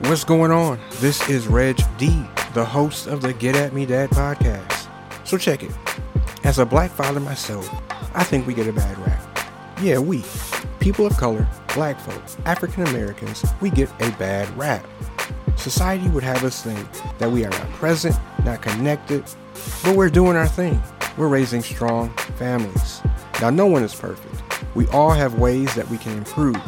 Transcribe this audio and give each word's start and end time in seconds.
What's 0.00 0.24
going 0.24 0.50
on? 0.50 0.80
This 0.98 1.28
is 1.30 1.46
Reg 1.46 1.80
D, 1.98 2.26
the 2.52 2.64
host 2.64 3.06
of 3.06 3.22
the 3.22 3.32
Get 3.32 3.54
At 3.54 3.72
Me 3.72 3.86
Dad 3.86 4.10
podcast. 4.10 4.88
So 5.22 5.38
check 5.38 5.62
it. 5.62 5.70
As 6.42 6.58
a 6.58 6.66
black 6.66 6.90
father 6.90 7.20
myself, 7.20 7.70
I 8.12 8.24
think 8.24 8.44
we 8.44 8.54
get 8.54 8.66
a 8.66 8.72
bad 8.72 8.98
rap. 8.98 9.48
Yeah, 9.80 10.00
we, 10.00 10.24
people 10.80 11.06
of 11.06 11.16
color, 11.16 11.46
black 11.74 12.00
folk, 12.00 12.20
African 12.44 12.88
Americans, 12.88 13.44
we 13.60 13.70
get 13.70 13.88
a 14.02 14.10
bad 14.18 14.48
rap. 14.58 14.84
Society 15.56 16.08
would 16.08 16.24
have 16.24 16.42
us 16.42 16.60
think 16.60 16.88
that 17.18 17.30
we 17.30 17.44
are 17.44 17.50
not 17.50 17.70
present, 17.70 18.16
not 18.44 18.62
connected, 18.62 19.22
but 19.84 19.94
we're 19.94 20.10
doing 20.10 20.36
our 20.36 20.48
thing. 20.48 20.82
We're 21.16 21.28
raising 21.28 21.62
strong 21.62 22.10
families. 22.36 23.00
Now, 23.40 23.50
no 23.50 23.66
one 23.66 23.84
is 23.84 23.94
perfect. 23.94 24.42
We 24.74 24.88
all 24.88 25.12
have 25.12 25.38
ways 25.38 25.72
that 25.76 25.88
we 25.88 25.98
can 25.98 26.18
improve, 26.18 26.60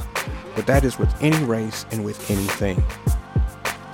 but 0.54 0.68
that 0.68 0.84
is 0.84 0.96
with 0.96 1.12
any 1.20 1.44
race 1.44 1.84
and 1.90 2.04
with 2.04 2.30
anything. 2.30 2.82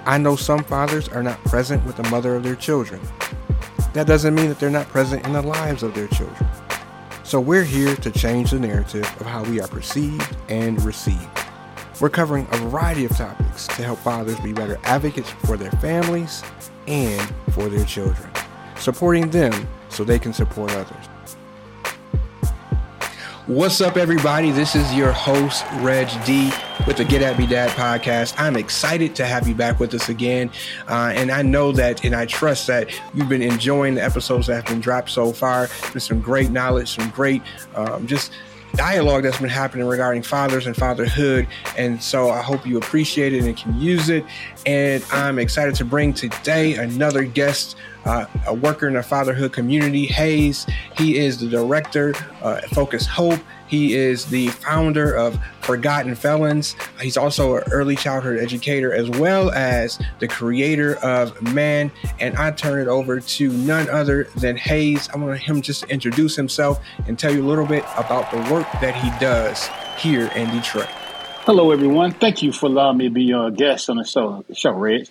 I 0.05 0.19
know 0.19 0.35
some 0.35 0.65
fathers 0.65 1.09
are 1.09 1.23
not 1.23 1.43
present 1.45 1.85
with 1.87 1.95
the 1.97 2.03
mother 2.11 2.35
of 2.35 2.43
their 2.43 2.57
children. 2.57 3.01
That 3.93 4.09
doesn't 4.09 4.35
mean 4.35 4.49
that 4.49 4.59
they're 4.59 4.69
not 4.69 4.89
present 4.89 5.25
in 5.25 5.33
the 5.33 5.43
lives 5.43 5.85
of 5.85 5.95
their 5.95 6.09
children. 6.09 6.49
So 7.23 7.39
we're 7.39 7.63
here 7.63 7.95
to 7.95 8.11
change 8.11 8.51
the 8.51 8.59
narrative 8.59 9.05
of 9.21 9.27
how 9.27 9.45
we 9.45 9.61
are 9.61 9.69
perceived 9.69 10.37
and 10.49 10.83
received. 10.83 11.29
We're 12.01 12.11
covering 12.11 12.49
a 12.51 12.57
variety 12.57 13.05
of 13.05 13.17
topics 13.17 13.69
to 13.69 13.85
help 13.85 14.01
fathers 14.01 14.41
be 14.41 14.53
better 14.53 14.77
advocates 14.83 15.31
for 15.31 15.57
their 15.57 15.71
families 15.73 16.43
and 16.89 17.33
for 17.53 17.69
their 17.69 17.85
children, 17.85 18.29
supporting 18.77 19.31
them 19.31 19.69
so 19.89 20.03
they 20.03 20.19
can 20.19 20.33
support 20.33 20.73
others. 20.73 21.07
What's 23.53 23.83
up, 23.83 23.99
everybody? 23.99 24.51
This 24.51 24.75
is 24.75 24.95
your 24.95 25.13
host, 25.13 25.63
Reg 25.81 26.09
D, 26.25 26.51
with 26.87 26.97
the 26.97 27.05
Get 27.05 27.21
At 27.21 27.39
Me 27.39 27.47
Dad 27.47 27.69
podcast. 27.73 28.33
I'm 28.39 28.57
excited 28.57 29.15
to 29.17 29.27
have 29.27 29.47
you 29.47 29.55
back 29.55 29.79
with 29.79 29.93
us 29.93 30.09
again. 30.09 30.51
Uh, 30.89 31.13
and 31.15 31.31
I 31.31 31.43
know 31.43 31.71
that, 31.73 32.03
and 32.03 32.15
I 32.15 32.25
trust 32.25 32.67
that 32.69 32.89
you've 33.13 33.29
been 33.29 33.43
enjoying 33.43 33.97
the 33.97 34.03
episodes 34.03 34.47
that 34.47 34.55
have 34.55 34.65
been 34.65 34.81
dropped 34.81 35.11
so 35.11 35.35
far. 35.35 35.69
There's 35.93 36.05
some 36.05 36.23
great 36.23 36.51
knowledge, 36.51 36.97
some 36.97 37.11
great, 37.11 37.43
um, 37.75 38.07
just 38.07 38.33
dialogue 38.75 39.25
that's 39.25 39.39
been 39.39 39.51
happening 39.51 39.87
regarding 39.87 40.23
fathers 40.23 40.67
and 40.67 40.75
fatherhood. 40.75 41.47
And 41.77 42.03
so 42.03 42.31
I 42.31 42.41
hope 42.41 42.67
you 42.67 42.79
appreciate 42.79 43.35
it 43.35 43.45
and 43.45 43.55
can 43.55 43.79
use 43.79 44.09
it. 44.09 44.25
And 44.67 45.05
I'm 45.11 45.39
excited 45.39 45.75
to 45.77 45.85
bring 45.85 46.15
today 46.15 46.75
another 46.77 47.25
guest 47.25 47.77
uh, 48.05 48.27
a 48.47 48.55
worker 48.55 48.89
in 48.89 48.95
the 48.95 49.03
fatherhood 49.03 49.53
community, 49.53 50.07
Hayes. 50.07 50.67
He 50.97 51.17
is 51.19 51.39
the 51.39 51.49
director 51.49 52.15
uh, 52.43 52.61
at 52.63 52.71
Focus 52.71 53.07
Hope. 53.07 53.41
He 53.67 53.95
is 53.95 54.27
the 54.27 54.49
founder 54.49 55.15
of 55.15 55.39
Forgotten 55.63 56.15
Felons. 56.15 56.77
He's 57.01 57.17
also 57.17 57.57
an 57.57 57.63
early 57.73 57.97
childhood 57.97 58.39
educator 58.39 58.93
as 58.93 59.09
well 59.09 59.51
as 59.53 59.99
the 60.19 60.29
creator 60.29 60.97
of 60.97 61.41
Man. 61.55 61.91
And 62.21 62.37
I 62.37 62.51
turn 62.51 62.81
it 62.81 62.89
over 62.89 63.19
to 63.19 63.49
none 63.53 63.89
other 63.89 64.25
than 64.37 64.57
Hayes. 64.59 65.09
I 65.15 65.17
want 65.17 65.39
him 65.39 65.63
just 65.63 65.85
to 65.85 65.89
introduce 65.89 66.37
himself 66.37 66.81
and 67.07 67.19
tell 67.19 67.33
you 67.33 67.43
a 67.43 67.49
little 67.49 67.67
bit 67.67 67.85
about 67.97 68.31
the 68.31 68.39
work 68.53 68.67
that 68.81 68.95
he 68.95 69.11
does 69.19 69.69
here 69.97 70.31
in 70.35 70.51
Detroit. 70.51 70.89
Hello, 71.45 71.73
everyone. 71.73 72.13
Thank 72.13 72.45
you 72.45 72.53
for 72.53 72.67
allowing 72.67 72.99
me 72.99 73.09
to 73.09 73.11
be 73.11 73.25
your 73.25 73.51
guest 73.51 73.91
on 73.91 73.97
the 73.97 74.05
show, 74.05 74.45
show 74.55 74.71
Reg. 74.71 75.09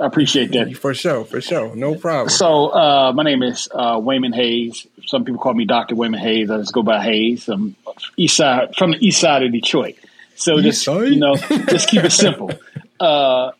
I 0.00 0.06
appreciate 0.06 0.50
that. 0.50 0.76
For 0.76 0.94
sure, 0.94 1.24
for 1.24 1.40
sure. 1.40 1.76
No 1.76 1.94
problem. 1.94 2.28
So, 2.28 2.70
uh, 2.70 3.12
my 3.14 3.22
name 3.22 3.44
is 3.44 3.68
uh, 3.72 4.00
Waymond 4.00 4.34
Hayes. 4.34 4.84
Some 5.06 5.24
people 5.24 5.40
call 5.40 5.54
me 5.54 5.64
Dr. 5.64 5.94
Waymond 5.94 6.18
Hayes. 6.18 6.50
I 6.50 6.58
just 6.58 6.72
go 6.72 6.82
by 6.82 7.00
Hayes. 7.04 7.48
I'm 7.48 7.76
east 8.16 8.36
side, 8.36 8.74
from 8.74 8.90
the 8.90 9.06
east 9.06 9.20
side 9.20 9.44
of 9.44 9.52
Detroit. 9.52 9.94
So, 10.34 10.60
just, 10.60 10.84
you 10.88 11.20
know, 11.20 11.36
just 11.36 11.88
keep 11.88 12.02
it 12.02 12.10
simple. 12.12 12.50
Uh, 12.98 13.52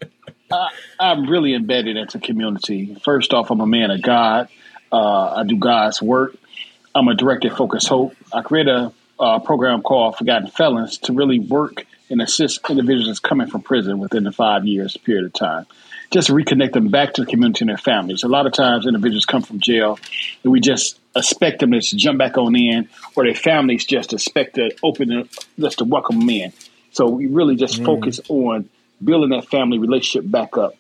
I, 0.51 0.71
am 0.99 1.31
really 1.31 1.55
embedded 1.55 1.97
into 1.97 2.19
community. 2.19 2.97
First 3.05 3.33
off, 3.33 3.53
I'm 3.53 3.61
a 3.61 3.69
man 3.69 3.93
of 3.93 4.03
God. 4.03 4.49
Uh, 4.91 5.35
I 5.37 5.45
do 5.45 5.57
God's 5.57 6.03
work. 6.03 6.35
I'm 6.93 7.07
a 7.07 7.15
director 7.15 7.53
at 7.53 7.57
Focus 7.57 7.87
Hope. 7.87 8.17
I 8.33 8.43
create 8.43 8.67
a, 8.67 8.93
a 9.19 9.41
program 9.41 9.83
called 9.83 10.17
Forgotten 10.17 10.49
Felons 10.49 10.99
to 10.99 11.13
really 11.13 11.39
work 11.39 11.87
and 12.11 12.21
assist 12.21 12.69
individuals 12.69 13.21
coming 13.21 13.47
from 13.47 13.63
prison 13.63 13.99
within 13.99 14.25
the 14.25 14.33
five 14.33 14.67
years 14.67 14.97
period 14.97 15.25
of 15.25 15.33
time 15.33 15.67
just 16.15 16.29
reconnect 16.29 16.73
them 16.73 16.89
back 16.89 17.15
to 17.15 17.23
the 17.23 17.27
community 17.27 17.63
and 17.63 17.71
their 17.71 17.77
families. 17.77 18.23
A 18.23 18.29
lot 18.29 18.47
of 18.47 18.53
times 18.53 18.87
individuals 18.87 19.25
come 19.25 19.43
from 19.43 19.59
jail 19.59 19.99
and 20.45 20.53
we 20.53 20.61
just 20.61 20.99
expect 21.17 21.59
them 21.59 21.73
to 21.73 21.81
jump 21.81 22.19
back 22.19 22.39
on 22.39 22.55
in 22.55 22.89
or 23.17 23.25
their 23.25 23.35
families 23.35 23.85
just 23.85 24.13
expect 24.13 24.55
to 24.55 24.71
open 24.83 25.29
just 25.59 25.79
to 25.79 25.85
welcome 25.85 26.21
them 26.21 26.31
in. 26.31 26.53
So 26.93 27.09
we 27.09 27.27
really 27.27 27.57
just 27.57 27.81
mm. 27.81 27.85
focus 27.85 28.21
on 28.29 28.69
building 29.03 29.31
that 29.31 29.49
family 29.49 29.79
relationship 29.79 30.31
back 30.31 30.57
up 30.57 30.77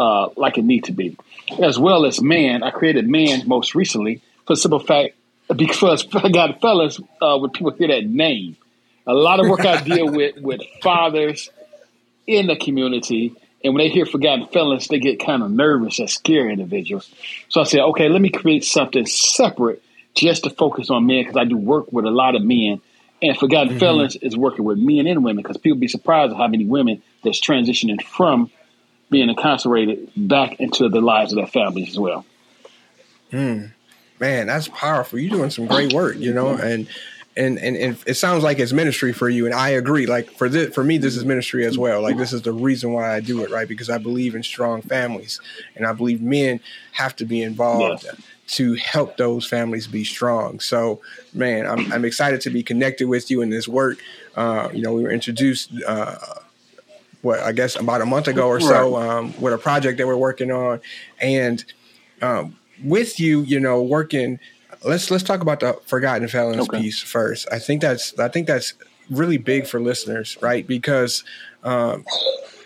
uh, 0.00 0.30
like 0.36 0.58
it 0.58 0.64
needs 0.64 0.88
to 0.88 0.92
be. 0.92 1.16
As 1.62 1.78
well 1.78 2.04
as 2.04 2.20
man, 2.20 2.64
I 2.64 2.70
created 2.70 3.08
man 3.08 3.46
most 3.46 3.76
recently 3.76 4.20
for 4.46 4.54
the 4.54 4.60
simple 4.60 4.80
fact 4.80 5.14
because 5.54 6.06
I 6.14 6.28
got 6.28 6.60
fellas 6.60 7.00
uh, 7.20 7.38
when 7.38 7.50
people 7.50 7.72
hear 7.72 7.88
that 7.88 8.06
name. 8.06 8.56
A 9.06 9.14
lot 9.14 9.40
of 9.40 9.48
work 9.48 9.66
I 9.66 9.80
deal 9.82 10.10
with 10.10 10.36
with 10.38 10.60
fathers 10.80 11.50
in 12.26 12.46
the 12.46 12.56
community 12.56 13.36
and 13.64 13.74
when 13.74 13.84
they 13.84 13.90
hear 13.90 14.06
forgotten 14.06 14.46
felons, 14.46 14.88
they 14.88 14.98
get 14.98 15.24
kind 15.24 15.42
of 15.42 15.50
nervous 15.50 15.98
and 15.98 16.10
scare 16.10 16.50
individuals. 16.50 17.12
So 17.48 17.60
I 17.60 17.64
said, 17.64 17.80
okay, 17.80 18.08
let 18.08 18.20
me 18.20 18.30
create 18.30 18.64
something 18.64 19.06
separate 19.06 19.82
just 20.14 20.44
to 20.44 20.50
focus 20.50 20.90
on 20.90 21.06
men 21.06 21.22
because 21.22 21.36
I 21.36 21.44
do 21.44 21.56
work 21.56 21.92
with 21.92 22.04
a 22.04 22.10
lot 22.10 22.34
of 22.34 22.42
men. 22.42 22.80
And 23.20 23.38
Forgotten 23.38 23.70
mm-hmm. 23.70 23.78
Felons 23.78 24.16
is 24.16 24.36
working 24.36 24.64
with 24.64 24.78
men 24.78 25.06
and 25.06 25.24
women 25.24 25.42
because 25.42 25.56
people 25.56 25.78
be 25.78 25.86
surprised 25.86 26.32
at 26.32 26.38
how 26.38 26.48
many 26.48 26.64
women 26.64 27.02
that's 27.22 27.40
transitioning 27.40 28.02
from 28.02 28.50
being 29.10 29.28
incarcerated 29.28 30.10
back 30.16 30.58
into 30.58 30.88
the 30.88 31.00
lives 31.00 31.32
of 31.32 31.36
their 31.36 31.46
families 31.46 31.90
as 31.90 31.98
well. 31.98 32.26
Mm. 33.30 33.72
Man, 34.22 34.46
that's 34.46 34.68
powerful. 34.68 35.18
You're 35.18 35.36
doing 35.36 35.50
some 35.50 35.66
great 35.66 35.92
work, 35.92 36.16
you 36.16 36.32
know, 36.32 36.50
and 36.50 36.86
and, 37.36 37.58
and 37.58 37.76
and 37.76 37.98
it 38.06 38.14
sounds 38.14 38.44
like 38.44 38.60
it's 38.60 38.72
ministry 38.72 39.12
for 39.12 39.28
you 39.28 39.46
and 39.46 39.54
i 39.54 39.70
agree. 39.70 40.06
Like 40.06 40.30
for 40.30 40.48
this 40.48 40.72
for 40.72 40.84
me 40.84 40.96
this 40.96 41.16
is 41.16 41.24
ministry 41.24 41.66
as 41.66 41.76
well. 41.76 42.00
Like 42.02 42.16
this 42.18 42.32
is 42.32 42.42
the 42.42 42.52
reason 42.52 42.92
why 42.92 43.16
i 43.16 43.18
do 43.18 43.42
it 43.42 43.50
right? 43.50 43.66
Because 43.66 43.90
i 43.90 43.98
believe 43.98 44.36
in 44.36 44.44
strong 44.44 44.80
families 44.80 45.40
and 45.74 45.84
i 45.84 45.92
believe 45.92 46.22
men 46.22 46.60
have 46.92 47.16
to 47.16 47.24
be 47.24 47.42
involved 47.42 48.04
yes. 48.04 48.14
to 48.58 48.74
help 48.74 49.16
those 49.16 49.44
families 49.44 49.88
be 49.88 50.04
strong. 50.04 50.60
So 50.60 51.00
man 51.34 51.66
i'm, 51.66 51.92
I'm 51.92 52.04
excited 52.04 52.40
to 52.42 52.50
be 52.50 52.62
connected 52.62 53.08
with 53.08 53.28
you 53.28 53.42
in 53.42 53.50
this 53.50 53.66
work. 53.66 53.98
Uh, 54.36 54.68
you 54.72 54.82
know 54.82 54.92
we 54.92 55.02
were 55.02 55.10
introduced 55.10 55.72
uh, 55.84 56.14
what 57.22 57.40
i 57.40 57.50
guess 57.50 57.74
about 57.74 58.00
a 58.02 58.06
month 58.06 58.28
ago 58.28 58.46
or 58.46 58.60
so 58.60 58.94
um, 58.96 59.34
with 59.40 59.52
a 59.52 59.58
project 59.58 59.98
that 59.98 60.06
we're 60.06 60.16
working 60.16 60.52
on 60.52 60.80
and 61.20 61.64
um, 62.20 62.56
with 62.84 63.20
you 63.20 63.42
you 63.42 63.60
know 63.60 63.82
working 63.82 64.38
let's 64.84 65.10
let's 65.10 65.24
talk 65.24 65.40
about 65.40 65.60
the 65.60 65.74
forgotten 65.86 66.28
felons 66.28 66.68
okay. 66.68 66.80
piece 66.80 67.00
first. 67.00 67.48
I 67.52 67.58
think 67.58 67.80
that's 67.80 68.18
I 68.18 68.28
think 68.28 68.46
that's 68.46 68.74
really 69.10 69.38
big 69.38 69.66
for 69.66 69.80
listeners, 69.80 70.38
right? 70.40 70.66
Because 70.66 71.24
um, 71.62 72.04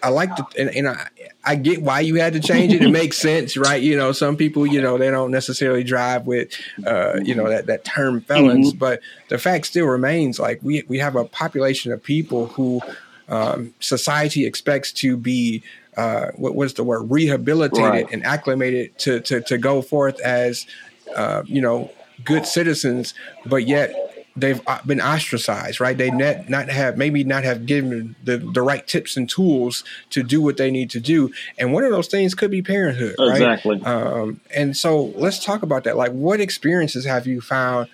I 0.02 0.08
like 0.08 0.34
the 0.36 0.46
and, 0.58 0.70
and 0.70 0.88
I 0.88 1.08
I 1.44 1.56
get 1.56 1.82
why 1.82 2.00
you 2.00 2.16
had 2.16 2.32
to 2.34 2.40
change 2.40 2.72
it. 2.72 2.82
It 2.82 2.90
makes 2.90 3.18
sense, 3.18 3.56
right? 3.56 3.82
You 3.82 3.96
know, 3.96 4.12
some 4.12 4.36
people, 4.36 4.66
you 4.66 4.80
know, 4.80 4.98
they 4.98 5.10
don't 5.10 5.30
necessarily 5.30 5.84
drive 5.84 6.26
with, 6.26 6.50
uh, 6.86 7.20
you 7.22 7.34
know, 7.34 7.48
that 7.48 7.66
that 7.66 7.84
term 7.84 8.20
felons, 8.20 8.70
mm-hmm. 8.70 8.78
but 8.78 9.00
the 9.28 9.38
fact 9.38 9.66
still 9.66 9.86
remains 9.86 10.38
like 10.38 10.60
we 10.62 10.84
we 10.88 10.98
have 10.98 11.16
a 11.16 11.24
population 11.24 11.92
of 11.92 12.02
people 12.02 12.46
who 12.48 12.80
um, 13.28 13.74
society 13.80 14.46
expects 14.46 14.92
to 14.92 15.16
be 15.16 15.62
uh, 15.96 16.30
what 16.36 16.54
was 16.54 16.74
the 16.74 16.84
word 16.84 17.10
rehabilitated 17.10 17.84
right. 17.84 18.12
and 18.12 18.24
acclimated 18.24 18.98
to, 18.98 19.20
to 19.20 19.40
to 19.42 19.58
go 19.58 19.82
forth 19.82 20.20
as 20.20 20.66
uh, 21.14 21.42
you 21.46 21.60
know 21.60 21.90
good 22.24 22.46
citizens, 22.46 23.14
but 23.44 23.66
yet 23.66 23.94
they've 24.36 24.60
uh, 24.66 24.78
been 24.84 25.00
ostracized, 25.00 25.80
right? 25.80 25.96
They 25.96 26.10
net 26.10 26.48
not 26.50 26.68
have 26.68 26.96
maybe 26.98 27.24
not 27.24 27.44
have 27.44 27.66
given 27.66 28.14
the, 28.22 28.36
the 28.38 28.62
right 28.62 28.86
tips 28.86 29.16
and 29.16 29.28
tools 29.28 29.82
to 30.10 30.22
do 30.22 30.42
what 30.42 30.58
they 30.58 30.70
need 30.70 30.90
to 30.90 31.00
do. 31.00 31.32
And 31.58 31.72
one 31.72 31.84
of 31.84 31.90
those 31.90 32.08
things 32.08 32.34
could 32.34 32.50
be 32.50 32.62
parenthood, 32.62 33.16
right? 33.18 33.32
Exactly. 33.32 33.82
Um, 33.82 34.40
and 34.54 34.76
so 34.76 35.04
let's 35.16 35.42
talk 35.42 35.62
about 35.62 35.84
that. 35.84 35.96
Like, 35.96 36.12
what 36.12 36.40
experiences 36.40 37.04
have 37.06 37.26
you 37.26 37.40
found 37.40 37.88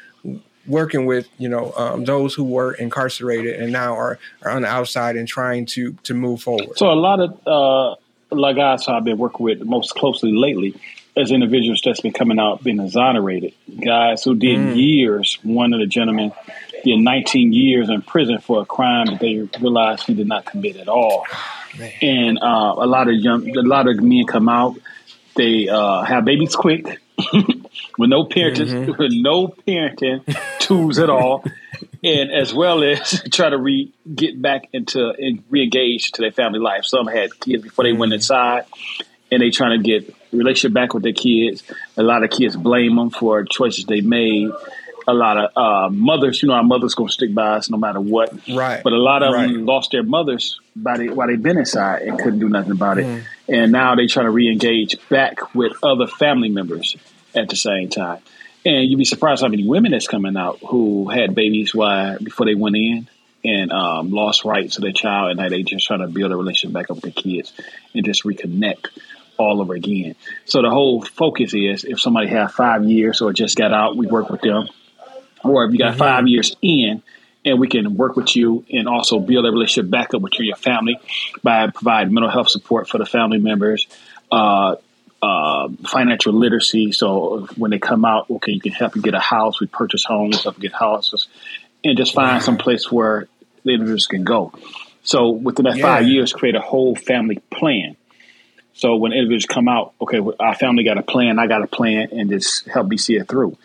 working 0.67 1.07
with 1.07 1.29
you 1.39 1.49
know 1.49 1.73
um, 1.77 2.05
those 2.05 2.35
who 2.35 2.45
were 2.45 2.73
incarcerated 2.75 3.61
and 3.61 3.73
now 3.73 3.95
are, 3.95 4.19
are 4.43 4.53
on 4.53 4.63
the 4.63 4.69
outside 4.69 5.17
and 5.17 5.27
trying 5.27 5.67
to 5.67 5.93
to 6.05 6.15
move 6.15 6.43
forward? 6.43 6.77
So 6.77 6.91
a 6.91 6.95
lot 6.95 7.21
of 7.21 7.47
uh, 7.47 7.97
like 8.31 8.57
guys 8.57 8.89
I've 8.89 9.05
been 9.05 9.19
working 9.19 9.45
with 9.45 9.63
most 9.63 9.95
closely 9.95 10.33
lately 10.33 10.75
as 11.17 11.31
individuals 11.31 11.83
that's 11.85 12.01
been 12.01 12.13
coming 12.13 12.39
out 12.39 12.65
being 12.65 12.81
exonerated. 12.81 13.53
Guys 13.85 14.25
who 14.25 14.35
did 14.35 14.59
mm. 14.59 14.77
years. 14.77 15.39
One 15.43 15.73
of 15.73 15.81
the 15.81 15.87
gentlemen 15.87 16.33
did 16.85 16.99
19 16.99 17.53
years 17.53 17.91
in 17.91 18.03
prison 18.03 18.39
for 18.39 18.63
a 18.63 18.65
crime 18.65 19.07
that 19.07 19.21
they 19.21 19.49
realized 19.61 20.07
he 20.07 20.15
did 20.15 20.27
not 20.27 20.47
commit 20.47 20.77
at 20.77 20.89
all. 20.89 21.27
and 22.03 22.39
uh, 22.39 22.75
a 22.79 22.87
lot 22.87 23.09
of 23.09 23.15
young, 23.15 23.49
a 23.57 23.63
lot 23.63 23.89
of 23.89 24.03
men 24.03 24.25
come 24.27 24.49
out. 24.49 24.77
They 25.35 25.69
uh, 25.69 26.03
have 26.03 26.25
babies 26.25 26.55
quick, 26.55 27.01
with 27.99 28.11
no 28.11 28.25
parenting, 28.25 28.67
mm-hmm. 28.69 28.93
with 28.99 29.13
no 29.13 29.49
parenting 29.49 30.25
tools 30.59 30.99
at 30.99 31.11
all. 31.11 31.45
and 32.03 32.31
as 32.31 32.53
well 32.53 32.83
as 32.83 33.23
try 33.33 33.51
to 33.51 33.59
re 33.59 33.93
get 34.15 34.41
back 34.41 34.69
into 34.73 35.11
and 35.11 35.43
re-engage 35.51 36.13
to 36.13 36.23
their 36.23 36.33
family 36.33 36.59
life. 36.59 36.85
Some 36.85 37.07
had 37.07 37.39
kids 37.41 37.63
before 37.63 37.85
they 37.85 37.93
went 37.93 38.11
mm-hmm. 38.11 38.15
inside, 38.15 38.65
and 39.31 39.41
they 39.41 39.51
trying 39.51 39.83
to 39.83 39.87
get 39.87 40.15
relationship 40.33 40.75
back 40.75 40.95
with 40.95 41.03
their 41.03 41.13
kids. 41.13 41.63
A 41.97 42.03
lot 42.03 42.25
of 42.25 42.31
kids 42.31 42.57
blame 42.57 42.97
them 42.97 43.11
for 43.11 43.45
choices 43.45 43.85
they 43.85 44.01
made. 44.01 44.51
A 45.09 45.13
lot 45.13 45.37
of 45.37 45.57
uh, 45.57 45.89
mothers, 45.91 46.43
you 46.43 46.49
know, 46.49 46.55
our 46.55 46.63
mothers 46.63 46.95
gonna 46.95 47.11
stick 47.11 47.35
by 47.35 47.57
us 47.57 47.69
no 47.69 47.77
matter 47.77 48.01
what. 48.01 48.33
Right. 48.49 48.83
But 48.85 48.93
a 48.93 48.99
lot 48.99 49.25
of 49.25 49.35
right. 49.35 49.51
them 49.51 49.67
lost 49.67 49.91
their 49.91 50.05
mothers 50.05 50.61
by 50.77 50.97
the, 50.97 51.09
while 51.09 51.27
they've 51.27 51.43
been 51.43 51.59
inside 51.59 52.03
and 52.03 52.19
couldn't 52.19 52.39
do 52.39 52.49
nothing 52.49 52.71
about 52.71 52.99
it. 52.99 53.07
Mm. 53.07 53.23
And 53.49 53.73
now 53.73 53.97
they 53.97 54.07
trying 54.07 54.27
to 54.27 54.31
re-engage 54.31 54.97
back 55.09 55.57
with 55.57 55.73
other 55.83 56.07
family 56.07 56.51
members 56.51 56.97
at 57.35 57.49
the 57.49 57.57
same 57.57 57.89
time. 57.89 58.21
And 58.65 58.89
you'd 58.89 58.99
be 58.99 59.05
surprised 59.05 59.43
how 59.43 59.49
many 59.49 59.67
women 59.67 59.91
that's 59.91 60.07
coming 60.07 60.37
out 60.37 60.59
who 60.61 61.09
had 61.09 61.35
babies 61.35 61.75
why 61.75 62.17
before 62.23 62.47
they 62.47 62.55
went 62.55 62.77
in 62.77 63.09
and 63.45 63.73
um, 63.73 64.11
lost 64.11 64.45
rights 64.45 64.77
to 64.77 64.81
their 64.81 64.93
child, 64.93 65.31
and 65.31 65.41
now 65.41 65.49
they 65.49 65.63
just 65.65 65.87
trying 65.87 66.01
to 66.01 66.07
build 66.07 66.31
a 66.31 66.37
relationship 66.37 66.73
back 66.73 66.91
up 66.91 67.03
with 67.03 67.15
the 67.15 67.23
kids 67.23 67.53
and 67.93 68.05
just 68.05 68.23
reconnect 68.23 68.87
all 69.37 69.61
over 69.61 69.75
again. 69.75 70.15
So 70.45 70.63
the 70.63 70.71
whole 70.71 71.03
focus 71.03 71.53
is 71.55 71.85
if 71.85 72.01
somebody 72.01 72.29
had 72.29 72.53
five 72.53 72.85
years 72.85 73.21
or 73.21 73.33
just 73.33 73.57
got 73.57 73.73
out, 73.73 73.97
we 73.97 74.07
work 74.07 74.31
with 74.31 74.43
them, 74.43 74.69
or 75.43 75.65
if 75.65 75.73
you 75.73 75.79
got 75.79 75.91
mm-hmm. 75.91 75.99
five 75.99 76.29
years 76.29 76.55
in. 76.63 77.03
And 77.45 77.59
we 77.59 77.67
can 77.67 77.97
work 77.97 78.15
with 78.15 78.37
you 78.37 78.65
and 78.71 78.87
also 78.87 79.19
build 79.19 79.45
a 79.45 79.51
relationship 79.51 79.91
back 79.91 80.15
up 80.15 80.23
with 80.23 80.39
you 80.39 80.45
your 80.45 80.55
family 80.55 81.01
by 81.43 81.69
providing 81.71 82.15
mental 82.15 82.31
health 82.31 82.49
support 82.49 82.89
for 82.89 82.99
the 82.99 83.05
family 83.05 83.39
members, 83.39 83.89
uh, 84.31 84.77
uh, 85.23 85.69
financial 85.87 86.33
literacy. 86.33 86.91
So 86.93 87.47
when 87.57 87.71
they 87.71 87.79
come 87.79 88.05
out, 88.05 88.29
okay, 88.29 88.53
you 88.53 88.61
can 88.61 88.73
help 88.73 88.97
you 88.97 89.03
get 89.03 89.15
a 89.15 89.21
house. 89.21 89.61
We 89.61 89.69
purchase 89.69 90.05
homes, 90.05 90.43
help 90.43 90.59
get 90.59 90.73
houses, 90.73 91.29
and 91.85 91.97
just 91.97 92.13
find 92.13 92.43
some 92.43 92.59
place 92.59 92.91
where 92.91 93.29
the 93.65 93.71
individuals 93.71 94.07
can 94.07 94.25
go. 94.25 94.53
So 95.05 95.31
within 95.31 95.65
that 95.65 95.77
yeah. 95.77 95.83
five 95.83 96.09
years, 96.09 96.33
create 96.33 96.57
a 96.57 96.61
whole 96.61 96.97
family 96.97 97.41
plan. 97.51 97.97
So 98.75 98.97
when 98.97 99.13
individuals 99.13 99.47
come 99.47 99.69
out, 99.69 99.95
okay, 100.01 100.21
our 100.41 100.55
family 100.55 100.85
got 100.85 100.99
a 100.99 101.03
plan, 101.03 101.39
I 101.39 101.47
got 101.47 101.63
a 101.63 101.67
plan, 101.67 102.09
and 102.13 102.31
just 102.31 102.67
help 102.67 102.89
me 102.89 102.97
see 102.97 103.15
it 103.15 103.29
through. 103.29 103.57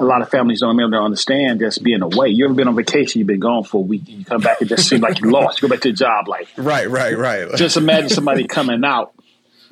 A 0.00 0.04
lot 0.04 0.22
of 0.22 0.28
families 0.28 0.60
don't 0.60 0.76
to 0.76 0.96
understand 0.96 1.60
just 1.60 1.80
being 1.82 2.02
away. 2.02 2.28
You 2.30 2.46
ever 2.46 2.54
been 2.54 2.66
on 2.66 2.74
vacation? 2.74 3.20
You've 3.20 3.28
been 3.28 3.38
gone 3.38 3.62
for 3.62 3.78
a 3.78 3.86
week, 3.86 4.02
and 4.08 4.18
you 4.18 4.24
come 4.24 4.40
back, 4.40 4.60
it 4.60 4.64
just 4.64 4.88
seems 4.88 5.02
like 5.02 5.20
you 5.20 5.30
lost. 5.30 5.62
You 5.62 5.68
go 5.68 5.74
back 5.74 5.82
to 5.82 5.90
your 5.90 5.96
job, 5.96 6.26
like 6.26 6.48
right, 6.56 6.88
right, 6.90 7.16
right. 7.16 7.54
just 7.54 7.76
imagine 7.76 8.08
somebody 8.08 8.48
coming 8.48 8.84
out 8.84 9.13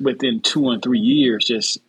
within 0.03 0.41
two 0.41 0.69
and 0.69 0.81
three 0.81 0.99
years, 0.99 1.45
just 1.45 1.79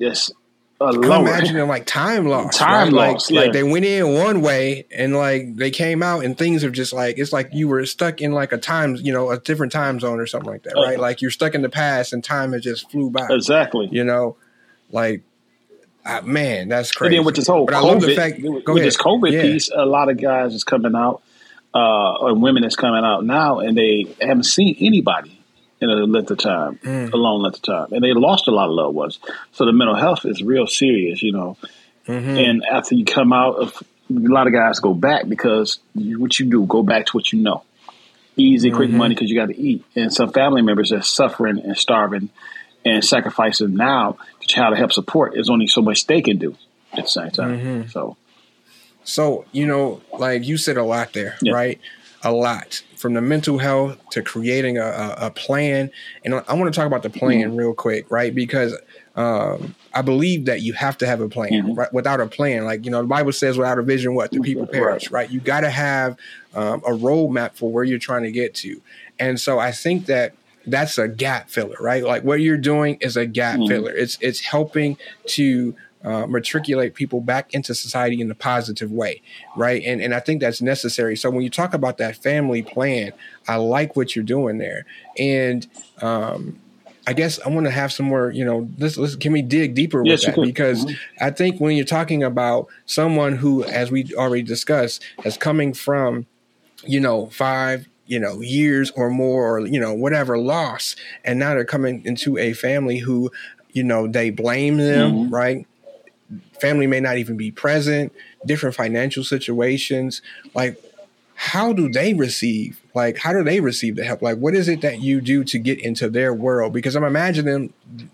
just 0.00 0.32
imagining 0.80 1.66
like 1.68 1.86
time 1.86 2.26
loss, 2.26 2.56
time 2.56 2.94
right? 2.94 3.12
loss. 3.12 3.30
Like, 3.30 3.34
yeah. 3.34 3.40
like 3.42 3.52
they 3.52 3.62
went 3.62 3.84
in 3.84 4.14
one 4.14 4.40
way 4.40 4.86
and 4.90 5.14
like 5.14 5.56
they 5.56 5.70
came 5.70 6.02
out 6.02 6.24
and 6.24 6.36
things 6.36 6.64
are 6.64 6.70
just 6.70 6.92
like 6.92 7.18
it's 7.18 7.32
like 7.32 7.50
you 7.52 7.68
were 7.68 7.84
stuck 7.86 8.20
in 8.20 8.32
like 8.32 8.52
a 8.52 8.58
time, 8.58 8.96
you 8.96 9.12
know, 9.12 9.30
a 9.30 9.38
different 9.38 9.72
time 9.72 10.00
zone 10.00 10.20
or 10.20 10.26
something 10.26 10.50
like 10.50 10.64
that, 10.64 10.74
right? 10.74 10.98
Uh, 10.98 11.00
like 11.00 11.22
you're 11.22 11.30
stuck 11.30 11.54
in 11.54 11.62
the 11.62 11.68
past 11.68 12.12
and 12.12 12.22
time 12.22 12.52
has 12.52 12.62
just 12.62 12.90
flew 12.90 13.10
by. 13.10 13.26
Exactly. 13.30 13.88
You 13.90 14.04
know, 14.04 14.36
like 14.90 15.22
uh, 16.04 16.20
man, 16.22 16.68
that's 16.68 16.90
crazy. 16.90 17.16
And 17.16 17.20
then 17.20 17.26
with 17.26 17.36
this 17.36 17.46
whole 17.46 17.66
but 17.66 17.74
COVID, 17.74 17.78
I 17.78 17.80
love 17.80 18.00
the 18.00 18.16
fact, 18.16 18.40
with 18.42 18.68
ahead. 18.68 18.86
this 18.86 18.96
COVID 18.96 19.32
yeah. 19.32 19.42
piece, 19.42 19.70
a 19.70 19.84
lot 19.84 20.08
of 20.08 20.20
guys 20.20 20.54
is 20.54 20.64
coming 20.64 20.96
out, 20.96 21.22
uh, 21.74 22.14
or 22.16 22.34
women 22.34 22.64
is 22.64 22.74
coming 22.74 23.04
out 23.04 23.24
now, 23.24 23.60
and 23.60 23.78
they 23.78 24.06
haven't 24.20 24.44
seen 24.44 24.76
anybody 24.80 25.41
in 25.82 25.90
a 25.90 25.94
length 26.06 26.30
of 26.30 26.38
time, 26.38 26.78
mm. 26.78 27.12
a 27.12 27.16
long 27.16 27.42
length 27.42 27.56
of 27.56 27.62
time, 27.62 27.92
and 27.92 28.02
they 28.02 28.12
lost 28.12 28.48
a 28.48 28.52
lot 28.52 28.68
of 28.68 28.74
loved 28.74 28.94
ones. 28.94 29.18
So 29.52 29.66
the 29.66 29.72
mental 29.72 29.96
health 29.96 30.24
is 30.24 30.42
real 30.42 30.66
serious, 30.66 31.22
you 31.22 31.32
know. 31.32 31.56
Mm-hmm. 32.06 32.36
And 32.36 32.64
after 32.64 32.94
you 32.94 33.04
come 33.04 33.32
out 33.32 33.56
of, 33.56 33.82
a 34.10 34.14
lot 34.14 34.46
of 34.46 34.52
guys 34.52 34.80
go 34.80 34.94
back 34.94 35.28
because 35.28 35.78
you, 35.94 36.20
what 36.20 36.38
you 36.38 36.46
do, 36.46 36.64
go 36.66 36.82
back 36.82 37.06
to 37.06 37.12
what 37.12 37.32
you 37.32 37.40
know. 37.40 37.64
Easy, 38.36 38.70
quick 38.70 38.88
mm-hmm. 38.88 38.98
money 38.98 39.14
because 39.14 39.28
you 39.28 39.36
got 39.36 39.48
to 39.48 39.58
eat. 39.58 39.84
And 39.94 40.12
some 40.12 40.32
family 40.32 40.62
members 40.62 40.92
are 40.92 41.02
suffering 41.02 41.58
and 41.58 41.76
starving 41.76 42.30
and 42.84 43.04
sacrificing 43.04 43.74
now 43.74 44.16
to 44.40 44.48
try 44.48 44.70
to 44.70 44.76
help 44.76 44.92
support. 44.92 45.32
There's 45.34 45.50
only 45.50 45.66
so 45.66 45.82
much 45.82 46.06
they 46.06 46.22
can 46.22 46.38
do 46.38 46.56
at 46.92 47.04
the 47.04 47.10
same 47.10 47.30
time. 47.30 47.58
Mm-hmm. 47.58 47.88
So, 47.88 48.16
so 49.04 49.44
you 49.52 49.66
know, 49.66 50.00
like 50.12 50.44
you 50.44 50.56
said 50.56 50.76
a 50.76 50.84
lot 50.84 51.12
there, 51.12 51.36
yeah. 51.42 51.52
right? 51.52 51.80
A 52.22 52.32
lot 52.32 52.82
from 52.96 53.14
the 53.14 53.20
mental 53.20 53.58
health 53.58 53.98
to 54.10 54.22
creating 54.22 54.78
a, 54.78 54.84
a, 54.84 55.16
a 55.26 55.30
plan. 55.30 55.90
And 56.24 56.34
I 56.34 56.54
want 56.54 56.72
to 56.72 56.76
talk 56.78 56.86
about 56.86 57.02
the 57.02 57.10
plan 57.10 57.48
mm-hmm. 57.48 57.56
real 57.56 57.74
quick, 57.74 58.10
right? 58.10 58.34
Because 58.34 58.78
um, 59.16 59.74
I 59.92 60.02
believe 60.02 60.46
that 60.46 60.62
you 60.62 60.72
have 60.74 60.96
to 60.98 61.06
have 61.06 61.20
a 61.20 61.28
plan. 61.28 61.50
Mm-hmm. 61.50 61.74
Right? 61.74 61.92
Without 61.92 62.20
a 62.20 62.26
plan, 62.26 62.64
like 62.64 62.84
you 62.84 62.90
know, 62.90 63.02
the 63.02 63.08
Bible 63.08 63.32
says, 63.32 63.58
"Without 63.58 63.78
a 63.78 63.82
vision, 63.82 64.14
what 64.14 64.30
the 64.30 64.40
people 64.40 64.66
perish." 64.66 65.10
Right? 65.10 65.22
right? 65.24 65.30
You 65.30 65.40
got 65.40 65.60
to 65.60 65.70
have 65.70 66.16
um, 66.54 66.80
a 66.86 66.90
roadmap 66.92 67.54
for 67.54 67.70
where 67.70 67.84
you're 67.84 67.98
trying 67.98 68.22
to 68.22 68.32
get 68.32 68.54
to. 68.56 68.80
And 69.18 69.38
so 69.40 69.58
I 69.58 69.72
think 69.72 70.06
that 70.06 70.34
that's 70.66 70.98
a 70.98 71.08
gap 71.08 71.50
filler, 71.50 71.76
right? 71.80 72.04
Like 72.04 72.22
what 72.24 72.40
you're 72.40 72.56
doing 72.56 72.96
is 73.00 73.16
a 73.16 73.26
gap 73.26 73.58
mm-hmm. 73.58 73.68
filler. 73.68 73.92
It's 73.92 74.16
it's 74.20 74.40
helping 74.40 74.96
to 75.26 75.74
uh, 76.04 76.26
matriculate 76.26 76.94
people 76.94 77.20
back 77.20 77.54
into 77.54 77.74
society 77.74 78.20
in 78.20 78.30
a 78.30 78.34
positive 78.34 78.90
way, 78.90 79.22
right? 79.56 79.82
And 79.84 80.00
and 80.00 80.14
I 80.14 80.20
think 80.20 80.40
that's 80.40 80.60
necessary. 80.60 81.16
So 81.16 81.30
when 81.30 81.42
you 81.42 81.50
talk 81.50 81.74
about 81.74 81.98
that 81.98 82.16
family 82.16 82.62
plan, 82.62 83.12
I 83.48 83.56
like 83.56 83.96
what 83.96 84.16
you're 84.16 84.24
doing 84.24 84.58
there, 84.58 84.84
and 85.18 85.66
um, 86.00 86.58
I 87.06 87.12
guess 87.12 87.40
I 87.44 87.48
want 87.48 87.66
to 87.66 87.70
have 87.70 87.92
some 87.92 88.06
more. 88.06 88.30
You 88.30 88.44
know, 88.44 88.68
let's, 88.78 88.96
let's 88.96 89.16
can 89.16 89.32
we 89.32 89.42
dig 89.42 89.74
deeper 89.74 90.02
with 90.02 90.22
that 90.22 90.40
because 90.42 90.84
mm-hmm. 90.84 91.24
I 91.24 91.30
think 91.30 91.60
when 91.60 91.76
you're 91.76 91.86
talking 91.86 92.22
about 92.22 92.66
someone 92.86 93.36
who, 93.36 93.64
as 93.64 93.90
we 93.90 94.12
already 94.14 94.42
discussed, 94.42 95.02
is 95.24 95.36
coming 95.36 95.72
from, 95.72 96.26
you 96.84 97.00
know, 97.00 97.26
five 97.26 97.88
you 98.06 98.18
know 98.18 98.40
years 98.40 98.90
or 98.92 99.08
more 99.10 99.56
or 99.56 99.66
you 99.66 99.78
know 99.78 99.94
whatever 99.94 100.36
loss 100.36 100.96
and 101.24 101.38
now 101.38 101.54
they're 101.54 101.64
coming 101.64 102.04
into 102.04 102.36
a 102.36 102.52
family 102.52 102.98
who 102.98 103.30
you 103.70 103.82
know 103.82 104.08
they 104.08 104.28
blame 104.28 104.76
them 104.76 105.12
mm-hmm. 105.12 105.34
right 105.34 105.66
family 106.62 106.86
may 106.86 107.00
not 107.00 107.18
even 107.18 107.36
be 107.36 107.50
present, 107.50 108.12
different 108.46 108.74
financial 108.74 109.24
situations. 109.24 110.22
Like, 110.54 110.82
how 111.34 111.72
do 111.72 111.90
they 111.90 112.14
receive? 112.14 112.80
Like, 112.94 113.18
how 113.18 113.32
do 113.32 113.42
they 113.42 113.58
receive 113.58 113.96
the 113.96 114.04
help? 114.04 114.22
Like, 114.22 114.38
what 114.38 114.54
is 114.54 114.68
it 114.68 114.80
that 114.82 115.00
you 115.00 115.20
do 115.20 115.42
to 115.44 115.58
get 115.58 115.80
into 115.80 116.08
their 116.08 116.32
world? 116.32 116.72
Because 116.72 116.94
I'm 116.94 117.02
imagining 117.02 117.72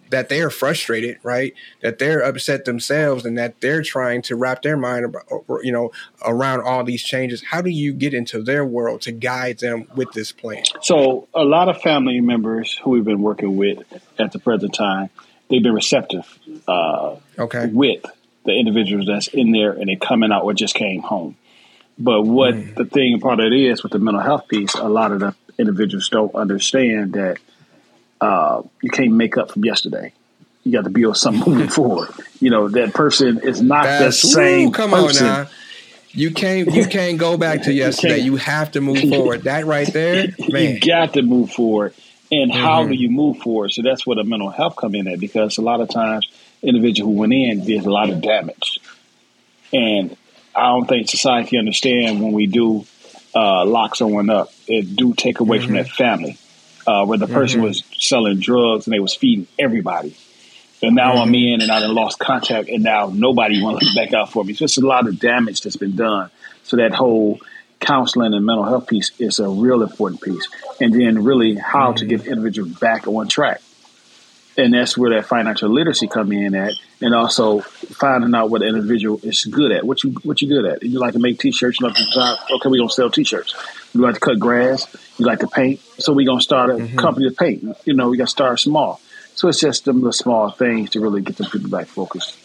that 0.09 0.31
they're 0.31 0.49
frustrated, 0.49 1.19
right? 1.23 1.53
That 1.83 1.99
they're 1.99 2.21
upset 2.21 2.65
themselves 2.65 3.27
and 3.27 3.37
that 3.37 3.61
they're 3.61 3.83
trying 3.83 4.23
to 4.23 4.37
wrap 4.37 4.62
their 4.62 4.79
mind, 4.79 5.05
about, 5.05 5.27
you 5.62 5.73
know, 5.73 5.93
around 6.25 6.62
all 6.62 6.85
these 6.85 7.03
changes. 7.03 7.43
How 7.44 7.61
do 7.61 7.69
you 7.69 7.93
get 7.93 8.15
into 8.15 8.43
their 8.43 8.65
world 8.65 9.03
to 9.03 9.12
guide 9.12 9.59
them 9.59 9.87
with 9.94 10.11
this 10.12 10.33
plan? 10.33 10.62
So, 10.81 11.29
a 11.35 11.44
lot 11.44 11.69
of 11.69 11.83
family 11.83 12.21
members 12.21 12.81
who 12.83 12.93
we've 12.93 13.05
been 13.05 13.21
working 13.21 13.59
with 13.59 13.83
at 14.19 14.33
the 14.33 14.39
present 14.39 14.73
time, 14.73 15.11
they've 15.51 15.63
been 15.63 15.75
receptive. 15.75 16.39
Uh, 16.67 17.17
okay. 17.39 17.67
With 17.67 18.06
the 18.48 18.58
individuals 18.58 19.06
that's 19.06 19.28
in 19.28 19.52
there 19.52 19.72
and 19.72 19.88
they 19.88 19.96
coming 19.96 20.32
out 20.32 20.44
or 20.44 20.55
just 20.55 20.74
came 20.74 21.02
home. 21.02 21.36
But 21.98 22.22
what 22.22 22.55
mm. 22.55 22.74
the 22.74 22.86
thing 22.86 23.20
part 23.20 23.40
of 23.40 23.46
it 23.46 23.52
is 23.52 23.82
with 23.82 23.93
the 23.93 23.98
mental 23.98 24.22
health 24.22 24.48
piece, 24.48 24.74
a 24.74 24.88
lot 24.88 25.12
of 25.12 25.20
the 25.20 25.34
individuals 25.58 26.08
don't 26.08 26.34
understand 26.34 27.12
that 27.12 27.36
uh, 28.20 28.62
you 28.82 28.90
can't 28.90 29.12
make 29.12 29.36
up 29.36 29.50
from 29.50 29.64
yesterday. 29.64 30.12
You 30.64 30.72
got 30.72 30.84
to 30.84 30.90
build 30.90 31.17
something 31.17 31.44
moving 31.52 31.69
forward. 31.69 32.08
You 32.40 32.50
know 32.50 32.69
that 32.69 32.94
person 32.94 33.40
is 33.43 33.60
not 33.60 33.84
That's, 33.84 34.22
the 34.22 34.28
same. 34.28 34.69
Ooh, 34.69 34.72
come 34.72 34.90
person. 34.90 35.26
on 35.26 35.32
now. 35.44 35.50
You 36.12 36.31
can't 36.31 36.72
you 36.72 36.86
can't 36.86 37.19
go 37.19 37.36
back 37.36 37.64
to 37.64 37.72
yesterday. 37.84 38.19
You, 38.19 38.32
you 38.32 38.36
have 38.36 38.72
to 38.72 38.81
move 38.81 39.00
forward. 39.00 39.43
That 39.43 39.67
right 39.67 39.93
there, 39.93 40.28
man. 40.48 40.76
You 40.76 40.81
got 40.81 41.12
to 41.14 41.22
move 41.22 41.50
forward. 41.52 41.94
And 42.31 42.50
mm-hmm. 42.50 42.60
how 42.60 42.86
do 42.86 42.94
you 42.94 43.10
move 43.10 43.38
forward? 43.38 43.72
So 43.72 43.82
that's 43.82 44.06
where 44.06 44.17
the 44.17 44.24
mental 44.24 44.50
health 44.50 44.76
come 44.76 44.94
in 44.94 45.06
at 45.08 45.20
because 45.20 45.58
a 45.58 45.62
lot 45.62 45.81
of 45.81 45.88
times 45.88 46.28
individual 46.62 47.12
who 47.12 47.19
went 47.19 47.32
in 47.32 47.65
did 47.65 47.84
a 47.84 47.91
lot 47.91 48.10
of 48.10 48.20
damage. 48.20 48.81
And 49.72 50.17
I 50.55 50.69
don't 50.69 50.86
think 50.86 51.08
society 51.08 51.58
understand 51.58 52.22
when 52.22 52.32
we 52.32 52.46
do 52.46 52.84
uh, 53.34 53.65
lock 53.65 53.94
someone 53.94 54.31
up, 54.31 54.53
it 54.67 54.96
do 54.96 55.15
take 55.15 55.41
away 55.41 55.58
mm-hmm. 55.58 55.67
from 55.67 55.74
that 55.77 55.88
family. 55.88 56.38
Uh, 56.86 57.05
where 57.05 57.19
the 57.19 57.27
person 57.27 57.58
mm-hmm. 57.58 57.67
was 57.67 57.84
selling 57.98 58.41
drugs 58.41 58.86
and 58.86 58.94
they 58.94 58.98
was 58.98 59.15
feeding 59.15 59.46
everybody. 59.58 60.17
And 60.82 60.96
now 60.96 61.12
mm-hmm. 61.12 61.20
I'm 61.20 61.34
in 61.34 61.60
and 61.60 61.70
I 61.70 61.81
done 61.81 61.94
lost 61.94 62.19
contact 62.19 62.70
and 62.70 62.82
now 62.82 63.10
nobody 63.12 63.62
want 63.62 63.79
to 63.79 63.84
look 63.84 63.94
back 63.94 64.15
out 64.15 64.32
for 64.32 64.43
me. 64.43 64.55
So 64.55 64.65
it's 64.65 64.74
just 64.74 64.84
a 64.84 64.88
lot 64.88 65.06
of 65.06 65.20
damage 65.20 65.60
that's 65.60 65.77
been 65.77 65.96
done. 65.96 66.31
So 66.62 66.79
that 66.79 66.94
whole 66.94 67.41
counseling 67.79 68.32
and 68.32 68.46
mental 68.46 68.65
health 68.65 68.86
piece 68.86 69.12
is 69.19 69.38
a 69.38 69.50
real 69.50 69.82
important 69.82 70.22
piece. 70.22 70.48
And 70.81 70.94
then 70.94 71.24
really 71.24 71.56
how 71.56 71.93
to 71.93 72.06
mm-hmm. 72.06 72.17
get 72.17 72.27
individuals 72.27 72.79
back 72.79 73.06
on 73.06 73.29
track 73.29 73.60
and 74.58 74.74
that's 74.74 74.98
where 74.98 75.15
that 75.15 75.27
financial 75.27 75.70
literacy 75.70 76.08
come 76.08 76.32
in 76.32 76.55
at, 76.55 76.74
and 77.00 77.15
also 77.15 77.60
finding 77.60 78.34
out 78.34 78.50
what 78.50 78.60
the 78.60 78.67
individual 78.67 79.20
is 79.22 79.44
good 79.44 79.70
at. 79.70 79.86
What 79.86 80.03
you 80.03 80.10
what 80.24 80.43
you 80.43 80.48
good 80.48 80.65
at? 80.65 80.82
You 80.82 80.98
like 80.98 81.12
to 81.15 81.20
make 81.20 81.38
t-shirts. 81.38 81.81
You 81.81 81.86
like 81.86 81.96
to 81.96 82.05
design. 82.05 82.36
Okay, 82.50 82.69
we 82.69 82.79
gonna 82.79 82.91
sell 82.91 83.08
t-shirts. 83.08 83.55
You 83.94 84.00
like 84.00 84.15
to 84.15 84.20
cut 84.20 84.38
grass. 84.38 84.86
You 85.17 85.27
like 85.27 85.38
to 85.41 85.46
paint. 85.46 85.81
So 85.98 86.12
we 86.12 86.24
gonna 86.24 86.41
start 86.41 86.70
a 86.70 86.74
mm-hmm. 86.74 86.98
company 86.98 87.29
to 87.29 87.34
paint. 87.34 87.65
You 87.84 87.94
know, 87.94 88.08
we 88.08 88.19
got 88.19 88.24
to 88.24 88.31
start 88.31 88.58
small. 88.58 89.00
So 89.36 89.46
it's 89.46 89.60
just 89.60 89.84
them 89.84 90.00
the 90.00 90.12
small 90.12 90.50
things 90.50 90.91
to 90.91 91.00
really 91.00 91.22
get 91.22 91.36
the 91.36 91.44
people 91.44 91.70
back 91.70 91.86
focused. 91.86 92.36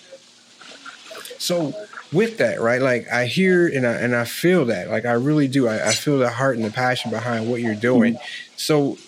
So 1.41 1.73
with 2.13 2.37
that, 2.37 2.61
right? 2.61 2.79
Like 2.79 3.09
I 3.11 3.25
hear 3.25 3.67
and 3.67 3.87
I 3.87 3.93
and 3.93 4.15
I 4.15 4.25
feel 4.25 4.65
that, 4.65 4.91
like 4.91 5.05
I 5.05 5.13
really 5.13 5.47
do. 5.47 5.67
I, 5.67 5.87
I 5.87 5.93
feel 5.93 6.19
the 6.19 6.29
heart 6.29 6.57
and 6.57 6.63
the 6.63 6.71
passion 6.71 7.09
behind 7.09 7.49
what 7.49 7.59
you're 7.61 7.73
doing. 7.73 8.13
Mm-hmm. 8.13 8.53
So 8.55 8.99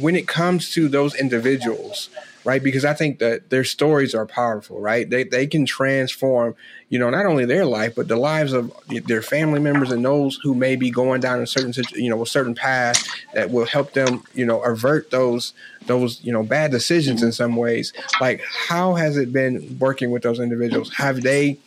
when 0.00 0.14
it 0.14 0.28
comes 0.28 0.70
to 0.74 0.88
those 0.88 1.16
individuals, 1.16 2.08
right? 2.44 2.62
Because 2.62 2.84
I 2.84 2.94
think 2.94 3.18
that 3.18 3.50
their 3.50 3.64
stories 3.64 4.14
are 4.14 4.26
powerful, 4.26 4.80
right? 4.80 5.08
They 5.08 5.24
they 5.24 5.46
can 5.46 5.66
transform, 5.66 6.54
you 6.88 6.98
know, 6.98 7.10
not 7.10 7.26
only 7.26 7.44
their 7.44 7.64
life 7.64 7.94
but 7.94 8.08
the 8.08 8.16
lives 8.16 8.52
of 8.52 8.72
their 9.06 9.22
family 9.22 9.60
members 9.60 9.90
and 9.90 10.04
those 10.04 10.38
who 10.42 10.54
may 10.54 10.76
be 10.76 10.90
going 10.90 11.20
down 11.20 11.40
a 11.40 11.46
certain, 11.46 11.72
you 11.94 12.10
know, 12.10 12.22
a 12.22 12.26
certain 12.26 12.54
path 12.54 13.06
that 13.32 13.50
will 13.50 13.66
help 13.66 13.92
them, 13.92 14.22
you 14.34 14.44
know, 14.44 14.60
avert 14.62 15.10
those 15.10 15.54
those 15.86 16.22
you 16.22 16.32
know 16.32 16.42
bad 16.42 16.70
decisions 16.70 17.22
in 17.22 17.32
some 17.32 17.56
ways. 17.56 17.92
Like, 18.20 18.42
how 18.68 18.94
has 18.94 19.16
it 19.16 19.32
been 19.32 19.78
working 19.78 20.10
with 20.10 20.22
those 20.22 20.40
individuals? 20.40 20.92
Have 20.94 21.22
they, 21.22 21.58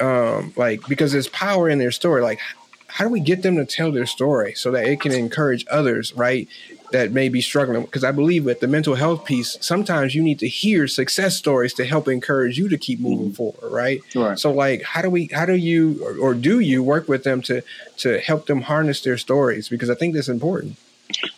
um, 0.00 0.52
like, 0.56 0.86
because 0.86 1.12
there's 1.12 1.28
power 1.28 1.68
in 1.68 1.78
their 1.78 1.90
story, 1.90 2.22
like 2.22 2.40
how 2.88 3.04
do 3.04 3.10
we 3.10 3.20
get 3.20 3.42
them 3.42 3.56
to 3.56 3.64
tell 3.66 3.92
their 3.92 4.06
story 4.06 4.54
so 4.54 4.70
that 4.70 4.86
it 4.86 5.02
can 5.02 5.12
encourage 5.12 5.66
others 5.70 6.14
right 6.14 6.48
that 6.92 7.12
may 7.12 7.28
be 7.28 7.40
struggling 7.40 7.82
because 7.82 8.04
i 8.04 8.10
believe 8.10 8.44
with 8.44 8.60
the 8.60 8.66
mental 8.66 8.94
health 8.94 9.24
piece 9.24 9.56
sometimes 9.60 10.14
you 10.14 10.22
need 10.22 10.38
to 10.38 10.48
hear 10.48 10.86
success 10.86 11.36
stories 11.36 11.74
to 11.74 11.84
help 11.84 12.08
encourage 12.08 12.58
you 12.58 12.68
to 12.68 12.78
keep 12.78 13.00
moving 13.00 13.26
mm-hmm. 13.26 13.34
forward 13.34 13.72
right? 13.72 14.00
right 14.14 14.38
so 14.38 14.52
like 14.52 14.82
how 14.82 15.02
do 15.02 15.10
we 15.10 15.28
how 15.32 15.44
do 15.44 15.54
you 15.54 16.02
or, 16.04 16.30
or 16.30 16.34
do 16.34 16.60
you 16.60 16.82
work 16.82 17.08
with 17.08 17.24
them 17.24 17.42
to 17.42 17.62
to 17.96 18.18
help 18.20 18.46
them 18.46 18.62
harness 18.62 19.00
their 19.02 19.18
stories 19.18 19.68
because 19.68 19.90
i 19.90 19.94
think 19.94 20.14
that's 20.14 20.28
important 20.28 20.76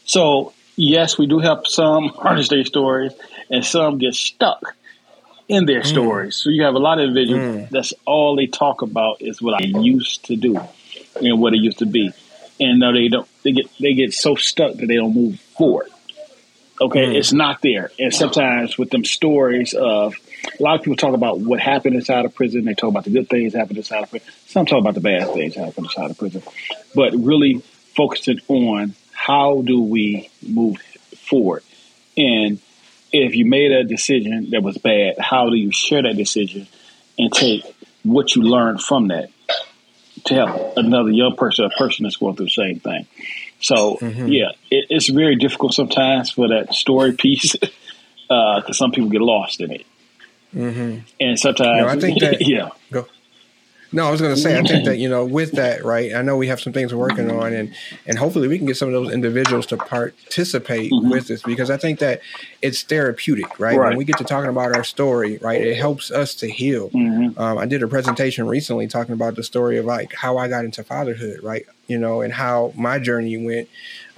so 0.04 0.52
yes 0.76 1.18
we 1.18 1.26
do 1.26 1.38
help 1.38 1.66
some 1.66 2.08
harness 2.16 2.48
their 2.48 2.64
stories 2.64 3.12
and 3.50 3.64
some 3.64 3.98
get 3.98 4.14
stuck 4.14 4.74
in 5.48 5.64
their 5.64 5.80
mm. 5.80 5.86
stories 5.86 6.36
so 6.36 6.50
you 6.50 6.62
have 6.62 6.74
a 6.74 6.78
lot 6.78 6.98
of 6.98 7.08
individuals 7.08 7.42
mm. 7.42 7.68
that's 7.70 7.94
all 8.04 8.36
they 8.36 8.46
talk 8.46 8.82
about 8.82 9.20
is 9.22 9.40
what 9.40 9.54
i 9.54 9.64
used 9.64 10.24
to 10.24 10.36
do 10.36 10.60
and 11.22 11.40
what 11.40 11.54
it 11.54 11.58
used 11.58 11.78
to 11.78 11.86
be 11.86 12.12
and 12.60 12.78
no, 12.78 12.92
they 12.92 13.08
don't. 13.08 13.28
They 13.42 13.52
get 13.52 13.70
they 13.78 13.94
get 13.94 14.12
so 14.12 14.34
stuck 14.34 14.74
that 14.74 14.86
they 14.86 14.96
don't 14.96 15.14
move 15.14 15.40
forward. 15.40 15.88
Okay, 16.80 17.06
mm. 17.06 17.14
it's 17.16 17.32
not 17.32 17.60
there. 17.62 17.90
And 17.98 18.14
sometimes 18.14 18.78
with 18.78 18.90
them 18.90 19.04
stories 19.04 19.74
of 19.74 20.14
a 20.58 20.62
lot 20.62 20.76
of 20.76 20.82
people 20.82 20.96
talk 20.96 21.14
about 21.14 21.40
what 21.40 21.60
happened 21.60 21.96
inside 21.96 22.24
of 22.24 22.34
prison. 22.34 22.64
They 22.64 22.74
talk 22.74 22.90
about 22.90 23.04
the 23.04 23.10
good 23.10 23.28
things 23.28 23.54
happened 23.54 23.78
inside 23.78 24.04
of 24.04 24.10
prison. 24.10 24.28
Some 24.46 24.66
talk 24.66 24.80
about 24.80 24.94
the 24.94 25.00
bad 25.00 25.32
things 25.32 25.54
happened 25.56 25.86
inside 25.86 26.10
of 26.10 26.18
prison. 26.18 26.42
But 26.94 27.14
really 27.14 27.62
focusing 27.96 28.38
on 28.48 28.94
how 29.12 29.62
do 29.62 29.82
we 29.82 30.30
move 30.46 30.76
forward. 31.16 31.64
And 32.16 32.60
if 33.12 33.34
you 33.34 33.44
made 33.44 33.72
a 33.72 33.84
decision 33.84 34.50
that 34.50 34.62
was 34.62 34.78
bad, 34.78 35.18
how 35.18 35.50
do 35.50 35.56
you 35.56 35.72
share 35.72 36.02
that 36.02 36.16
decision 36.16 36.68
and 37.18 37.32
take 37.32 37.64
what 38.04 38.36
you 38.36 38.42
learned 38.42 38.80
from 38.80 39.08
that 39.08 39.30
to 40.28 40.34
help 40.34 40.76
another 40.76 41.10
young 41.10 41.36
person, 41.36 41.64
a 41.64 41.70
person 41.70 42.04
that's 42.04 42.16
going 42.16 42.36
through 42.36 42.46
the 42.46 42.50
same 42.50 42.80
thing. 42.80 43.06
So 43.60 43.96
mm-hmm. 43.96 44.28
yeah, 44.28 44.50
it, 44.70 44.86
it's 44.90 45.08
very 45.08 45.36
difficult 45.36 45.74
sometimes 45.74 46.30
for 46.30 46.48
that 46.48 46.72
story 46.74 47.12
piece 47.12 47.56
because 47.56 47.70
uh, 48.30 48.72
some 48.72 48.92
people 48.92 49.10
get 49.10 49.20
lost 49.20 49.60
in 49.60 49.72
it. 49.72 49.86
Mm-hmm. 50.54 51.00
And 51.20 51.38
sometimes, 51.38 51.86
I 51.86 51.98
think 51.98 52.20
that 52.20 52.46
yeah, 52.46 52.70
go. 52.90 53.06
No, 53.90 54.06
I 54.06 54.10
was 54.10 54.20
going 54.20 54.34
to 54.34 54.40
say, 54.40 54.58
I 54.58 54.62
think 54.62 54.84
that 54.84 54.98
you 54.98 55.08
know, 55.08 55.24
with 55.24 55.52
that, 55.52 55.84
right? 55.84 56.14
I 56.14 56.22
know 56.22 56.36
we 56.36 56.48
have 56.48 56.60
some 56.60 56.72
things 56.72 56.92
we're 56.92 57.00
working 57.00 57.30
on, 57.30 57.54
and 57.54 57.74
and 58.06 58.18
hopefully 58.18 58.48
we 58.48 58.58
can 58.58 58.66
get 58.66 58.76
some 58.76 58.88
of 58.88 58.92
those 58.92 59.12
individuals 59.12 59.66
to 59.66 59.76
participate 59.76 60.92
mm-hmm. 60.92 61.10
with 61.10 61.28
this 61.28 61.42
because 61.42 61.70
I 61.70 61.78
think 61.78 61.98
that 62.00 62.20
it's 62.60 62.82
therapeutic, 62.82 63.58
right? 63.58 63.78
right? 63.78 63.88
When 63.88 63.96
we 63.96 64.04
get 64.04 64.18
to 64.18 64.24
talking 64.24 64.50
about 64.50 64.76
our 64.76 64.84
story, 64.84 65.38
right, 65.38 65.60
it 65.60 65.76
helps 65.76 66.10
us 66.10 66.34
to 66.36 66.50
heal. 66.50 66.90
Mm-hmm. 66.90 67.40
Um, 67.40 67.58
I 67.58 67.66
did 67.66 67.82
a 67.82 67.88
presentation 67.88 68.46
recently 68.46 68.88
talking 68.88 69.14
about 69.14 69.36
the 69.36 69.42
story 69.42 69.78
of 69.78 69.86
like 69.86 70.12
how 70.14 70.36
I 70.36 70.48
got 70.48 70.64
into 70.64 70.84
fatherhood, 70.84 71.42
right? 71.42 71.64
You 71.86 71.98
know, 71.98 72.20
and 72.20 72.32
how 72.32 72.72
my 72.76 72.98
journey 72.98 73.36
went. 73.36 73.68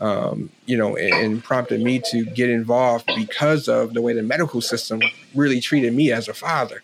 Um, 0.01 0.49
you 0.65 0.79
know, 0.79 0.97
and, 0.97 1.13
and, 1.13 1.45
prompted 1.45 1.83
me 1.83 2.01
to 2.11 2.25
get 2.25 2.49
involved 2.49 3.05
because 3.15 3.69
of 3.69 3.93
the 3.93 4.01
way 4.01 4.15
the 4.15 4.23
medical 4.23 4.63
system 4.63 5.03
really 5.35 5.61
treated 5.61 5.93
me 5.93 6.11
as 6.11 6.27
a 6.27 6.33
father. 6.33 6.83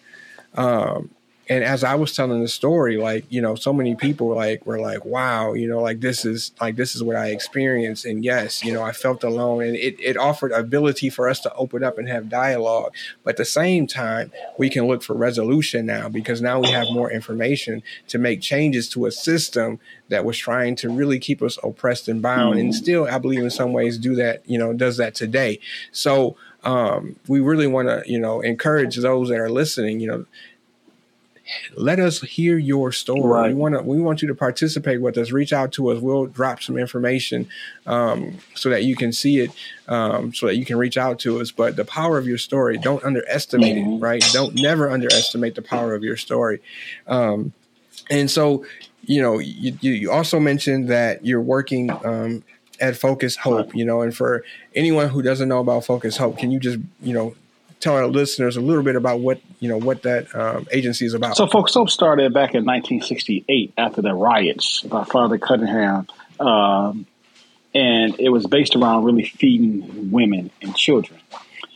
Um, 0.55 1.09
and 1.48 1.62
as 1.62 1.84
I 1.84 1.94
was 1.94 2.12
telling 2.12 2.40
the 2.40 2.48
story, 2.48 2.96
like, 2.96 3.24
you 3.28 3.40
know, 3.40 3.54
so 3.54 3.72
many 3.72 3.94
people 3.94 4.34
like 4.34 4.66
were 4.66 4.80
like, 4.80 5.04
wow, 5.04 5.52
you 5.52 5.68
know, 5.68 5.80
like 5.80 6.00
this 6.00 6.24
is 6.24 6.50
like 6.60 6.74
this 6.74 6.96
is 6.96 7.04
what 7.04 7.14
I 7.14 7.28
experienced. 7.28 8.04
And 8.04 8.24
yes, 8.24 8.64
you 8.64 8.72
know, 8.72 8.82
I 8.82 8.90
felt 8.90 9.22
alone 9.22 9.62
and 9.62 9.76
it, 9.76 9.96
it 10.00 10.16
offered 10.16 10.50
ability 10.50 11.08
for 11.08 11.28
us 11.28 11.38
to 11.40 11.54
open 11.54 11.84
up 11.84 11.98
and 11.98 12.08
have 12.08 12.28
dialogue. 12.28 12.92
But 13.22 13.30
at 13.30 13.36
the 13.36 13.44
same 13.44 13.86
time, 13.86 14.32
we 14.58 14.68
can 14.68 14.88
look 14.88 15.04
for 15.04 15.14
resolution 15.14 15.86
now 15.86 16.08
because 16.08 16.42
now 16.42 16.58
we 16.58 16.70
have 16.70 16.88
more 16.90 17.12
information 17.12 17.82
to 18.08 18.18
make 18.18 18.40
changes 18.40 18.88
to 18.90 19.06
a 19.06 19.12
system 19.12 19.78
that 20.08 20.24
was 20.24 20.36
trying 20.36 20.74
to 20.76 20.88
really 20.88 21.20
keep 21.20 21.42
us 21.42 21.58
oppressed 21.62 22.08
and 22.08 22.20
bound. 22.20 22.54
Mm-hmm. 22.54 22.60
And 22.60 22.74
still, 22.74 23.06
I 23.06 23.18
believe 23.18 23.40
in 23.40 23.50
some 23.50 23.72
ways 23.72 23.98
do 23.98 24.16
that, 24.16 24.42
you 24.48 24.58
know, 24.58 24.72
does 24.72 24.96
that 24.96 25.14
today. 25.14 25.60
So 25.92 26.36
um, 26.64 27.14
we 27.28 27.38
really 27.38 27.68
want 27.68 27.88
to, 27.88 28.02
you 28.04 28.18
know, 28.18 28.40
encourage 28.40 28.96
those 28.96 29.28
that 29.28 29.38
are 29.38 29.50
listening, 29.50 30.00
you 30.00 30.08
know, 30.08 30.26
let 31.74 31.98
us 31.98 32.20
hear 32.22 32.58
your 32.58 32.92
story. 32.92 33.22
Right. 33.22 33.48
We 33.48 33.54
want 33.54 33.74
to 33.74 33.82
we 33.82 34.00
want 34.00 34.22
you 34.22 34.28
to 34.28 34.34
participate 34.34 35.00
with 35.00 35.16
us. 35.18 35.30
Reach 35.30 35.52
out 35.52 35.72
to 35.72 35.90
us. 35.90 36.00
We'll 36.00 36.26
drop 36.26 36.62
some 36.62 36.76
information 36.76 37.48
um, 37.86 38.38
so 38.54 38.70
that 38.70 38.84
you 38.84 38.96
can 38.96 39.12
see 39.12 39.40
it, 39.40 39.50
um, 39.88 40.34
so 40.34 40.46
that 40.46 40.56
you 40.56 40.64
can 40.64 40.76
reach 40.76 40.96
out 40.96 41.18
to 41.20 41.40
us. 41.40 41.50
But 41.50 41.76
the 41.76 41.84
power 41.84 42.18
of 42.18 42.26
your 42.26 42.38
story, 42.38 42.78
don't 42.78 43.04
underestimate 43.04 43.76
mm-hmm. 43.76 43.94
it. 43.94 43.98
Right? 43.98 44.24
Don't 44.32 44.54
never 44.54 44.90
underestimate 44.90 45.54
the 45.54 45.62
power 45.62 45.94
of 45.94 46.02
your 46.02 46.16
story. 46.16 46.60
Um, 47.06 47.52
and 48.10 48.30
so, 48.30 48.64
you 49.02 49.20
know, 49.20 49.38
you, 49.38 49.76
you 49.80 50.10
also 50.10 50.38
mentioned 50.38 50.88
that 50.88 51.24
you're 51.24 51.40
working 51.40 51.90
um, 52.04 52.44
at 52.80 52.96
Focus 52.96 53.36
Hope. 53.36 53.74
You 53.74 53.84
know, 53.84 54.02
and 54.02 54.14
for 54.14 54.44
anyone 54.74 55.08
who 55.08 55.22
doesn't 55.22 55.48
know 55.48 55.60
about 55.60 55.84
Focus 55.84 56.16
Hope, 56.16 56.38
can 56.38 56.50
you 56.50 56.58
just 56.58 56.78
you 57.00 57.14
know 57.14 57.34
tell 57.87 57.97
our 57.97 58.09
listeners 58.09 58.57
a 58.57 58.61
little 58.61 58.83
bit 58.83 58.97
about 58.97 59.21
what 59.21 59.40
you 59.61 59.69
know 59.69 59.78
what 59.78 60.02
that 60.02 60.35
um, 60.35 60.66
agency 60.73 61.07
is 61.07 61.14
about. 61.14 61.37
So, 61.37 61.47
Focus 61.47 61.75
Hope 61.75 61.88
started 61.88 62.35
back 62.35 62.55
in 62.55 62.64
1968 62.64 63.75
after 63.78 64.02
the 64.02 64.12
riots 64.12 64.81
by 64.81 65.05
Father 65.05 65.38
Cunningham, 65.38 66.09
um, 66.40 67.07
and 67.75 68.19
it 68.19 68.31
was 68.31 68.47
based 68.47 68.75
around 68.75 69.05
really 69.05 69.25
feeding 69.25 70.11
women 70.11 70.50
and 70.61 70.76
children, 70.76 71.21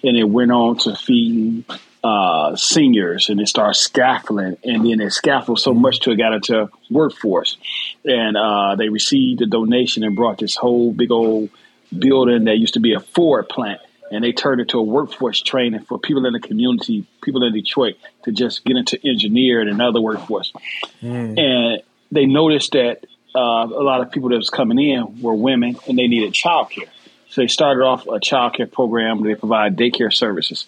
and 0.02 0.16
it 0.16 0.24
went 0.24 0.50
on 0.50 0.78
to 0.78 0.96
feeding 0.96 1.64
uh, 2.02 2.56
seniors, 2.56 3.28
and 3.28 3.40
it 3.40 3.46
started 3.46 3.78
scaffolding, 3.78 4.56
and 4.64 4.84
then 4.84 5.00
it 5.00 5.12
scaffolded 5.12 5.62
so 5.62 5.72
much 5.72 6.00
to 6.00 6.10
it 6.10 6.16
got 6.16 6.32
into 6.32 6.68
workforce, 6.90 7.56
and 8.04 8.36
uh, 8.36 8.74
they 8.74 8.88
received 8.88 9.42
a 9.42 9.46
donation 9.46 10.02
and 10.02 10.16
brought 10.16 10.38
this 10.38 10.56
whole 10.56 10.92
big 10.92 11.12
old 11.12 11.50
building 11.96 12.44
that 12.44 12.56
used 12.56 12.74
to 12.74 12.80
be 12.80 12.94
a 12.94 13.00
Ford 13.00 13.48
plant 13.48 13.80
and 14.10 14.24
they 14.24 14.32
turned 14.32 14.60
it 14.60 14.70
to 14.70 14.78
a 14.78 14.82
workforce 14.82 15.40
training 15.40 15.84
for 15.84 15.98
people 15.98 16.26
in 16.26 16.32
the 16.32 16.40
community, 16.40 17.06
people 17.22 17.42
in 17.44 17.52
Detroit, 17.52 17.96
to 18.24 18.32
just 18.32 18.64
get 18.64 18.76
into 18.76 18.98
engineering 19.06 19.68
and 19.68 19.80
other 19.80 20.00
workforce. 20.00 20.52
Mm. 21.00 21.38
And 21.38 21.82
they 22.10 22.26
noticed 22.26 22.72
that 22.72 23.06
uh, 23.34 23.38
a 23.38 23.82
lot 23.82 24.00
of 24.00 24.10
people 24.10 24.30
that 24.30 24.36
was 24.36 24.50
coming 24.50 24.78
in 24.78 25.20
were 25.22 25.34
women 25.34 25.76
and 25.86 25.98
they 25.98 26.08
needed 26.08 26.32
childcare. 26.32 26.88
So 27.28 27.42
they 27.42 27.46
started 27.46 27.84
off 27.84 28.06
a 28.06 28.18
childcare 28.18 28.70
program 28.70 29.22
they 29.22 29.36
provide 29.36 29.76
daycare 29.76 30.12
services. 30.12 30.66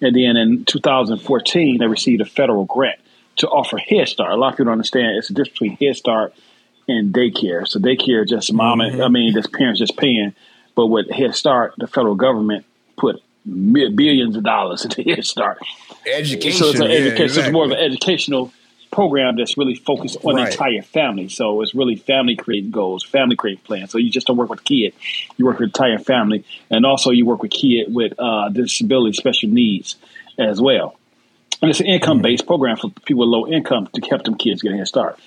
And 0.00 0.14
then 0.16 0.36
in 0.36 0.64
2014, 0.64 1.78
they 1.78 1.86
received 1.86 2.20
a 2.20 2.24
federal 2.24 2.64
grant 2.64 2.98
to 3.36 3.48
offer 3.48 3.78
Head 3.78 4.08
Start. 4.08 4.32
A 4.32 4.36
lot 4.36 4.48
of 4.48 4.54
people 4.54 4.66
don't 4.66 4.72
understand 4.72 5.16
it's 5.16 5.30
a 5.30 5.34
difference 5.34 5.52
between 5.52 5.76
Head 5.76 5.94
Start 5.94 6.34
and 6.88 7.14
daycare. 7.14 7.66
So 7.66 7.78
daycare 7.78 8.28
just 8.28 8.52
mom, 8.52 8.80
mm-hmm. 8.80 9.00
I 9.00 9.08
mean, 9.08 9.32
just 9.32 9.52
parents 9.52 9.78
just 9.78 9.96
paying. 9.96 10.34
But 10.74 10.86
with 10.86 11.08
Head 11.10 11.36
Start, 11.36 11.74
the 11.78 11.86
federal 11.86 12.16
government 12.16 12.66
put 13.00 13.22
billions 13.44 14.36
of 14.36 14.44
dollars 14.44 14.84
into 14.84 15.02
Head 15.02 15.24
Start. 15.24 15.58
Education. 16.06 16.58
So 16.58 16.68
it's, 16.70 16.78
yeah, 16.78 16.86
education, 16.86 17.24
exactly. 17.24 17.42
it's 17.42 17.52
more 17.52 17.64
of 17.64 17.70
an 17.70 17.78
educational 17.78 18.52
program 18.90 19.36
that's 19.36 19.56
really 19.56 19.76
focused 19.76 20.18
on 20.24 20.34
right. 20.34 20.46
the 20.46 20.50
entire 20.50 20.82
family. 20.82 21.28
So 21.28 21.62
it's 21.62 21.74
really 21.74 21.96
family 21.96 22.36
creating 22.36 22.70
goals, 22.70 23.04
family 23.04 23.36
creating 23.36 23.62
plans. 23.64 23.90
So 23.92 23.98
you 23.98 24.10
just 24.10 24.26
don't 24.26 24.36
work 24.36 24.50
with 24.50 24.64
kid, 24.64 24.94
you 25.36 25.44
work 25.44 25.58
with 25.60 25.72
the 25.72 25.84
entire 25.84 25.98
family, 25.98 26.44
and 26.70 26.84
also 26.84 27.10
you 27.10 27.24
work 27.24 27.42
with 27.42 27.52
kid 27.52 27.94
with 27.94 28.14
uh, 28.18 28.48
disability, 28.48 29.12
special 29.14 29.48
needs 29.48 29.96
as 30.38 30.60
well. 30.60 30.96
And 31.62 31.70
it's 31.70 31.80
an 31.80 31.86
income 31.86 32.22
based 32.22 32.42
mm-hmm. 32.42 32.48
program 32.48 32.76
for 32.76 32.90
people 32.90 33.20
with 33.20 33.28
low 33.28 33.46
income 33.46 33.88
to 33.92 34.00
help 34.08 34.24
them 34.24 34.36
kids 34.36 34.62
get 34.62 34.72
a 34.72 34.76
head 34.76 34.88
start. 34.88 35.18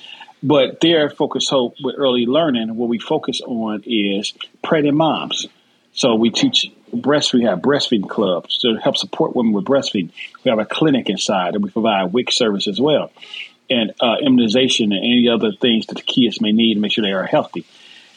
But 0.41 0.81
their 0.81 1.09
focus 1.09 1.47
hope 1.49 1.75
with 1.81 1.95
early 1.97 2.25
learning, 2.25 2.75
what 2.75 2.89
we 2.89 2.99
focus 2.99 3.39
on 3.39 3.83
is 3.85 4.33
pregnant 4.61 4.97
moms. 4.97 5.47
So 5.93 6.15
we 6.15 6.31
teach 6.31 6.65
breast. 6.93 7.33
We 7.33 7.43
have 7.43 7.59
breastfeeding 7.59 8.09
clubs 8.09 8.59
to 8.59 8.75
help 8.75 8.97
support 8.97 9.35
women 9.35 9.53
with 9.53 9.65
breastfeeding. 9.65 10.11
We 10.43 10.49
have 10.49 10.59
a 10.59 10.65
clinic 10.65 11.09
inside, 11.09 11.55
and 11.55 11.63
we 11.63 11.69
provide 11.69 12.13
WIC 12.13 12.31
service 12.31 12.67
as 12.67 12.79
well, 12.79 13.11
and 13.69 13.93
uh, 14.01 14.17
immunization 14.21 14.91
and 14.91 15.03
any 15.03 15.29
other 15.29 15.51
things 15.51 15.87
that 15.87 15.95
the 15.95 16.03
kids 16.03 16.41
may 16.41 16.51
need 16.51 16.75
to 16.75 16.79
make 16.79 16.91
sure 16.91 17.03
they 17.03 17.11
are 17.11 17.25
healthy. 17.25 17.65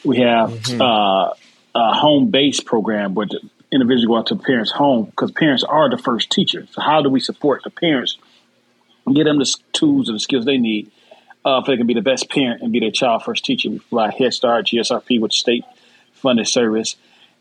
We 0.03 0.17
have 0.17 0.51
mm-hmm. 0.51 0.81
uh, 0.81 1.33
a 1.75 1.93
home 1.93 2.31
based 2.31 2.65
program 2.65 3.13
where 3.13 3.27
the 3.27 3.41
individuals 3.71 4.05
go 4.05 4.17
out 4.17 4.27
to 4.27 4.35
parents' 4.35 4.71
home 4.71 5.05
because 5.05 5.31
parents 5.31 5.63
are 5.63 5.89
the 5.89 5.97
first 5.97 6.31
teachers. 6.31 6.69
So 6.71 6.81
how 6.81 7.01
do 7.01 7.09
we 7.09 7.19
support 7.19 7.63
the 7.63 7.69
parents 7.69 8.17
and 9.05 9.15
get 9.15 9.23
them 9.23 9.39
the 9.39 9.55
tools 9.73 10.09
and 10.09 10.15
the 10.15 10.19
skills 10.19 10.45
they 10.45 10.57
need 10.57 10.91
uh, 11.45 11.59
if 11.59 11.65
they 11.65 11.77
can 11.77 11.87
be 11.87 11.93
the 11.93 12.01
best 12.01 12.29
parent 12.29 12.61
and 12.61 12.71
be 12.71 12.79
their 12.79 12.91
child 12.91 13.23
first 13.23 13.45
teacher. 13.45 13.69
We 13.69 13.79
provide 13.79 14.13
Head 14.15 14.33
Start, 14.33 14.67
GSRP, 14.67 15.19
which 15.19 15.39
state 15.39 15.63
funded 16.13 16.47
service, 16.47 16.97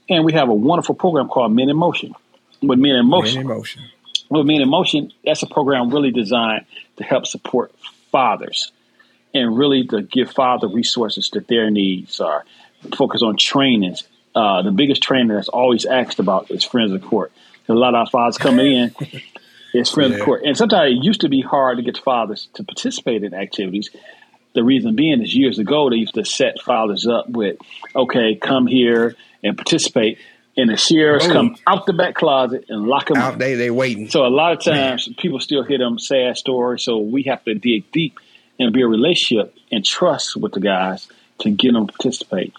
and 0.08 0.24
we 0.24 0.32
have 0.32 0.48
a 0.48 0.54
wonderful 0.54 0.94
program 0.94 1.28
called 1.28 1.52
Men 1.52 1.68
in 1.68 1.76
Motion. 1.76 2.14
With 2.62 2.78
Men 2.78 2.96
in 2.96 3.06
Motion, 3.06 3.34
Men 3.34 3.40
in 3.42 3.48
Motion. 3.48 3.82
With 4.30 4.46
Men 4.46 4.60
in 4.62 4.68
Motion, 4.68 5.12
that's 5.24 5.42
a 5.42 5.46
program 5.46 5.90
really 5.90 6.10
designed 6.10 6.66
to 6.96 7.04
help 7.04 7.26
support 7.26 7.72
fathers 8.10 8.72
and 9.34 9.56
really 9.56 9.86
to 9.88 10.02
give 10.02 10.30
father 10.30 10.68
resources 10.68 11.30
that 11.30 11.48
their 11.48 11.70
needs 11.70 12.20
are. 12.20 12.44
Focus 12.96 13.22
on 13.22 13.36
trainings. 13.36 14.04
Uh, 14.34 14.62
the 14.62 14.70
biggest 14.70 15.02
training 15.02 15.28
that's 15.28 15.48
always 15.48 15.84
asked 15.84 16.18
about 16.18 16.50
is 16.50 16.64
Friends 16.64 16.92
of 16.92 17.02
Court. 17.02 17.32
A 17.68 17.74
lot 17.74 17.94
of 17.94 18.00
our 18.00 18.06
fathers 18.06 18.38
come 18.38 18.60
in 18.60 18.94
is 19.74 19.90
Friends 19.90 20.12
yeah. 20.12 20.18
of 20.18 20.24
Court, 20.24 20.42
and 20.44 20.56
sometimes 20.56 20.92
it 20.92 21.04
used 21.04 21.22
to 21.22 21.28
be 21.28 21.40
hard 21.40 21.78
to 21.78 21.82
get 21.82 21.98
fathers 21.98 22.48
to 22.54 22.64
participate 22.64 23.24
in 23.24 23.34
activities. 23.34 23.90
The 24.54 24.62
reason 24.62 24.94
being 24.94 25.22
is 25.22 25.34
years 25.34 25.58
ago 25.58 25.90
they 25.90 25.96
used 25.96 26.14
to 26.14 26.24
set 26.24 26.60
fathers 26.62 27.06
up 27.06 27.28
with, 27.28 27.58
okay, 27.94 28.36
come 28.36 28.66
here 28.66 29.16
and 29.46 29.56
participate 29.56 30.18
and 30.56 30.70
the 30.70 30.76
sheriffs 30.76 31.26
oh. 31.26 31.32
come 31.32 31.56
out 31.66 31.86
the 31.86 31.92
back 31.92 32.14
closet 32.14 32.66
and 32.68 32.86
lock 32.86 33.08
them 33.08 33.18
out. 33.18 33.34
Up. 33.34 33.38
They 33.38 33.54
they 33.54 33.70
waiting. 33.70 34.08
So 34.08 34.26
a 34.26 34.28
lot 34.28 34.52
of 34.52 34.64
times 34.64 35.06
Man. 35.06 35.14
people 35.16 35.40
still 35.40 35.62
hear 35.62 35.78
them 35.78 35.98
sad 35.98 36.36
stories. 36.36 36.82
So 36.82 36.98
we 36.98 37.24
have 37.24 37.44
to 37.44 37.54
dig 37.54 37.90
deep 37.92 38.18
and 38.58 38.72
be 38.72 38.82
a 38.82 38.86
relationship 38.86 39.54
and 39.70 39.84
trust 39.84 40.36
with 40.36 40.52
the 40.52 40.60
guys 40.60 41.08
to 41.40 41.50
get 41.50 41.72
them 41.72 41.86
to 41.86 41.92
participate. 41.92 42.54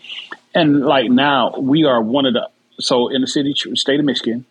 And 0.54 0.82
like 0.82 1.10
now, 1.10 1.56
we 1.58 1.86
are 1.86 2.02
one 2.02 2.26
of 2.26 2.34
the 2.34 2.50
so 2.80 3.08
in 3.10 3.22
the 3.22 3.28
city 3.28 3.54
state 3.74 4.00
of 4.00 4.06
Michigan, 4.06 4.46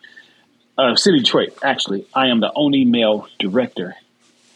uh, 0.77 0.97
city 0.97 1.19
Detroit. 1.19 1.57
Actually, 1.63 2.07
I 2.15 2.29
am 2.29 2.41
the 2.41 2.53
only 2.55 2.85
male 2.85 3.29
director 3.39 3.95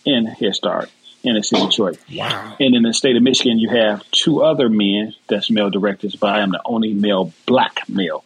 in 0.04 0.26
Head 0.26 0.54
Start 0.54 0.90
in 1.22 1.34
the 1.34 1.42
city 1.42 1.62
of 1.62 1.70
Detroit. 1.70 1.98
Wow! 2.14 2.56
And 2.58 2.74
in 2.74 2.82
the 2.82 2.94
state 2.94 3.16
of 3.16 3.22
Michigan, 3.22 3.58
you 3.58 3.68
have 3.70 4.08
two 4.10 4.42
other 4.42 4.68
men 4.68 5.14
that's 5.28 5.50
male 5.50 5.70
directors, 5.70 6.16
but 6.16 6.34
I 6.34 6.40
am 6.40 6.50
the 6.50 6.62
only 6.64 6.94
male 6.94 7.32
black 7.46 7.88
male 7.88 8.24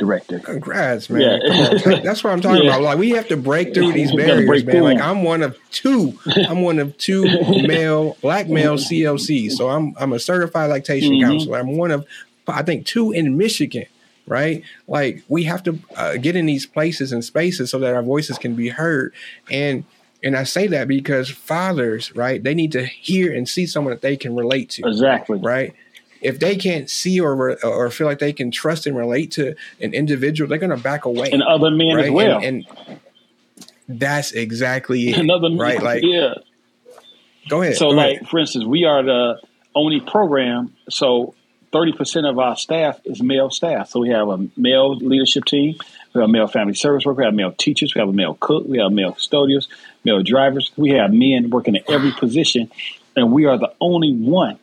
director. 0.00 0.40
Congrats, 0.40 1.08
man. 1.08 1.40
Yeah. 1.44 2.00
That's 2.02 2.24
what 2.24 2.32
I'm 2.32 2.40
talking 2.40 2.64
yeah. 2.64 2.70
about. 2.70 2.82
Like 2.82 2.98
we 2.98 3.10
have 3.10 3.28
to 3.28 3.36
break 3.36 3.72
through 3.74 3.92
these 3.92 4.10
barriers, 4.12 4.64
man. 4.64 4.82
Like 4.82 5.00
I'm 5.00 5.22
one 5.22 5.42
of 5.42 5.56
two. 5.70 6.18
I'm 6.48 6.62
one 6.62 6.80
of 6.80 6.96
two 6.98 7.22
male 7.66 8.16
black 8.20 8.48
male 8.48 8.74
CLCs. 8.74 9.52
So 9.52 9.68
I'm 9.68 9.94
I'm 10.00 10.12
a 10.12 10.18
certified 10.18 10.70
lactation 10.70 11.12
mm-hmm. 11.12 11.30
counselor. 11.30 11.58
I'm 11.58 11.76
one 11.76 11.92
of 11.92 12.04
I 12.48 12.62
think 12.62 12.86
two 12.86 13.12
in 13.12 13.36
Michigan. 13.36 13.86
Right, 14.26 14.62
like 14.86 15.24
we 15.26 15.44
have 15.44 15.64
to 15.64 15.80
uh, 15.96 16.16
get 16.16 16.36
in 16.36 16.46
these 16.46 16.64
places 16.64 17.10
and 17.10 17.24
spaces 17.24 17.68
so 17.68 17.80
that 17.80 17.94
our 17.94 18.02
voices 18.02 18.38
can 18.38 18.54
be 18.54 18.68
heard. 18.68 19.12
And 19.50 19.82
and 20.22 20.36
I 20.36 20.44
say 20.44 20.66
that 20.68 20.88
because 20.88 21.30
fathers, 21.30 22.14
right, 22.14 22.42
they 22.42 22.54
need 22.54 22.72
to 22.72 22.84
hear 22.84 23.32
and 23.34 23.48
see 23.48 23.66
someone 23.66 23.92
that 23.92 24.02
they 24.02 24.16
can 24.16 24.36
relate 24.36 24.70
to. 24.70 24.86
Exactly. 24.86 25.38
Right 25.38 25.74
if 26.20 26.38
they 26.38 26.56
can't 26.56 26.90
see 26.90 27.20
or 27.20 27.58
or 27.64 27.90
feel 27.90 28.06
like 28.06 28.18
they 28.18 28.32
can 28.32 28.50
trust 28.50 28.86
and 28.86 28.96
relate 28.96 29.32
to 29.32 29.54
an 29.80 29.94
individual, 29.94 30.48
they're 30.48 30.58
going 30.58 30.70
to 30.70 30.76
back 30.76 31.04
away. 31.04 31.30
And 31.30 31.42
other 31.42 31.70
men 31.70 31.96
right? 31.96 32.04
as 32.06 32.10
well. 32.10 32.38
And, 32.42 32.66
and, 32.86 33.00
that's 33.88 34.32
exactly 34.32 35.10
it. 35.10 35.18
Another 35.18 35.48
right, 35.56 35.82
like 35.82 36.04
yeah. 36.04 36.34
Go 37.48 37.62
ahead. 37.62 37.76
So, 37.76 37.90
go 37.90 37.96
like 37.96 38.16
ahead. 38.16 38.28
for 38.28 38.38
instance, 38.38 38.64
we 38.64 38.84
are 38.84 39.02
the 39.02 39.40
only 39.74 40.00
program. 40.00 40.76
So, 40.88 41.34
thirty 41.72 41.92
percent 41.92 42.26
of 42.26 42.38
our 42.38 42.56
staff 42.56 43.00
is 43.04 43.20
male 43.20 43.50
staff. 43.50 43.90
So 43.90 43.98
we 43.98 44.10
have 44.10 44.28
a 44.28 44.48
male 44.56 44.96
leadership 44.96 45.44
team. 45.44 45.76
We 46.14 46.20
have 46.20 46.28
a 46.28 46.32
male 46.32 46.46
family 46.46 46.74
service 46.74 47.04
worker. 47.04 47.18
We 47.18 47.24
have 47.24 47.34
male 47.34 47.52
teachers. 47.52 47.92
We 47.94 47.98
have 47.98 48.08
a 48.08 48.12
male 48.12 48.36
cook. 48.38 48.66
We 48.68 48.78
have 48.78 48.92
male 48.92 49.12
custodians, 49.12 49.68
male 50.04 50.22
drivers. 50.22 50.72
We 50.76 50.90
have 50.90 51.12
men 51.12 51.50
working 51.50 51.76
in 51.76 51.82
every 51.88 52.12
position, 52.12 52.70
and 53.16 53.32
we 53.32 53.46
are 53.46 53.58
the 53.58 53.72
only 53.80 54.12
one 54.12 54.58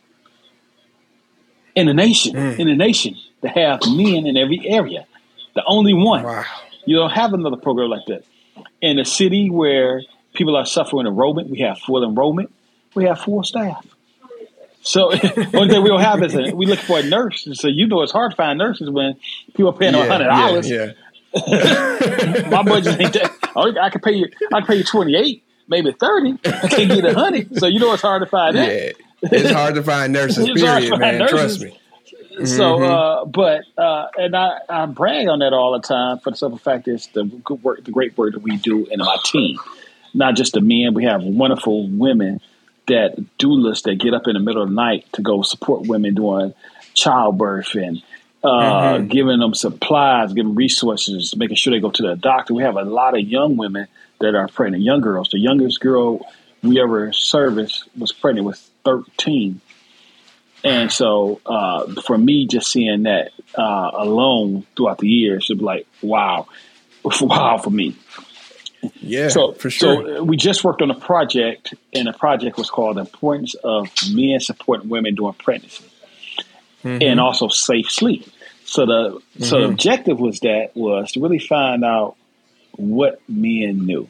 in 1.74 1.86
the 1.86 1.94
nation, 1.94 2.34
mm. 2.34 2.58
in 2.58 2.66
the 2.66 2.74
nation, 2.74 3.16
to 3.42 3.48
have 3.48 3.80
men 3.88 4.26
in 4.26 4.36
every 4.36 4.62
area. 4.66 5.06
The 5.54 5.62
only 5.66 5.94
one. 5.94 6.24
Wow. 6.24 6.44
You 6.84 6.96
don't 6.96 7.10
have 7.10 7.34
another 7.34 7.56
program 7.56 7.90
like 7.90 8.06
that. 8.06 8.24
In 8.80 8.98
a 8.98 9.04
city 9.04 9.50
where 9.50 10.02
people 10.32 10.56
are 10.56 10.66
suffering 10.66 11.06
enrollment, 11.06 11.50
we 11.50 11.60
have 11.60 11.78
full 11.78 12.02
enrollment. 12.02 12.52
We 12.94 13.04
have 13.04 13.20
full 13.20 13.42
staff. 13.44 13.86
So 14.82 15.10
one 15.50 15.68
thing 15.68 15.82
we 15.82 15.88
don't 15.88 16.00
have 16.00 16.22
is 16.22 16.34
a, 16.34 16.54
we 16.54 16.66
look 16.66 16.78
for 16.78 16.98
a 16.98 17.02
nurse. 17.02 17.46
So 17.52 17.68
you 17.68 17.86
know 17.86 18.02
it's 18.02 18.12
hard 18.12 18.30
to 18.32 18.36
find 18.36 18.58
nurses 18.58 18.88
when 18.90 19.16
people 19.48 19.68
are 19.68 19.76
paying 19.76 19.94
yeah, 19.94 20.06
hundred 20.06 20.28
dollars. 20.28 20.70
Yeah, 20.70 20.84
yeah. 20.84 20.92
My 22.50 22.62
budget 22.62 23.00
ain't 23.00 23.12
that. 23.14 23.78
I 23.80 23.90
can 23.90 24.00
pay 24.00 24.12
you. 24.12 24.28
I 24.52 24.60
can 24.60 24.66
pay 24.66 24.76
you 24.76 24.84
twenty 24.84 25.14
eight, 25.14 25.44
maybe 25.68 25.92
thirty. 25.92 26.38
I 26.44 26.68
can't 26.68 26.90
get 26.90 27.04
a 27.04 27.14
hundred. 27.14 27.58
So 27.58 27.66
you 27.66 27.78
know 27.78 27.92
it's 27.92 28.02
hard 28.02 28.22
to 28.22 28.26
find 28.26 28.56
that. 28.56 28.72
Yeah 28.72 28.92
it's 29.22 29.50
hard 29.50 29.74
to 29.74 29.82
find 29.82 30.12
nurses. 30.12 30.46
period, 30.54 30.98
man. 30.98 31.18
Nurses. 31.18 31.30
Trust 31.30 31.60
me. 31.60 31.80
So, 32.44 32.76
mm-hmm. 32.76 32.84
uh, 32.84 33.24
but 33.24 33.64
uh, 33.76 34.08
and 34.16 34.36
I, 34.36 34.58
I 34.68 34.86
brag 34.86 35.28
on 35.28 35.40
that 35.40 35.52
all 35.52 35.72
the 35.72 35.86
time 35.86 36.20
for 36.20 36.30
the 36.30 36.36
simple 36.36 36.58
fact 36.58 36.86
is 36.86 37.08
the 37.08 37.24
good 37.24 37.62
work, 37.64 37.84
the 37.84 37.90
great 37.90 38.16
work 38.16 38.34
that 38.34 38.42
we 38.42 38.56
do 38.56 38.86
in 38.86 39.00
my 39.00 39.16
team. 39.24 39.58
Not 40.14 40.36
just 40.36 40.52
the 40.52 40.60
men, 40.60 40.94
we 40.94 41.04
have 41.04 41.22
wonderful 41.22 41.88
women 41.88 42.40
that 42.86 43.16
doulas 43.38 43.82
that 43.82 43.96
get 43.96 44.14
up 44.14 44.26
in 44.26 44.34
the 44.34 44.40
middle 44.40 44.62
of 44.62 44.68
the 44.68 44.74
night 44.74 45.04
to 45.14 45.22
go 45.22 45.42
support 45.42 45.86
women 45.86 46.14
during 46.14 46.54
childbirth 46.94 47.74
and 47.74 48.02
uh, 48.42 48.48
mm-hmm. 48.48 49.06
giving 49.08 49.38
them 49.40 49.54
supplies, 49.54 50.32
giving 50.32 50.54
resources, 50.54 51.34
making 51.36 51.56
sure 51.56 51.72
they 51.72 51.80
go 51.80 51.90
to 51.90 52.02
the 52.02 52.16
doctor. 52.16 52.54
We 52.54 52.62
have 52.62 52.76
a 52.76 52.84
lot 52.84 53.18
of 53.18 53.26
young 53.26 53.56
women 53.56 53.88
that 54.20 54.34
are 54.34 54.48
pregnant, 54.48 54.82
young 54.82 55.00
girls. 55.00 55.30
The 55.30 55.38
youngest 55.38 55.80
girl 55.80 56.20
we 56.62 56.80
ever 56.80 57.12
serviced 57.12 57.88
was 57.96 58.12
pregnant 58.12 58.46
with 58.46 58.70
13. 58.84 59.60
And 60.64 60.92
so 60.92 61.40
uh, 61.46 62.00
for 62.02 62.18
me, 62.18 62.46
just 62.46 62.70
seeing 62.70 63.04
that 63.04 63.30
uh, 63.56 63.90
alone 63.94 64.66
throughout 64.76 64.98
the 64.98 65.08
years, 65.08 65.46
it'd 65.50 65.58
be 65.58 65.64
like, 65.64 65.86
wow, 66.02 66.46
wow 67.20 67.58
for 67.58 67.70
me. 67.70 67.96
Yeah, 69.00 69.28
so, 69.28 69.52
for 69.52 69.70
sure. 69.70 70.16
So 70.18 70.22
we 70.24 70.36
just 70.36 70.62
worked 70.62 70.82
on 70.82 70.90
a 70.90 70.94
project, 70.94 71.74
and 71.92 72.06
the 72.06 72.12
project 72.12 72.56
was 72.56 72.70
called 72.70 72.96
"The 72.96 73.00
Importance 73.00 73.54
of 73.54 73.88
Men 74.12 74.38
Supporting 74.38 74.88
Women 74.88 75.16
During 75.16 75.34
Pregnancy," 75.34 75.84
mm-hmm. 76.84 77.02
and 77.02 77.20
also 77.20 77.48
safe 77.48 77.90
sleep. 77.90 78.28
So 78.64 78.86
the 78.86 78.92
mm-hmm. 78.92 79.42
so 79.44 79.56
the 79.56 79.62
mm-hmm. 79.62 79.72
objective 79.72 80.20
was 80.20 80.40
that 80.40 80.70
was 80.74 81.12
to 81.12 81.20
really 81.20 81.38
find 81.38 81.84
out 81.84 82.16
what 82.76 83.20
men 83.28 83.86
knew 83.86 84.08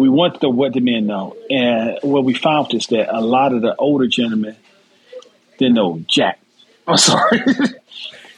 we 0.00 0.08
want 0.08 0.40
to 0.40 0.48
what 0.48 0.72
the 0.72 0.80
men 0.80 1.06
know. 1.06 1.36
And 1.50 1.98
what 2.02 2.24
we 2.24 2.32
found 2.32 2.72
is 2.72 2.86
that 2.86 3.14
a 3.14 3.20
lot 3.20 3.52
of 3.52 3.60
the 3.60 3.76
older 3.76 4.06
gentlemen 4.06 4.56
didn't 5.58 5.74
know 5.74 6.02
jack. 6.08 6.40
I'm 6.88 6.96
sorry. 6.96 7.42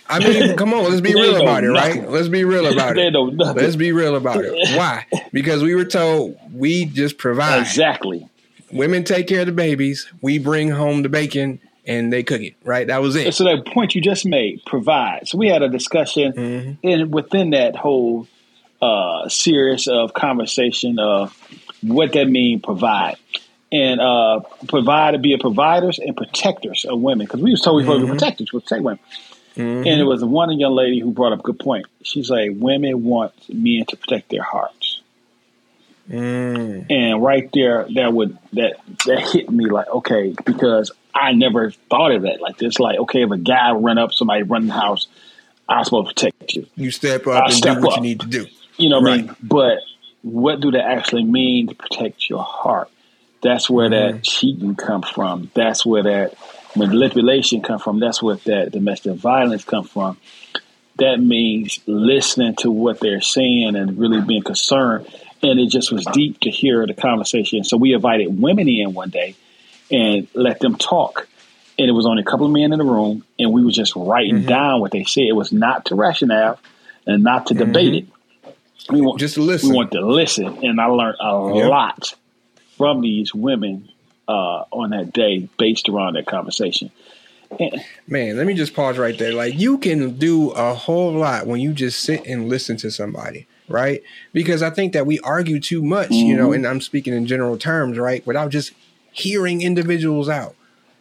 I 0.09 0.19
mean, 0.19 0.57
come 0.57 0.75
on, 0.75 0.85
let's 0.91 1.01
be 1.01 1.15
real 1.15 1.41
about 1.41 1.63
it, 1.63 1.71
right? 1.71 2.09
Let's 2.09 2.29
be 2.29 2.45
real 2.45 2.67
about 2.67 2.99
it. 2.99 3.15
Let's 3.15 3.77
be 3.77 3.93
real 3.93 4.17
about 4.17 4.45
it. 4.45 4.77
Why? 4.77 5.07
Because 5.33 5.63
we 5.63 5.75
were 5.77 5.85
told 5.85 6.37
we 6.53 6.85
just 6.87 7.17
provide. 7.17 7.61
Exactly. 7.61 8.29
Women 8.73 9.05
take 9.05 9.29
care 9.29 9.41
of 9.41 9.47
the 9.47 9.53
babies. 9.53 10.11
We 10.21 10.39
bring 10.39 10.71
home 10.71 11.03
the 11.03 11.09
bacon 11.09 11.61
and 11.87 12.13
they 12.13 12.23
cook 12.23 12.41
it. 12.41 12.55
Right? 12.65 12.87
That 12.87 13.03
was 13.03 13.17
it. 13.17 13.35
So 13.35 13.45
that 13.45 13.67
point 13.67 13.95
you 13.95 14.01
just 14.01 14.27
made, 14.27 14.63
provide. 14.65 15.29
So 15.29 15.39
we 15.39 15.49
had 15.49 15.63
a 15.63 15.69
discussion, 15.69 16.33
mm-hmm. 16.33 16.87
and 16.87 17.13
within 17.13 17.51
that 17.51 17.77
whole 17.77 18.27
uh, 18.81 19.29
series 19.29 19.89
of 19.89 20.13
conversation 20.15 20.99
of 20.99 21.37
what 21.83 22.13
that 22.13 22.27
mean 22.27 22.61
provide 22.61 23.17
and 23.73 24.01
uh, 24.01 24.41
provide 24.69 25.13
to 25.13 25.19
be 25.19 25.33
a 25.33 25.39
providers 25.39 25.99
and 25.99 26.17
protectors 26.17 26.85
of 26.85 27.01
women 27.01 27.27
because 27.27 27.41
we 27.41 27.51
was 27.51 27.63
told 27.63 27.83
we 27.83 27.89
were 27.89 27.97
mm-hmm. 27.97 28.11
protectors, 28.11 28.53
we 28.53 28.61
protect 28.61 28.83
women. 28.83 29.01
Mm-hmm. 29.57 29.87
And 29.87 30.01
it 30.01 30.05
was 30.05 30.25
one 30.25 30.51
young 30.59 30.75
lady 30.75 31.01
who 31.01 31.11
brought 31.11 31.33
up 31.33 31.41
a 31.41 31.43
good 31.43 31.59
point. 31.59 31.87
She's 32.03 32.31
like, 32.31 32.51
women 32.55 33.05
want 33.05 33.33
men 33.53 33.85
to 33.87 33.97
protect 33.97 34.31
their 34.31 34.43
hearts. 34.43 35.01
Mm. 36.11 36.87
And 36.91 37.23
right 37.23 37.49
there, 37.53 37.87
that 37.95 38.13
would 38.13 38.37
that 38.55 38.75
that 39.07 39.31
hit 39.33 39.49
me 39.49 39.67
like 39.67 39.89
okay 39.89 40.35
because 40.45 40.91
I 41.15 41.33
never 41.33 41.71
thought 41.71 42.13
of 42.13 42.23
that 42.23 42.41
like 42.41 42.59
this. 42.59 42.79
Like 42.79 42.99
okay, 43.01 43.23
if 43.23 43.31
a 43.31 43.39
guy 43.39 43.73
run 43.73 43.99
up, 43.99 44.13
somebody 44.13 44.43
run 44.43 44.67
the 44.67 44.73
house, 44.73 45.07
I'm 45.69 45.85
supposed 45.85 46.09
to 46.09 46.15
protect 46.15 46.55
you. 46.55 46.67
You 46.77 46.91
step 46.91 47.27
up 47.27 47.43
I 47.43 47.47
and 47.47 47.55
step 47.55 47.77
do 47.77 47.83
what 47.83 47.93
up. 47.93 47.97
you 47.99 48.03
need 48.03 48.21
to 48.21 48.27
do. 48.27 48.47
You 48.77 48.89
know 48.89 49.01
what 49.01 49.07
right. 49.07 49.21
I 49.21 49.27
mean? 49.27 49.37
But 49.43 49.79
what 50.23 50.61
do 50.61 50.71
they 50.71 50.81
actually 50.81 51.25
mean 51.25 51.69
to 51.69 51.75
protect 51.75 52.29
your 52.29 52.43
heart? 52.43 52.91
That's 53.43 53.69
where 53.69 53.91
mm-hmm. 53.91 54.17
that 54.17 54.25
cheating 54.25 54.77
comes 54.77 55.09
from. 55.09 55.51
That's 55.55 55.85
where 55.85 56.03
that 56.05 56.35
manipulation 56.77 57.61
comes 57.61 57.83
from. 57.83 58.01
That's 58.01 58.23
where 58.23 58.37
that 58.37 58.73
domestic 58.73 59.15
violence 59.15 59.65
comes 59.65 59.91
from. 59.91 60.17
That 60.99 61.19
means 61.19 61.81
listening 61.87 62.57
to 62.57 62.71
what 62.71 63.01
they're 63.01 63.21
saying 63.21 63.77
and 63.77 63.99
really 63.99 64.21
being 64.21 64.43
concerned. 64.43 65.07
And 65.43 65.59
it 65.59 65.71
just 65.71 65.91
was 65.91 66.05
deep 66.13 66.41
to 66.41 66.51
hear 66.51 66.87
the 66.87 66.95
conversation. 66.95 67.65
So 67.65 67.77
we 67.77 67.95
invited 67.95 68.41
women 68.41 68.69
in 68.69 68.95
one 68.95 69.11
day 69.11 69.35
and 69.93 70.27
let 70.35 70.59
them 70.61 70.77
talk. 70.77 71.29
And 71.79 71.89
it 71.89 71.93
was 71.93 72.07
only 72.07 72.23
a 72.23 72.25
couple 72.25 72.47
of 72.47 72.53
men 72.53 72.73
in 72.73 72.79
the 72.79 72.85
room, 72.85 73.25
and 73.39 73.53
we 73.53 73.65
were 73.65 73.71
just 73.71 73.95
writing 73.97 74.39
mm-hmm. 74.39 74.49
down 74.49 74.81
what 74.81 74.91
they 74.91 75.05
said. 75.05 75.25
It 75.25 75.37
was 75.37 75.53
not 75.53 75.87
to 75.87 75.95
rationale 75.95 76.59
and 77.07 77.23
not 77.23 77.47
to 77.47 77.55
mm-hmm. 77.55 77.65
debate 77.65 77.95
it 77.95 78.07
we 78.91 79.01
want 79.01 79.21
just 79.21 79.35
to 79.35 79.43
listen. 79.43 79.71
We 79.71 79.77
want 79.77 79.93
to 79.93 80.07
listen, 80.07 80.65
and 80.65 80.81
I 80.81 80.87
learned 80.87 81.17
a 81.21 81.53
yep. 81.55 81.69
lot 81.69 82.15
from 82.77 83.01
these 83.01 83.35
women 83.35 83.91
uh, 84.29 84.65
on 84.71 84.91
that 84.91 85.13
day 85.13 85.49
based 85.59 85.89
around 85.89 86.15
that 86.15 86.27
conversation. 86.27 86.91
Man, 88.07 88.37
let 88.37 88.47
me 88.47 88.55
just 88.55 88.75
pause 88.75 88.97
right 88.97 89.17
there. 89.19 89.35
Like 89.35 89.59
you 89.59 89.79
can 89.79 90.17
do 90.17 90.51
a 90.51 90.75
whole 90.75 91.13
lot 91.13 91.47
when 91.47 91.61
you 91.61 91.73
just 91.73 92.01
sit 92.01 92.27
and 92.27 92.49
listen 92.49 92.79
to 92.79 92.91
somebody, 92.91 93.47
right? 93.69 94.03
Because 94.33 94.63
I 94.63 94.71
think 94.71 94.95
that 94.95 95.07
we 95.07 95.21
argue 95.21 95.61
too 95.61 95.83
much, 95.83 96.09
mm-hmm. 96.09 96.27
you 96.27 96.37
know, 96.37 96.47
mm-hmm. 96.47 96.55
and 96.55 96.67
I'm 96.67 96.81
speaking 96.81 97.13
in 97.13 97.27
general 97.27 97.59
terms, 97.59 97.99
right? 97.99 98.27
Without 98.27 98.51
just 98.51 98.73
hearing 99.13 99.63
individuals 99.63 100.29
out. 100.29 100.55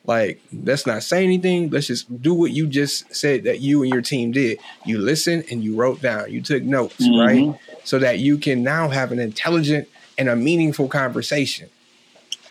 Like, 0.06 0.42
let's 0.52 0.88
not 0.88 1.04
say 1.04 1.24
anything. 1.24 1.70
Let's 1.70 1.88
just 1.88 2.22
do 2.22 2.34
what 2.34 2.52
you 2.52 2.68
just 2.68 3.14
said 3.14 3.44
that 3.44 3.60
you 3.60 3.84
and 3.84 3.92
your 3.92 4.02
team 4.02 4.32
did. 4.32 4.60
You 4.86 4.98
listened 4.98 5.46
and 5.52 5.64
you 5.64 5.76
wrote 5.76 6.02
down. 6.02 6.32
You 6.32 6.42
took 6.42 6.64
notes, 6.64 6.98
mm-hmm. 6.98 7.50
right? 7.50 7.60
So 7.84 8.00
that 8.00 8.20
you 8.20 8.38
can 8.38 8.64
now 8.64 8.90
have 8.90 9.12
an 9.12 9.20
intelligent 9.20 9.88
and 10.18 10.28
a 10.28 10.36
meaningful 10.36 10.88
conversation. 10.88 11.70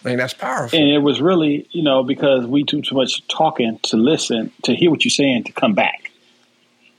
I 0.04 0.08
mean, 0.08 0.18
that's 0.18 0.32
powerful. 0.32 0.78
And 0.78 0.88
it 0.88 1.00
was 1.00 1.20
really, 1.20 1.68
you 1.72 1.82
know, 1.82 2.02
because 2.02 2.46
we 2.46 2.62
do 2.62 2.80
too 2.80 2.94
much 2.94 3.26
talking 3.28 3.78
to 3.82 3.96
listen, 3.96 4.52
to 4.62 4.74
hear 4.74 4.90
what 4.90 5.04
you're 5.04 5.10
saying, 5.10 5.44
to 5.44 5.52
come 5.52 5.74
back. 5.74 6.12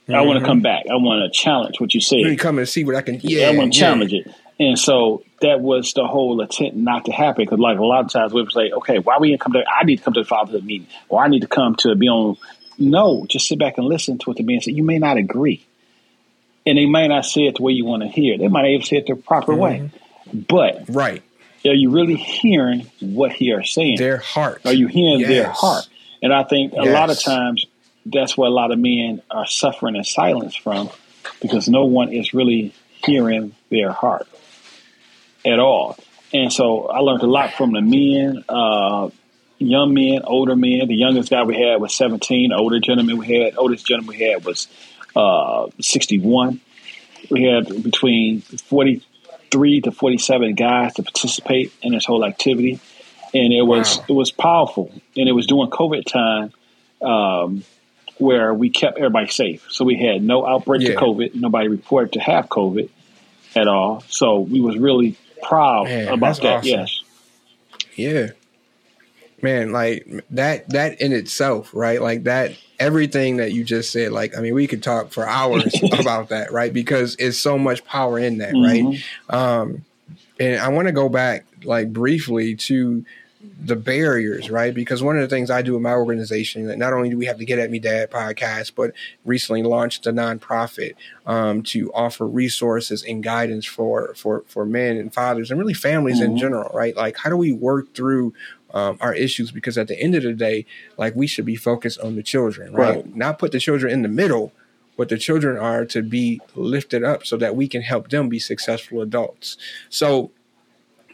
Mm-hmm. 0.04 0.16
I 0.16 0.22
want 0.22 0.40
to 0.40 0.46
come 0.46 0.62
back. 0.62 0.84
I 0.92 0.96
want 0.96 1.24
to 1.24 1.40
challenge 1.40 1.80
what 1.80 1.94
you 1.94 2.02
said. 2.02 2.18
Really 2.18 2.36
come 2.36 2.60
and 2.60 2.68
see 2.68 2.84
what 2.84 2.96
I 2.96 3.02
can. 3.02 3.20
Yeah, 3.24 3.48
I 3.48 3.58
want 3.58 3.74
to 3.74 3.80
yeah. 3.80 3.86
challenge 3.86 4.14
it. 4.14 4.28
And 4.60 4.78
so 4.78 5.24
that 5.42 5.60
was 5.60 5.94
the 5.94 6.06
whole 6.06 6.40
intent 6.42 6.76
not 6.76 7.06
to 7.06 7.12
happen. 7.12 7.44
Because 7.44 7.60
like 7.60 7.78
a 7.78 7.84
lot 7.84 8.06
of 8.06 8.12
times 8.12 8.34
we 8.34 8.42
would 8.42 8.52
say, 8.52 8.72
okay, 8.72 9.00
why 9.00 9.18
we 9.20 9.30
didn't 9.30 9.42
come 9.42 9.54
to? 9.54 9.64
I 9.68 9.84
need 9.84 9.98
to 9.98 10.04
come 10.04 10.14
to 10.14 10.22
the 10.22 10.28
fatherhood 10.28 10.64
meeting, 10.64 10.88
or 11.10 11.24
I 11.24 11.28
need 11.28 11.42
to 11.42 11.48
come 11.48 11.76
to 11.78 11.96
be 11.96 12.08
on. 12.08 12.38
No, 12.78 13.26
just 13.30 13.48
sit 13.48 13.60
back 13.60 13.78
and 13.78 13.86
listen 13.86 14.18
to 14.20 14.26
what 14.26 14.38
the 14.38 14.44
man 14.44 14.62
said. 14.62 14.76
You 14.76 14.84
may 14.84 14.98
not 14.98 15.18
agree, 15.18 15.66
and 16.66 16.78
they 16.78 16.86
may 16.86 17.08
not 17.08 17.26
say 17.26 17.42
it 17.42 17.56
the 17.56 17.64
way 17.64 17.74
you 17.74 17.86
want 17.86 18.04
to 18.04 18.10
hear. 18.10 18.38
They 18.38 18.48
might 18.48 18.70
even 18.70 18.86
say 18.86 18.98
it 18.98 19.08
the 19.08 19.16
proper 19.16 19.54
mm-hmm. 19.54 19.62
way, 19.62 19.92
but 20.34 20.86
right. 20.90 21.24
Are 21.64 21.76
you 21.76 21.92
really 21.92 22.16
hearing 22.16 22.90
what 23.02 23.34
he 23.34 23.54
are 23.54 23.64
saying? 23.64 23.98
Their 23.98 24.18
heart. 24.18 24.62
Are 24.66 24.74
you 24.74 24.88
hearing 24.88 25.20
yes. 25.20 25.30
their 25.30 25.50
heart? 25.50 25.88
And 26.24 26.34
I 26.34 26.44
think 26.44 26.74
a 26.74 26.86
yes. 26.86 26.94
lot 26.94 27.12
of 27.12 27.22
times 27.22 27.66
that's 28.04 28.36
what 28.36 28.48
a 28.48 28.54
lot 28.54 28.72
of 28.72 28.80
men 28.80 29.22
are 29.30 29.46
suffering 29.46 29.96
in 29.96 30.04
silence 30.04 30.56
from 30.56 30.90
because 31.40 31.70
no 31.70 31.86
one 31.86 32.12
is 32.12 32.34
really 32.34 32.74
hearing 33.04 33.54
their 33.70 33.92
heart 33.92 34.28
at 35.46 35.60
all. 35.60 35.98
And 36.34 36.52
so 36.52 36.88
I 36.88 37.00
learned 37.00 37.24
a 37.24 37.28
lot 37.28 37.54
from 37.54 37.74
the 37.74 37.82
men, 37.82 38.44
uh, 38.48 39.10
young 39.58 39.94
men, 39.94 40.22
older 40.24 40.56
men. 40.56 40.88
The 40.88 40.96
youngest 40.96 41.30
guy 41.30 41.44
we 41.44 41.58
had 41.58 41.82
was 41.82 41.94
17. 41.96 42.50
The 42.50 42.56
older 42.56 42.80
gentleman 42.80 43.18
we 43.18 43.40
had, 43.40 43.58
oldest 43.58 43.86
gentleman 43.86 44.18
we 44.18 44.26
had 44.26 44.46
was 44.46 44.68
uh, 45.16 45.68
61. 45.80 46.62
We 47.30 47.44
had 47.44 47.84
between 47.84 48.42
43 48.42 49.82
to 49.82 49.92
47 49.92 50.56
guys 50.56 50.94
to 50.96 51.04
participate 51.04 51.74
in 51.82 51.94
this 51.94 52.06
whole 52.06 52.26
activity. 52.26 52.80
And 53.34 53.54
it 53.54 53.62
was 53.62 53.98
wow. 53.98 54.06
it 54.10 54.14
was 54.14 54.32
powerful. 54.32 54.92
And 55.16 55.30
it 55.30 55.32
was 55.32 55.48
during 55.48 55.70
COVID 55.70 56.06
time 56.06 56.54
um, 57.02 57.64
where 58.18 58.54
we 58.54 58.70
kept 58.70 58.98
everybody 58.98 59.28
safe. 59.28 59.68
So 59.70 59.86
we 59.86 59.98
had 59.98 60.24
no 60.24 60.46
outbreak 60.46 60.82
yeah. 60.82 60.92
of 60.92 60.98
COVID. 60.98 61.36
Nobody 61.36 61.68
reported 61.68 62.14
to 62.14 62.20
have 62.20 62.48
COVID 62.48 62.90
at 63.56 63.68
all. 63.68 64.04
So 64.08 64.40
we 64.40 64.62
was 64.62 64.78
really 64.78 65.18
proud 65.42 65.86
Man, 65.86 66.08
about 66.08 66.38
that. 66.42 66.58
Awesome. 66.58 66.68
Yes. 66.68 67.02
Yeah. 67.96 68.28
Man, 69.42 69.72
like 69.72 70.08
that 70.30 70.70
that 70.70 71.02
in 71.02 71.14
itself, 71.14 71.72
right? 71.74 72.02
Like 72.02 72.24
that 72.24 72.56
everything 72.80 73.38
that 73.38 73.52
you 73.54 73.64
just 73.64 73.92
said, 73.92 74.12
like 74.12 74.38
I 74.38 74.42
mean, 74.42 74.54
we 74.54 74.68
could 74.68 74.84
talk 74.84 75.12
for 75.12 75.28
hours 75.28 75.74
about 76.00 76.30
that, 76.30 76.52
right? 76.52 76.72
Because 76.72 77.16
it's 77.18 77.40
so 77.40 77.58
much 77.58 77.84
power 77.86 78.20
in 78.20 78.38
that, 78.38 78.54
mm-hmm. 78.54 78.90
right? 78.90 79.04
Um 79.30 79.86
and 80.40 80.60
I 80.60 80.70
want 80.70 80.88
to 80.88 80.92
go 80.92 81.10
back 81.10 81.46
like 81.64 81.92
briefly 81.94 82.56
to 82.56 83.06
the 83.64 83.76
barriers, 83.76 84.50
right? 84.50 84.74
Because 84.74 85.04
one 85.04 85.16
of 85.16 85.22
the 85.22 85.28
things 85.28 85.50
I 85.52 85.62
do 85.62 85.76
in 85.76 85.82
my 85.82 85.94
organization, 85.94 86.78
not 86.78 86.94
only 86.94 87.10
do 87.10 87.18
we 87.18 87.26
have 87.26 87.38
the 87.38 87.46
Get 87.46 87.60
at 87.60 87.70
Me 87.70 87.80
Dad 87.80 88.10
podcast, 88.10 88.74
but 88.76 88.92
recently 89.24 89.64
launched 89.64 90.08
a 90.08 90.12
nonprofit 90.12 90.94
um, 91.26 91.62
to 91.64 91.94
offer 91.94 92.26
resources 92.26 93.04
and 93.04 93.24
guidance 93.24 93.66
for 93.66 94.14
for 94.16 94.44
for 94.48 94.66
men 94.66 94.98
and 94.98 95.14
fathers 95.14 95.52
and 95.52 95.60
really 95.60 95.74
families 95.74 96.20
mm-hmm. 96.20 96.32
in 96.32 96.38
general, 96.38 96.72
right? 96.74 96.96
Like, 96.96 97.18
how 97.18 97.30
do 97.30 97.38
we 97.38 97.52
work 97.52 97.94
through 97.94 98.34
um, 98.74 98.98
our 99.00 99.14
issues? 99.14 99.52
Because 99.52 99.78
at 99.78 99.88
the 99.88 100.00
end 100.00 100.16
of 100.16 100.24
the 100.24 100.34
day, 100.34 100.66
like 100.98 101.16
we 101.16 101.28
should 101.28 101.46
be 101.46 101.56
focused 101.56 102.00
on 102.00 102.16
the 102.16 102.24
children, 102.24 102.74
right? 102.74 102.96
right? 102.96 103.16
Not 103.16 103.38
put 103.38 103.52
the 103.52 103.60
children 103.60 103.94
in 103.94 104.02
the 104.02 104.10
middle, 104.10 104.54
but 104.98 105.10
the 105.10 105.18
children 105.18 105.58
are 105.58 105.86
to 105.86 106.02
be 106.02 106.42
lifted 106.56 107.04
up 107.04 107.26
so 107.26 107.38
that 107.38 107.56
we 107.56 107.68
can 107.68 107.82
help 107.82 108.10
them 108.10 108.30
be 108.30 108.40
successful 108.40 109.02
adults. 109.02 109.58
So 109.90 110.32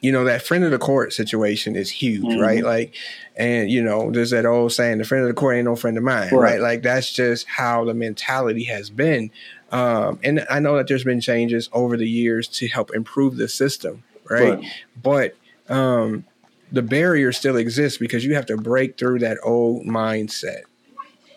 you 0.02 0.12
know 0.12 0.24
that 0.24 0.42
friend 0.42 0.64
of 0.64 0.72
the 0.72 0.78
court 0.78 1.14
situation 1.14 1.76
is 1.76 1.90
huge 1.90 2.24
mm-hmm. 2.24 2.40
right 2.40 2.64
like 2.64 2.94
and 3.36 3.70
you 3.70 3.82
know 3.82 4.12
there's 4.12 4.32
that 4.32 4.46
old 4.46 4.72
saying 4.72 4.98
the 4.98 5.04
friend 5.04 5.24
of 5.24 5.28
the 5.28 5.34
court 5.34 5.56
ain't 5.56 5.66
no 5.66 5.76
friend 5.76 5.98
of 5.98 6.04
mine 6.04 6.30
right, 6.32 6.54
right? 6.54 6.62
like 6.62 6.82
that's 6.84 7.12
just 7.12 7.48
how 7.48 7.84
the 7.86 7.94
mentality 7.94 8.64
has 8.64 8.90
been 8.90 9.32
um, 9.72 10.20
and 10.24 10.46
i 10.50 10.60
know 10.60 10.76
that 10.76 10.88
there's 10.88 11.04
been 11.04 11.22
changes 11.22 11.70
over 11.74 11.98
the 11.98 12.10
years 12.10 12.48
to 12.48 12.68
help 12.68 12.94
improve 12.94 13.38
the 13.38 13.48
system 13.48 14.04
right, 14.30 14.56
right. 14.56 14.66
but 15.02 15.36
um, 15.70 16.26
the 16.72 16.82
barrier 16.82 17.32
still 17.32 17.58
exists 17.58 17.98
because 17.98 18.24
you 18.24 18.36
have 18.36 18.46
to 18.46 18.58
break 18.58 18.98
through 18.98 19.20
that 19.20 19.38
old 19.44 19.86
mindset 19.86 20.62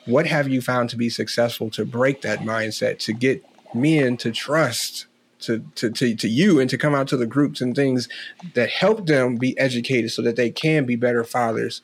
what 0.07 0.27
have 0.27 0.49
you 0.49 0.61
found 0.61 0.91
to 0.91 0.97
be 0.97 1.09
successful 1.09 1.71
to 1.71 1.85
break 1.85 2.23
that 2.23 2.41
mindset 2.41 2.99
to 2.99 3.13
get 3.13 3.45
men 3.75 4.17
to 4.17 4.33
trust 4.33 5.07
to, 5.41 5.65
to, 5.77 5.91
to, 5.91 6.15
to 6.15 6.29
you 6.29 6.61
and 6.61 6.69
to 6.71 6.79
come 6.79 6.95
out 6.95 7.09
to 7.09 7.17
the 7.17 7.27
groups 7.27 7.61
and 7.61 7.75
things 7.75 8.09
that 8.55 8.71
help 8.71 9.07
them 9.07 9.37
be 9.37 9.59
educated 9.59 10.11
so 10.11 10.23
that 10.23 10.37
they 10.37 10.51
can 10.51 10.85
be 10.85 10.97
better 10.97 11.25
fathers 11.25 11.83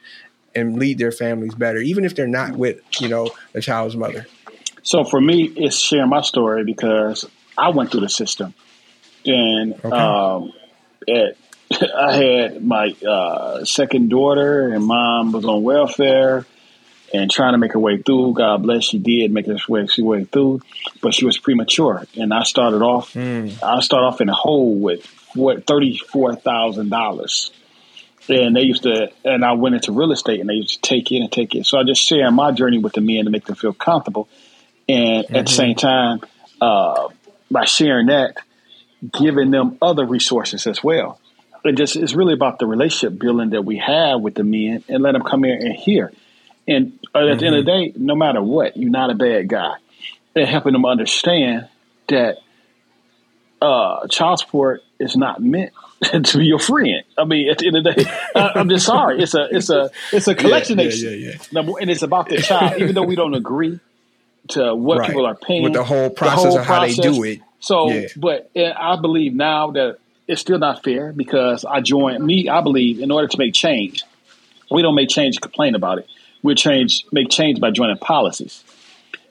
and 0.54 0.78
lead 0.78 0.98
their 0.98 1.12
families 1.12 1.54
better, 1.54 1.78
even 1.78 2.04
if 2.04 2.14
they're 2.14 2.26
not 2.26 2.56
with, 2.56 2.80
you 3.00 3.08
know, 3.08 3.30
the 3.52 3.60
child's 3.60 3.96
mother. 3.96 4.26
So 4.82 5.04
for 5.04 5.20
me, 5.20 5.52
it's 5.56 5.76
sharing 5.76 6.08
my 6.08 6.22
story 6.22 6.64
because 6.64 7.28
I 7.58 7.70
went 7.70 7.90
through 7.90 8.00
the 8.00 8.08
system. 8.08 8.54
And 9.24 9.74
okay. 9.74 9.90
um, 9.90 10.52
it, 11.06 11.36
I 11.96 12.16
had 12.16 12.64
my 12.64 12.94
uh, 13.06 13.64
second 13.64 14.08
daughter, 14.08 14.68
and 14.72 14.84
mom 14.84 15.32
was 15.32 15.44
on 15.44 15.62
welfare 15.62 16.46
and 17.16 17.30
trying 17.30 17.52
to 17.52 17.58
make 17.58 17.72
her 17.72 17.78
way 17.78 17.96
through. 17.96 18.34
God 18.34 18.62
bless, 18.62 18.84
she 18.84 18.98
did 18.98 19.30
make 19.30 19.46
her 19.46 19.56
way, 19.68 19.86
she 19.86 20.02
way 20.02 20.24
through, 20.24 20.60
but 21.02 21.14
she 21.14 21.24
was 21.24 21.38
premature. 21.38 22.06
And 22.16 22.32
I 22.32 22.42
started 22.42 22.82
off, 22.82 23.14
mm. 23.14 23.62
I 23.62 23.80
started 23.80 24.06
off 24.06 24.20
in 24.20 24.28
a 24.28 24.34
hole 24.34 24.74
with 24.74 25.06
what 25.34 25.66
thirty 25.66 25.96
four 25.96 26.34
thousand 26.34 26.90
dollars. 26.90 27.52
And 28.28 28.56
they 28.56 28.62
used 28.62 28.82
to, 28.82 29.12
and 29.24 29.44
I 29.44 29.52
went 29.52 29.76
into 29.76 29.92
real 29.92 30.10
estate, 30.10 30.40
and 30.40 30.48
they 30.48 30.54
used 30.54 30.82
to 30.82 30.88
take 30.88 31.12
it 31.12 31.20
and 31.20 31.30
take 31.30 31.54
it. 31.54 31.64
So 31.64 31.78
I 31.78 31.84
just 31.84 32.02
share 32.02 32.28
my 32.32 32.50
journey 32.50 32.78
with 32.78 32.94
the 32.94 33.00
men 33.00 33.24
to 33.24 33.30
make 33.30 33.44
them 33.44 33.54
feel 33.54 33.72
comfortable, 33.72 34.28
and 34.88 35.24
mm-hmm. 35.24 35.36
at 35.36 35.46
the 35.46 35.52
mm-hmm. 35.52 35.56
same 35.56 35.74
time, 35.76 36.20
uh, 36.60 37.08
by 37.50 37.66
sharing 37.66 38.06
that, 38.06 38.34
giving 39.12 39.52
them 39.52 39.78
other 39.80 40.04
resources 40.04 40.66
as 40.66 40.82
well. 40.82 41.20
It 41.64 41.76
just 41.76 41.94
it's 41.94 42.14
really 42.14 42.34
about 42.34 42.58
the 42.58 42.66
relationship 42.66 43.18
building 43.18 43.50
that 43.50 43.64
we 43.64 43.78
have 43.78 44.20
with 44.20 44.34
the 44.34 44.44
men, 44.44 44.82
and 44.88 45.04
let 45.04 45.12
them 45.12 45.22
come 45.22 45.44
here 45.44 45.56
and 45.56 45.74
hear 45.74 46.12
and 46.66 46.98
uh, 47.14 47.18
at 47.18 47.24
mm-hmm. 47.24 47.38
the 47.38 47.46
end 47.46 47.56
of 47.56 47.64
the 47.64 47.70
mm-hmm. 47.70 47.92
day, 47.92 48.04
no 48.04 48.14
matter 48.14 48.42
what, 48.42 48.76
you're 48.76 48.90
not 48.90 49.10
a 49.10 49.14
bad 49.14 49.48
guy. 49.48 49.74
And 50.34 50.48
helping 50.48 50.72
them 50.72 50.84
understand 50.84 51.68
that 52.08 52.38
uh, 53.62 54.06
child 54.08 54.38
support 54.38 54.82
is 54.98 55.16
not 55.16 55.42
meant 55.42 55.72
to 56.02 56.38
be 56.38 56.46
your 56.46 56.58
friend. 56.58 57.04
I 57.16 57.24
mean, 57.24 57.50
at 57.50 57.58
the 57.58 57.68
end 57.68 57.76
of 57.76 57.84
the 57.84 57.92
day, 57.92 58.10
I, 58.34 58.60
am 58.60 58.68
just 58.68 58.86
sorry. 58.86 59.22
It's 59.22 59.34
a 59.34 59.48
it's 59.50 59.70
a 59.70 59.90
it's 60.12 60.28
a 60.28 60.34
collection 60.34 60.78
yeah, 60.78 60.90
yeah, 60.90 61.10
yeah, 61.10 61.34
yeah. 61.50 61.72
and 61.80 61.90
it's 61.90 62.02
about 62.02 62.28
the 62.28 62.38
child. 62.38 62.80
Even 62.80 62.94
though 62.94 63.04
we 63.04 63.16
don't 63.16 63.34
agree 63.34 63.80
to 64.48 64.74
what 64.74 64.98
right. 64.98 65.06
people 65.06 65.26
are 65.26 65.34
paying, 65.34 65.62
with 65.62 65.72
the 65.72 65.84
whole 65.84 66.10
process 66.10 66.42
the 66.42 66.48
whole 66.50 66.58
of 66.58 66.66
process. 66.66 66.96
how 66.96 67.02
they 67.02 67.14
do 67.14 67.22
it. 67.24 67.40
So, 67.60 67.90
yeah. 67.90 68.08
but 68.16 68.50
I 68.56 68.96
believe 69.00 69.34
now 69.34 69.70
that 69.72 69.98
it's 70.28 70.40
still 70.42 70.58
not 70.58 70.84
fair 70.84 71.12
because 71.12 71.64
I 71.64 71.80
joined 71.80 72.24
me. 72.24 72.48
I 72.48 72.60
believe 72.60 73.00
in 73.00 73.10
order 73.10 73.28
to 73.28 73.38
make 73.38 73.54
change, 73.54 74.04
we 74.70 74.82
don't 74.82 74.94
make 74.94 75.08
change 75.08 75.40
complain 75.40 75.74
about 75.74 75.98
it 75.98 76.08
we 76.46 76.54
change 76.54 77.04
make 77.12 77.28
change 77.28 77.60
by 77.60 77.70
joining 77.70 77.98
policies. 77.98 78.64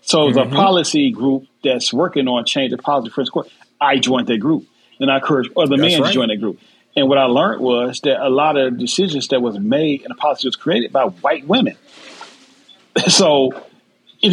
So 0.01 0.19
mm-hmm. 0.19 0.37
the 0.37 0.55
policy 0.55 1.09
group 1.11 1.47
that's 1.63 1.91
working 1.91 2.27
on 2.27 2.45
change 2.45 2.71
the 2.71 2.77
policy 2.77 3.09
for 3.09 3.23
the 3.23 3.31
court, 3.31 3.49
I 3.81 3.97
joined 3.97 4.27
that 4.27 4.37
group, 4.37 4.65
and 4.99 5.09
I 5.09 5.15
encourage 5.15 5.49
other 5.57 5.77
men 5.77 5.99
right. 6.01 6.07
to 6.07 6.13
join 6.13 6.27
that 6.27 6.37
group. 6.37 6.59
And 6.95 7.09
what 7.09 7.17
I 7.17 7.25
learned 7.25 7.61
was 7.61 7.99
that 8.01 8.23
a 8.23 8.29
lot 8.29 8.57
of 8.57 8.77
decisions 8.77 9.29
that 9.29 9.41
was 9.41 9.57
made 9.59 10.01
and 10.03 10.11
the 10.11 10.15
policy 10.15 10.47
was 10.47 10.55
created 10.55 10.91
by 10.91 11.05
white 11.05 11.47
women. 11.47 11.75
so 13.07 13.51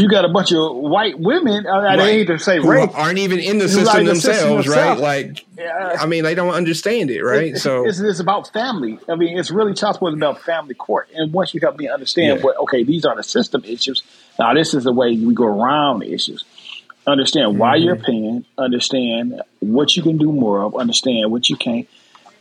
you 0.01 0.09
got 0.09 0.25
a 0.25 0.29
bunch 0.29 0.53
of 0.53 0.77
white 0.77 1.19
women, 1.19 1.67
I, 1.67 1.97
right. 1.97 2.01
hate 2.01 2.27
to 2.27 2.39
say 2.39 2.59
rape, 2.59 2.97
aren't 2.97 3.19
even 3.19 3.39
in 3.41 3.59
the 3.59 3.69
system 3.69 4.05
themselves, 4.05 4.69
right? 4.69 4.99
Like, 4.99 5.45
yeah. 5.57 5.97
I 5.99 6.07
mean, 6.07 6.25
they 6.25 6.35
don't 6.35 6.55
understand 6.55 7.11
it, 7.11 7.23
right? 7.23 7.55
It, 7.55 7.59
so 7.59 7.87
it's, 7.87 8.01
it's, 8.01 8.21
about 8.21 8.53
family. 8.53 8.99
I 9.09 9.17
mean, 9.17 9.39
it's 9.39 9.51
really 9.51 9.75
child 9.75 9.97
support 9.97 10.13
is 10.13 10.19
about 10.19 10.41
family 10.43 10.75
court. 10.75 11.11
And 11.15 11.33
once 11.33 11.53
you 11.55 11.61
help 11.61 11.79
me 11.79 11.89
understand 11.89 12.39
yeah. 12.39 12.45
what, 12.45 12.57
okay, 12.59 12.85
these 12.85 13.05
are 13.05 13.17
the 13.17 13.23
system 13.23 13.65
issues. 13.65 14.03
Now, 14.39 14.55
this 14.55 14.75
is 14.75 14.85
the 14.85 14.93
way 14.93 15.17
we 15.17 15.35
go 15.35 15.47
around 15.47 16.01
the 16.01 16.13
issues. 16.13 16.45
Understand 17.07 17.51
mm-hmm. 17.51 17.59
why 17.59 17.77
you're 17.77 17.97
paying. 17.97 18.45
Understand 18.57 19.43
what 19.61 19.97
you 19.97 20.03
can 20.03 20.19
do 20.19 20.33
more 20.33 20.63
of. 20.63 20.77
Understand 20.77 21.33
what 21.33 21.49
you 21.49 21.57
can't, 21.57 21.89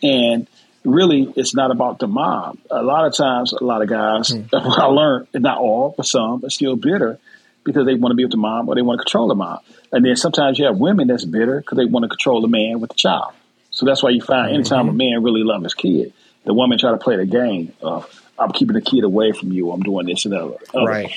and 0.04 0.48
really 0.84 1.34
it's 1.36 1.56
not 1.56 1.72
about 1.72 2.00
the 2.00 2.08
mom. 2.08 2.60
A 2.70 2.84
lot 2.84 3.06
of 3.06 3.16
times, 3.16 3.54
a 3.54 3.64
lot 3.64 3.82
of 3.82 3.90
guys, 3.90 4.30
mm-hmm. 4.30 4.56
I 4.82 4.86
learned, 4.86 5.28
not 5.34 5.58
all, 5.58 5.96
but 5.98 6.06
some, 6.06 6.46
are 6.46 6.50
still 6.52 6.76
bitter 6.76 7.20
because 7.64 7.86
they 7.86 7.96
want 7.96 8.12
to 8.12 8.16
be 8.16 8.24
with 8.24 8.32
the 8.32 8.38
mom 8.38 8.68
or 8.68 8.76
they 8.76 8.82
want 8.82 9.00
to 9.00 9.04
control 9.04 9.28
the 9.28 9.36
mom. 9.36 9.60
And 9.92 10.06
then 10.06 10.16
sometimes 10.16 10.58
you 10.58 10.66
have 10.66 10.78
women 10.78 11.08
that's 11.08 11.26
bitter 11.26 11.60
because 11.60 11.78
they 11.78 11.86
want 11.86 12.04
to 12.04 12.10
control 12.10 12.42
the 12.42 12.48
man 12.48 12.80
with 12.80 12.90
the 12.90 12.96
child. 12.96 13.34
So 13.70 13.86
that's 13.86 14.04
why 14.04 14.10
you 14.10 14.22
find 14.22 14.54
anytime 14.54 14.88
mm-hmm. 14.88 14.90
a 14.90 14.94
man 14.94 15.24
really 15.24 15.44
loves 15.44 15.64
his 15.64 15.74
kid, 15.74 16.14
the 16.44 16.54
woman 16.54 16.78
try 16.78 16.92
to 16.92 16.98
play 16.98 17.18
the 17.18 17.26
game 17.26 17.74
of 17.82 18.22
I'm 18.38 18.52
keeping 18.52 18.74
the 18.74 18.82
kid 18.82 19.04
away 19.04 19.32
from 19.32 19.52
you. 19.52 19.72
I'm 19.72 19.82
doing 19.82 20.08
this 20.08 20.26
and 20.26 20.34
that. 20.34 20.58
Right. 20.74 21.12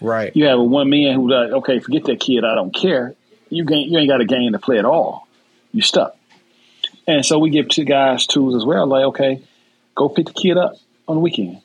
Right. 0.00 0.34
You 0.36 0.46
have 0.46 0.58
a 0.58 0.64
one 0.64 0.88
man 0.90 1.14
who 1.14 1.28
like, 1.28 1.50
okay, 1.50 1.80
forget 1.80 2.04
that 2.04 2.20
kid. 2.20 2.44
I 2.44 2.54
don't 2.54 2.74
care. 2.74 3.14
You 3.50 3.64
gain, 3.64 3.90
you 3.90 3.98
ain't 3.98 4.08
got 4.08 4.20
a 4.20 4.24
game 4.24 4.52
to 4.52 4.58
play 4.58 4.78
at 4.78 4.84
all. 4.84 5.26
You 5.72 5.82
stuck. 5.82 6.16
And 7.06 7.24
so 7.24 7.38
we 7.38 7.50
give 7.50 7.68
two 7.68 7.84
guys 7.84 8.26
tools 8.26 8.54
as 8.54 8.64
well. 8.64 8.86
Like, 8.86 9.04
okay, 9.06 9.42
go 9.94 10.08
pick 10.08 10.26
the 10.26 10.32
kid 10.32 10.56
up 10.56 10.74
on 11.08 11.16
the 11.16 11.20
weekend. 11.20 11.62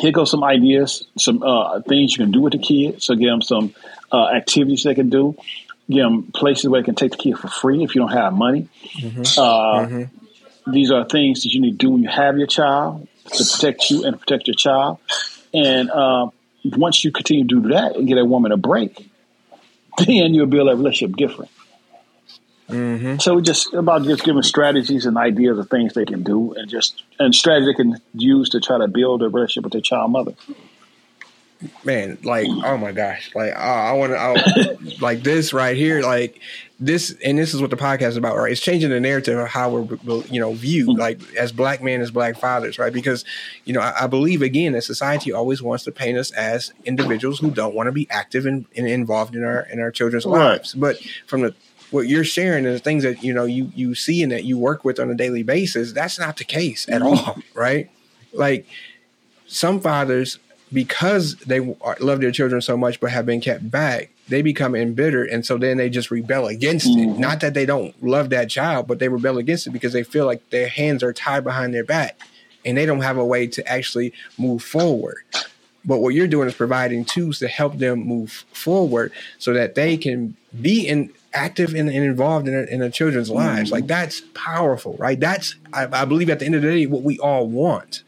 Here 0.00 0.12
goes 0.12 0.30
some 0.30 0.42
ideas, 0.42 1.04
some 1.16 1.42
uh, 1.42 1.80
things 1.82 2.12
you 2.12 2.24
can 2.24 2.32
do 2.32 2.40
with 2.40 2.52
the 2.52 2.58
kid. 2.58 3.02
So 3.02 3.14
give 3.14 3.28
them 3.28 3.42
some 3.42 3.74
uh, 4.12 4.28
activities 4.28 4.82
they 4.82 4.94
can 4.94 5.08
do. 5.08 5.36
Give 5.88 6.04
them 6.04 6.32
places 6.32 6.68
where 6.68 6.80
they 6.80 6.84
can 6.84 6.94
take 6.94 7.12
the 7.12 7.18
kid 7.18 7.38
for 7.38 7.48
free 7.48 7.84
if 7.84 7.94
you 7.94 8.00
don't 8.00 8.12
have 8.12 8.32
money. 8.32 8.68
Mm-hmm. 8.96 9.20
Uh, 9.20 9.86
mm-hmm. 9.86 10.72
These 10.72 10.90
are 10.90 11.04
things 11.04 11.42
that 11.42 11.52
you 11.52 11.60
need 11.60 11.72
to 11.72 11.76
do 11.76 11.90
when 11.90 12.02
you 12.02 12.08
have 12.08 12.38
your 12.38 12.46
child 12.46 13.06
to 13.32 13.44
protect 13.44 13.90
you 13.90 14.04
and 14.04 14.18
protect 14.18 14.46
your 14.48 14.54
child. 14.54 14.98
And 15.52 15.90
uh, 15.90 16.30
once 16.64 17.04
you 17.04 17.12
continue 17.12 17.46
to 17.46 17.60
do 17.62 17.68
that 17.68 17.96
and 17.96 18.08
get 18.08 18.18
a 18.18 18.24
woman 18.24 18.50
a 18.50 18.56
break, 18.56 19.10
then 19.98 20.34
you'll 20.34 20.46
build 20.46 20.68
that 20.68 20.76
relationship 20.76 21.16
different. 21.16 21.50
Mm-hmm. 22.68 23.18
So 23.18 23.34
we 23.34 23.42
just 23.42 23.74
about 23.74 24.04
just 24.04 24.24
giving 24.24 24.42
strategies 24.42 25.04
and 25.04 25.18
ideas 25.18 25.58
of 25.58 25.68
things 25.68 25.92
they 25.92 26.06
can 26.06 26.22
do, 26.22 26.54
and 26.54 26.68
just 26.68 27.02
and 27.18 27.34
strategies 27.34 27.68
they 27.68 27.74
can 27.74 28.00
use 28.14 28.48
to 28.50 28.60
try 28.60 28.78
to 28.78 28.88
build 28.88 29.22
a 29.22 29.28
relationship 29.28 29.64
with 29.64 29.72
their 29.72 29.82
child 29.82 30.10
mother. 30.10 30.34
Man, 31.84 32.18
like 32.24 32.46
oh 32.48 32.76
my 32.76 32.92
gosh, 32.92 33.30
like 33.34 33.54
uh, 33.54 33.58
I 33.58 33.92
want 33.92 34.12
to 34.12 34.96
like 35.00 35.22
this 35.22 35.52
right 35.52 35.76
here, 35.76 36.02
like 36.02 36.40
this, 36.80 37.14
and 37.24 37.38
this 37.38 37.54
is 37.54 37.60
what 37.60 37.70
the 37.70 37.76
podcast 37.76 38.08
is 38.08 38.16
about, 38.16 38.36
right? 38.36 38.50
It's 38.50 38.60
changing 38.60 38.90
the 38.90 39.00
narrative 39.00 39.38
of 39.38 39.48
how 39.48 39.70
we're 39.70 40.24
you 40.24 40.40
know 40.40 40.52
viewed, 40.52 40.90
mm-hmm. 40.90 41.00
like 41.00 41.20
as 41.34 41.52
black 41.52 41.82
men, 41.82 42.00
as 42.00 42.10
black 42.10 42.38
fathers, 42.38 42.78
right? 42.78 42.92
Because 42.92 43.24
you 43.64 43.72
know 43.72 43.80
I, 43.80 44.04
I, 44.04 44.06
believe 44.06 44.42
again 44.42 44.72
that 44.72 44.82
society 44.82 45.32
always 45.32 45.62
wants 45.62 45.84
to 45.84 45.92
paint 45.92 46.18
us 46.18 46.32
as 46.32 46.72
individuals 46.84 47.38
who 47.38 47.50
don't 47.50 47.74
want 47.74 47.86
to 47.86 47.92
be 47.92 48.08
active 48.10 48.46
and, 48.46 48.66
and 48.76 48.88
involved 48.88 49.34
in 49.34 49.44
our 49.44 49.60
in 49.70 49.80
our 49.80 49.90
children's 49.90 50.26
right. 50.26 50.32
lives, 50.32 50.74
but 50.74 50.98
from 51.26 51.42
the 51.42 51.54
what 51.90 52.08
you're 52.08 52.24
sharing 52.24 52.66
and 52.66 52.74
the 52.74 52.78
things 52.78 53.02
that 53.02 53.22
you 53.22 53.32
know 53.32 53.44
you 53.44 53.70
you 53.74 53.94
see 53.94 54.22
and 54.22 54.32
that 54.32 54.44
you 54.44 54.58
work 54.58 54.84
with 54.84 54.98
on 54.98 55.10
a 55.10 55.14
daily 55.14 55.42
basis 55.42 55.92
that's 55.92 56.18
not 56.18 56.36
the 56.36 56.44
case 56.44 56.88
at 56.88 57.02
mm-hmm. 57.02 57.28
all 57.28 57.36
right 57.54 57.90
like 58.32 58.66
some 59.46 59.80
fathers 59.80 60.38
because 60.72 61.36
they 61.36 61.60
love 62.00 62.20
their 62.20 62.32
children 62.32 62.60
so 62.60 62.76
much 62.76 62.98
but 63.00 63.10
have 63.10 63.26
been 63.26 63.40
kept 63.40 63.70
back 63.70 64.10
they 64.28 64.42
become 64.42 64.74
embittered 64.74 65.28
and 65.28 65.44
so 65.44 65.58
then 65.58 65.76
they 65.76 65.88
just 65.88 66.10
rebel 66.10 66.46
against 66.46 66.88
mm-hmm. 66.88 67.12
it 67.12 67.18
not 67.18 67.40
that 67.40 67.54
they 67.54 67.66
don't 67.66 68.02
love 68.02 68.30
that 68.30 68.48
child 68.48 68.86
but 68.86 68.98
they 68.98 69.08
rebel 69.08 69.38
against 69.38 69.66
it 69.66 69.70
because 69.70 69.92
they 69.92 70.02
feel 70.02 70.26
like 70.26 70.48
their 70.50 70.68
hands 70.68 71.02
are 71.02 71.12
tied 71.12 71.44
behind 71.44 71.74
their 71.74 71.84
back 71.84 72.18
and 72.64 72.76
they 72.76 72.86
don't 72.86 73.02
have 73.02 73.18
a 73.18 73.24
way 73.24 73.46
to 73.46 73.66
actually 73.70 74.12
move 74.38 74.62
forward 74.62 75.22
but 75.84 75.98
what 75.98 76.14
you're 76.14 76.26
doing 76.26 76.48
is 76.48 76.54
providing 76.54 77.04
tools 77.04 77.38
to 77.38 77.48
help 77.48 77.76
them 77.78 78.00
move 78.00 78.44
forward 78.52 79.12
so 79.38 79.52
that 79.52 79.74
they 79.74 79.96
can 79.96 80.36
be 80.60 80.86
in 80.86 81.12
active 81.34 81.74
and, 81.74 81.88
and 81.88 82.04
involved 82.04 82.48
in, 82.48 82.54
in 82.68 82.80
their 82.80 82.90
children's 82.90 83.30
lives. 83.30 83.68
Mm-hmm. 83.68 83.74
Like 83.74 83.86
that's 83.86 84.22
powerful, 84.34 84.96
right? 84.98 85.18
That's 85.18 85.56
I, 85.72 85.86
I, 85.92 86.04
believe 86.04 86.30
at 86.30 86.38
the 86.38 86.46
end 86.46 86.54
of 86.54 86.62
the 86.62 86.68
day 86.68 86.86
what 86.86 87.02
we 87.02 87.18
all 87.18 87.46
want. 87.46 88.02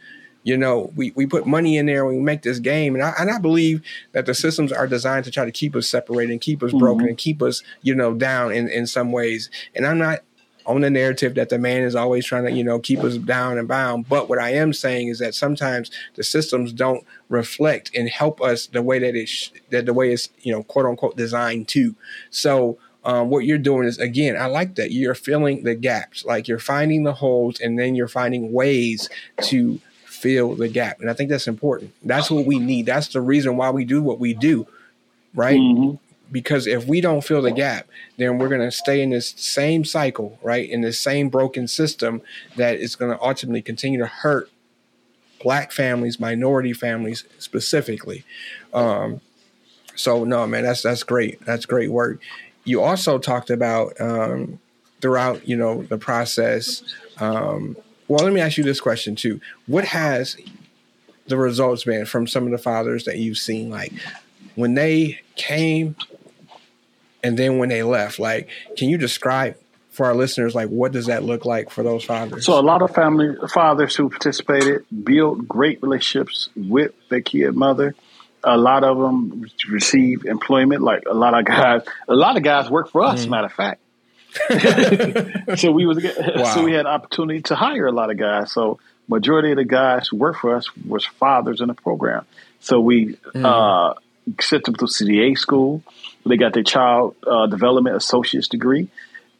You 0.44 0.56
know, 0.56 0.92
we, 0.94 1.10
we 1.16 1.26
put 1.26 1.44
money 1.44 1.76
in 1.76 1.86
there, 1.86 2.06
we 2.06 2.20
make 2.20 2.42
this 2.42 2.60
game, 2.60 2.94
and 2.94 3.02
I, 3.02 3.12
and 3.18 3.32
I 3.32 3.38
believe 3.38 3.82
that 4.12 4.26
the 4.26 4.34
systems 4.34 4.70
are 4.70 4.86
designed 4.86 5.24
to 5.24 5.32
try 5.32 5.44
to 5.44 5.50
keep 5.50 5.74
us 5.74 5.88
separated 5.88 6.30
and 6.30 6.40
keep 6.40 6.62
us 6.62 6.70
mm-hmm. 6.70 6.78
broken 6.78 7.08
and 7.08 7.18
keep 7.18 7.42
us, 7.42 7.64
you 7.82 7.96
know, 7.96 8.14
down 8.14 8.52
in, 8.52 8.68
in 8.68 8.86
some 8.86 9.10
ways. 9.10 9.50
And 9.74 9.84
I'm 9.84 9.98
not 9.98 10.20
on 10.66 10.80
the 10.80 10.90
narrative 10.90 11.34
that 11.34 11.48
the 11.48 11.58
man 11.58 11.82
is 11.82 11.94
always 11.94 12.26
trying 12.26 12.44
to, 12.44 12.50
you 12.50 12.64
know, 12.64 12.78
keep 12.78 13.00
us 13.00 13.16
down 13.16 13.58
and 13.58 13.68
bound. 13.68 14.08
But 14.08 14.28
what 14.28 14.38
I 14.38 14.50
am 14.50 14.72
saying 14.72 15.08
is 15.08 15.18
that 15.20 15.34
sometimes 15.34 15.90
the 16.14 16.24
systems 16.24 16.72
don't 16.72 17.04
reflect 17.28 17.90
and 17.94 18.08
help 18.08 18.42
us 18.42 18.66
the 18.66 18.82
way 18.82 18.98
that 18.98 19.14
it 19.14 19.28
sh- 19.28 19.50
that 19.70 19.86
the 19.86 19.94
way 19.94 20.12
it's, 20.12 20.28
you 20.42 20.52
know, 20.52 20.62
quote 20.64 20.86
unquote 20.86 21.16
designed 21.16 21.68
to. 21.68 21.94
So 22.30 22.78
um, 23.06 23.30
what 23.30 23.44
you're 23.44 23.56
doing 23.56 23.86
is 23.86 23.98
again, 23.98 24.36
I 24.36 24.46
like 24.46 24.74
that 24.74 24.90
you're 24.90 25.14
filling 25.14 25.62
the 25.62 25.76
gaps, 25.76 26.24
like 26.24 26.48
you're 26.48 26.58
finding 26.58 27.04
the 27.04 27.14
holes, 27.14 27.60
and 27.60 27.78
then 27.78 27.94
you're 27.94 28.08
finding 28.08 28.52
ways 28.52 29.08
to 29.42 29.80
fill 30.04 30.56
the 30.56 30.68
gap. 30.68 31.00
And 31.00 31.08
I 31.08 31.12
think 31.12 31.30
that's 31.30 31.46
important. 31.46 31.94
That's 32.02 32.32
what 32.32 32.46
we 32.46 32.58
need. 32.58 32.84
That's 32.86 33.08
the 33.08 33.20
reason 33.20 33.56
why 33.56 33.70
we 33.70 33.84
do 33.84 34.02
what 34.02 34.18
we 34.18 34.34
do, 34.34 34.66
right? 35.34 35.58
Mm-hmm. 35.58 35.96
Because 36.32 36.66
if 36.66 36.86
we 36.88 37.00
don't 37.00 37.22
fill 37.22 37.42
the 37.42 37.52
gap, 37.52 37.86
then 38.16 38.38
we're 38.38 38.48
going 38.48 38.60
to 38.60 38.72
stay 38.72 39.00
in 39.00 39.10
this 39.10 39.34
same 39.36 39.84
cycle, 39.84 40.40
right? 40.42 40.68
In 40.68 40.80
this 40.80 40.98
same 40.98 41.28
broken 41.28 41.68
system 41.68 42.22
that 42.56 42.74
is 42.74 42.96
going 42.96 43.12
to 43.16 43.22
ultimately 43.22 43.62
continue 43.62 44.00
to 44.00 44.06
hurt 44.06 44.50
black 45.40 45.70
families, 45.70 46.18
minority 46.18 46.72
families 46.72 47.22
specifically. 47.38 48.24
Um, 48.74 49.20
so 49.94 50.24
no, 50.24 50.44
man, 50.48 50.64
that's 50.64 50.82
that's 50.82 51.04
great. 51.04 51.40
That's 51.46 51.64
great 51.64 51.92
work 51.92 52.20
you 52.66 52.82
also 52.82 53.18
talked 53.18 53.50
about 53.50 53.98
um, 54.00 54.58
throughout, 55.00 55.48
you 55.48 55.56
know, 55.56 55.82
the 55.84 55.98
process. 55.98 56.82
Um, 57.18 57.76
well, 58.08 58.24
let 58.24 58.32
me 58.32 58.40
ask 58.40 58.56
you 58.56 58.64
this 58.64 58.80
question 58.80 59.16
too: 59.16 59.40
What 59.66 59.86
has 59.86 60.36
the 61.26 61.36
results 61.36 61.84
been 61.84 62.06
from 62.06 62.26
some 62.26 62.44
of 62.44 62.50
the 62.50 62.58
fathers 62.58 63.04
that 63.04 63.18
you've 63.18 63.38
seen? 63.38 63.70
Like 63.70 63.92
when 64.54 64.74
they 64.74 65.20
came, 65.36 65.96
and 67.26 67.38
then 67.38 67.58
when 67.58 67.68
they 67.68 67.82
left. 67.82 68.18
Like, 68.18 68.48
can 68.76 68.88
you 68.88 68.98
describe 68.98 69.56
for 69.90 70.06
our 70.06 70.14
listeners, 70.14 70.54
like 70.54 70.68
what 70.68 70.92
does 70.92 71.06
that 71.06 71.24
look 71.24 71.44
like 71.44 71.70
for 71.70 71.82
those 71.82 72.04
fathers? 72.04 72.44
So 72.44 72.58
a 72.58 72.60
lot 72.60 72.82
of 72.82 72.94
family 72.94 73.34
fathers 73.48 73.96
who 73.96 74.10
participated 74.10 74.84
built 75.04 75.48
great 75.48 75.82
relationships 75.82 76.50
with 76.54 76.92
their 77.08 77.22
kid 77.22 77.56
mother 77.56 77.94
a 78.46 78.56
lot 78.56 78.84
of 78.84 78.96
them 78.96 79.44
receive 79.68 80.24
employment. 80.24 80.82
Like 80.82 81.02
a 81.10 81.14
lot 81.14 81.38
of 81.38 81.44
guys, 81.44 81.82
a 82.08 82.14
lot 82.14 82.36
of 82.36 82.42
guys 82.42 82.70
work 82.70 82.90
for 82.90 83.02
us. 83.02 83.26
Mm. 83.26 83.30
Matter 83.30 83.46
of 83.46 83.52
fact. 83.52 83.80
so 85.58 85.72
we 85.72 85.86
was 85.86 86.02
wow. 86.04 86.44
so 86.54 86.62
we 86.62 86.72
had 86.72 86.86
opportunity 86.86 87.42
to 87.42 87.56
hire 87.56 87.86
a 87.86 87.92
lot 87.92 88.10
of 88.10 88.18
guys. 88.18 88.52
So 88.52 88.78
majority 89.08 89.50
of 89.50 89.56
the 89.56 89.64
guys 89.64 90.08
who 90.08 90.16
work 90.16 90.36
for 90.36 90.54
us 90.54 90.68
was 90.76 91.04
fathers 91.04 91.60
in 91.60 91.68
the 91.68 91.74
program. 91.74 92.24
So 92.60 92.80
we 92.80 93.16
mm. 93.34 93.44
uh, 93.44 93.94
sent 94.40 94.64
them 94.64 94.74
to 94.76 94.84
CDA 94.84 95.36
school. 95.36 95.82
They 96.24 96.36
got 96.36 96.52
their 96.52 96.64
child 96.64 97.16
uh, 97.26 97.46
development 97.46 97.96
associate's 97.96 98.48
degree 98.48 98.88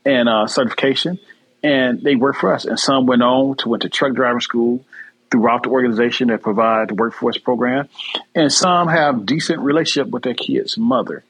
and 0.04 0.28
uh, 0.28 0.46
certification, 0.46 1.18
and 1.62 2.00
they 2.00 2.14
work 2.14 2.36
for 2.36 2.52
us. 2.52 2.64
And 2.64 2.78
some 2.78 3.06
went 3.06 3.22
on 3.22 3.56
to 3.58 3.68
went 3.68 3.82
to 3.82 3.88
truck 3.88 4.14
driving 4.14 4.40
school 4.40 4.84
throughout 5.30 5.64
the 5.64 5.70
organization 5.70 6.28
that 6.28 6.42
provide 6.42 6.88
the 6.88 6.94
workforce 6.94 7.38
program, 7.38 7.88
and 8.34 8.52
some 8.52 8.88
have 8.88 9.26
decent 9.26 9.60
relationship 9.60 10.10
with 10.10 10.22
their 10.22 10.34
kid's 10.34 10.78
mother. 10.78 11.24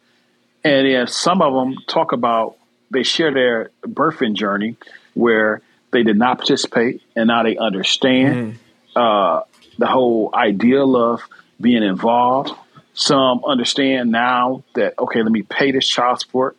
And 0.64 0.86
then 0.86 1.06
some 1.06 1.42
of 1.42 1.54
them 1.54 1.76
talk 1.86 2.12
about 2.12 2.56
they 2.90 3.02
share 3.02 3.32
their 3.32 3.70
birthing 3.82 4.34
journey 4.34 4.76
where 5.14 5.60
they 5.92 6.02
did 6.02 6.16
not 6.16 6.38
participate, 6.38 7.02
and 7.14 7.28
now 7.28 7.42
they 7.42 7.56
understand 7.56 8.54
mm. 8.54 8.56
uh, 8.96 9.42
the 9.78 9.86
whole 9.86 10.30
ideal 10.34 10.96
of 10.96 11.22
being 11.60 11.82
involved. 11.82 12.52
Some 12.94 13.44
understand 13.44 14.10
now 14.10 14.64
that 14.74 14.98
okay, 14.98 15.22
let 15.22 15.32
me 15.32 15.42
pay 15.42 15.72
this 15.72 15.86
child 15.86 16.20
support, 16.20 16.56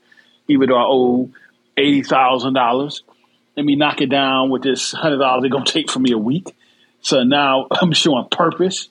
even 0.48 0.70
though 0.70 0.78
I 0.78 0.86
owe 0.88 1.30
eighty 1.76 2.04
thousand 2.04 2.54
dollars. 2.54 3.04
Let 3.56 3.66
me 3.66 3.76
knock 3.76 4.02
it 4.02 4.10
down 4.10 4.50
with 4.50 4.62
this 4.62 4.92
hundred 4.92 5.18
dollars 5.18 5.42
they're 5.42 5.50
gonna 5.50 5.66
take 5.66 5.90
from 5.90 6.04
me 6.04 6.12
a 6.12 6.18
week 6.18 6.56
so 7.02 7.24
now 7.24 7.68
I'm 7.72 7.94
showing 7.94 8.28
purpose. 8.30 8.90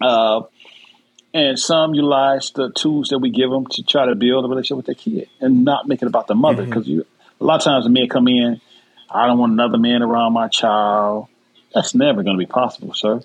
Uh, 0.00 0.42
and 1.32 1.58
some 1.58 1.92
utilize 1.92 2.50
the 2.52 2.72
tools 2.72 3.08
that 3.08 3.18
we 3.18 3.30
give 3.30 3.50
them 3.50 3.66
to 3.66 3.82
try 3.82 4.06
to 4.06 4.14
build 4.14 4.44
a 4.44 4.48
relationship 4.48 4.78
with 4.78 4.86
their 4.86 4.94
kid 4.94 5.28
and 5.38 5.64
not 5.64 5.86
make 5.86 6.00
it 6.00 6.06
about 6.06 6.26
the 6.26 6.34
mother. 6.34 6.64
Because 6.64 6.86
mm-hmm. 6.86 7.00
a 7.40 7.44
lot 7.44 7.56
of 7.56 7.64
times 7.64 7.84
the 7.84 7.90
men 7.90 8.08
come 8.08 8.26
in, 8.26 8.60
I 9.10 9.26
don't 9.26 9.38
want 9.38 9.52
another 9.52 9.76
man 9.76 10.02
around 10.02 10.32
my 10.32 10.48
child. 10.48 11.28
That's 11.74 11.94
never 11.94 12.22
going 12.22 12.36
to 12.36 12.38
be 12.38 12.46
possible, 12.46 12.94
sir. 12.94 13.20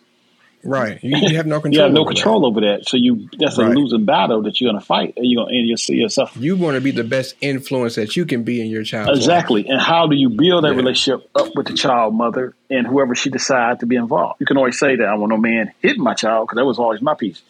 Right. 0.63 1.03
You, 1.03 1.17
you 1.17 1.37
have 1.37 1.45
no 1.45 1.59
control. 1.59 1.73
you 1.73 1.81
have 1.81 1.91
no 1.91 2.01
over 2.01 2.09
control 2.09 2.41
that. 2.41 2.47
over 2.47 2.61
that. 2.61 2.87
So 2.87 2.97
you 2.97 3.29
that's 3.37 3.57
right. 3.57 3.71
a 3.71 3.73
losing 3.73 4.05
battle 4.05 4.43
that 4.43 4.59
you're 4.59 4.71
going 4.71 4.79
to 4.79 4.85
fight. 4.85 5.13
And 5.17 5.25
you're 5.25 5.43
going 5.43 5.55
and 5.55 5.67
you'll 5.67 5.77
see 5.77 5.95
yourself. 5.95 6.35
You 6.37 6.55
want 6.55 6.75
to 6.75 6.81
be 6.81 6.91
the 6.91 7.03
best 7.03 7.35
influence 7.41 7.95
that 7.95 8.15
you 8.15 8.25
can 8.25 8.43
be 8.43 8.61
in 8.61 8.67
your 8.67 8.83
child. 8.83 9.15
Exactly. 9.15 9.63
Life. 9.63 9.71
And 9.71 9.81
how 9.81 10.07
do 10.07 10.15
you 10.15 10.29
build 10.29 10.63
that 10.63 10.71
yeah. 10.71 10.77
relationship 10.77 11.29
up 11.35 11.55
with 11.55 11.67
the 11.67 11.73
child 11.73 12.13
mother 12.13 12.53
and 12.69 12.85
whoever 12.85 13.15
she 13.15 13.29
decides 13.29 13.79
to 13.79 13.85
be 13.85 13.95
involved? 13.95 14.39
You 14.39 14.45
can 14.45 14.57
always 14.57 14.77
say 14.77 14.95
that 14.95 15.07
I 15.07 15.15
want 15.15 15.31
no 15.31 15.37
man 15.37 15.73
hitting 15.81 16.03
my 16.03 16.13
child 16.13 16.47
because 16.47 16.57
that 16.57 16.65
was 16.65 16.79
always 16.79 17.01
my 17.01 17.15
piece. 17.15 17.41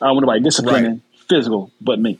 I 0.00 0.06
want 0.12 0.22
nobody 0.22 0.40
disciplining 0.40 0.90
right. 0.90 1.00
physical 1.28 1.70
but 1.80 1.98
me. 1.98 2.18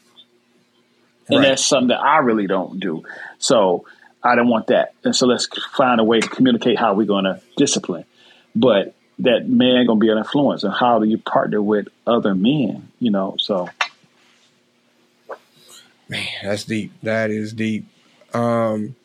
And 1.29 1.41
right. 1.41 1.49
that's 1.49 1.65
something 1.65 1.89
that 1.89 2.01
I 2.01 2.19
really 2.19 2.47
don't 2.47 2.81
do. 2.81 3.05
So 3.39 3.85
I 4.23 4.35
don't 4.35 4.49
want 4.49 4.69
that. 4.69 4.95
And 5.05 5.15
so 5.15 5.27
let's 5.27 5.47
find 5.77 6.01
a 6.01 6.05
way 6.05 6.21
to 6.21 6.29
communicate 6.29 6.79
how 6.79 6.95
we're 6.95 7.07
going 7.07 7.25
to 7.25 7.41
discipline. 7.57 8.05
but 8.55 8.95
that 9.21 9.49
man 9.49 9.87
gonna 9.87 9.99
be 9.99 10.11
an 10.11 10.19
influence, 10.19 10.65
and 10.65 10.73
how 10.73 10.99
do 10.99 11.07
you 11.07 11.19
partner 11.19 11.61
with 11.61 11.89
other 12.07 12.35
men? 12.35 12.89
You 13.01 13.11
know, 13.11 13.37
so 13.39 13.69
man, 16.09 16.27
that's 16.43 16.65
deep. 16.65 16.93
That 17.03 17.31
is 17.31 17.53
deep. 17.53 17.87
Um, 18.35 18.97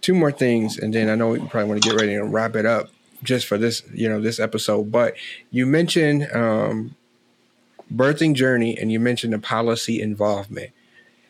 two 0.00 0.14
more 0.14 0.32
things, 0.32 0.78
and 0.78 0.92
then 0.92 1.08
I 1.08 1.14
know 1.14 1.28
we 1.28 1.38
probably 1.38 1.64
want 1.64 1.82
to 1.82 1.88
get 1.88 2.00
ready 2.00 2.14
and 2.14 2.32
wrap 2.32 2.56
it 2.56 2.66
up 2.66 2.90
just 3.22 3.46
for 3.46 3.58
this, 3.58 3.82
you 3.92 4.08
know, 4.08 4.20
this 4.20 4.38
episode. 4.40 4.90
But 4.90 5.14
you 5.50 5.66
mentioned 5.66 6.28
um, 6.32 6.96
birthing 7.92 8.34
journey, 8.34 8.78
and 8.78 8.90
you 8.92 9.00
mentioned 9.00 9.32
the 9.32 9.38
policy 9.38 10.00
involvement. 10.00 10.70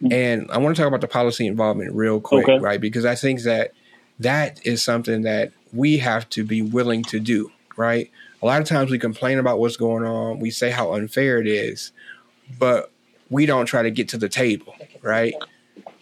Mm-hmm. 0.03 0.13
And 0.13 0.51
I 0.51 0.59
want 0.59 0.77
to 0.77 0.83
talk 0.83 0.89
about 0.89 1.01
the 1.01 1.09
policy 1.09 1.47
involvement 1.47 1.93
real 1.95 2.21
quick, 2.21 2.49
okay. 2.49 2.59
right? 2.61 2.81
Because 2.81 3.05
I 3.05 3.15
think 3.15 3.43
that 3.43 3.73
that 4.21 4.65
is 4.65 4.83
something 4.83 5.23
that 5.23 5.53
we 5.73 5.99
have 5.99 6.29
to 6.31 6.45
be 6.45 6.63
willing 6.63 7.03
to 7.05 7.21
do, 7.21 7.51
right? 7.79 8.11
A 8.43 8.47
lot 8.47 8.61
of 8.61 8.67
times 8.67 8.91
we 8.91 8.99
complain 8.99 9.39
about 9.39 9.59
what's 9.59 9.77
going 9.77 10.05
on, 10.05 10.41
we 10.41 10.51
say 10.51 10.71
how 10.71 10.95
unfair 10.95 11.39
it 11.39 11.47
is, 11.47 11.93
but 12.59 12.91
we 13.31 13.47
don't 13.47 13.67
try 13.67 13.83
to 13.83 13.91
get 13.91 14.09
to 14.11 14.19
the 14.19 14.29
table, 14.29 14.75
right? 15.01 15.35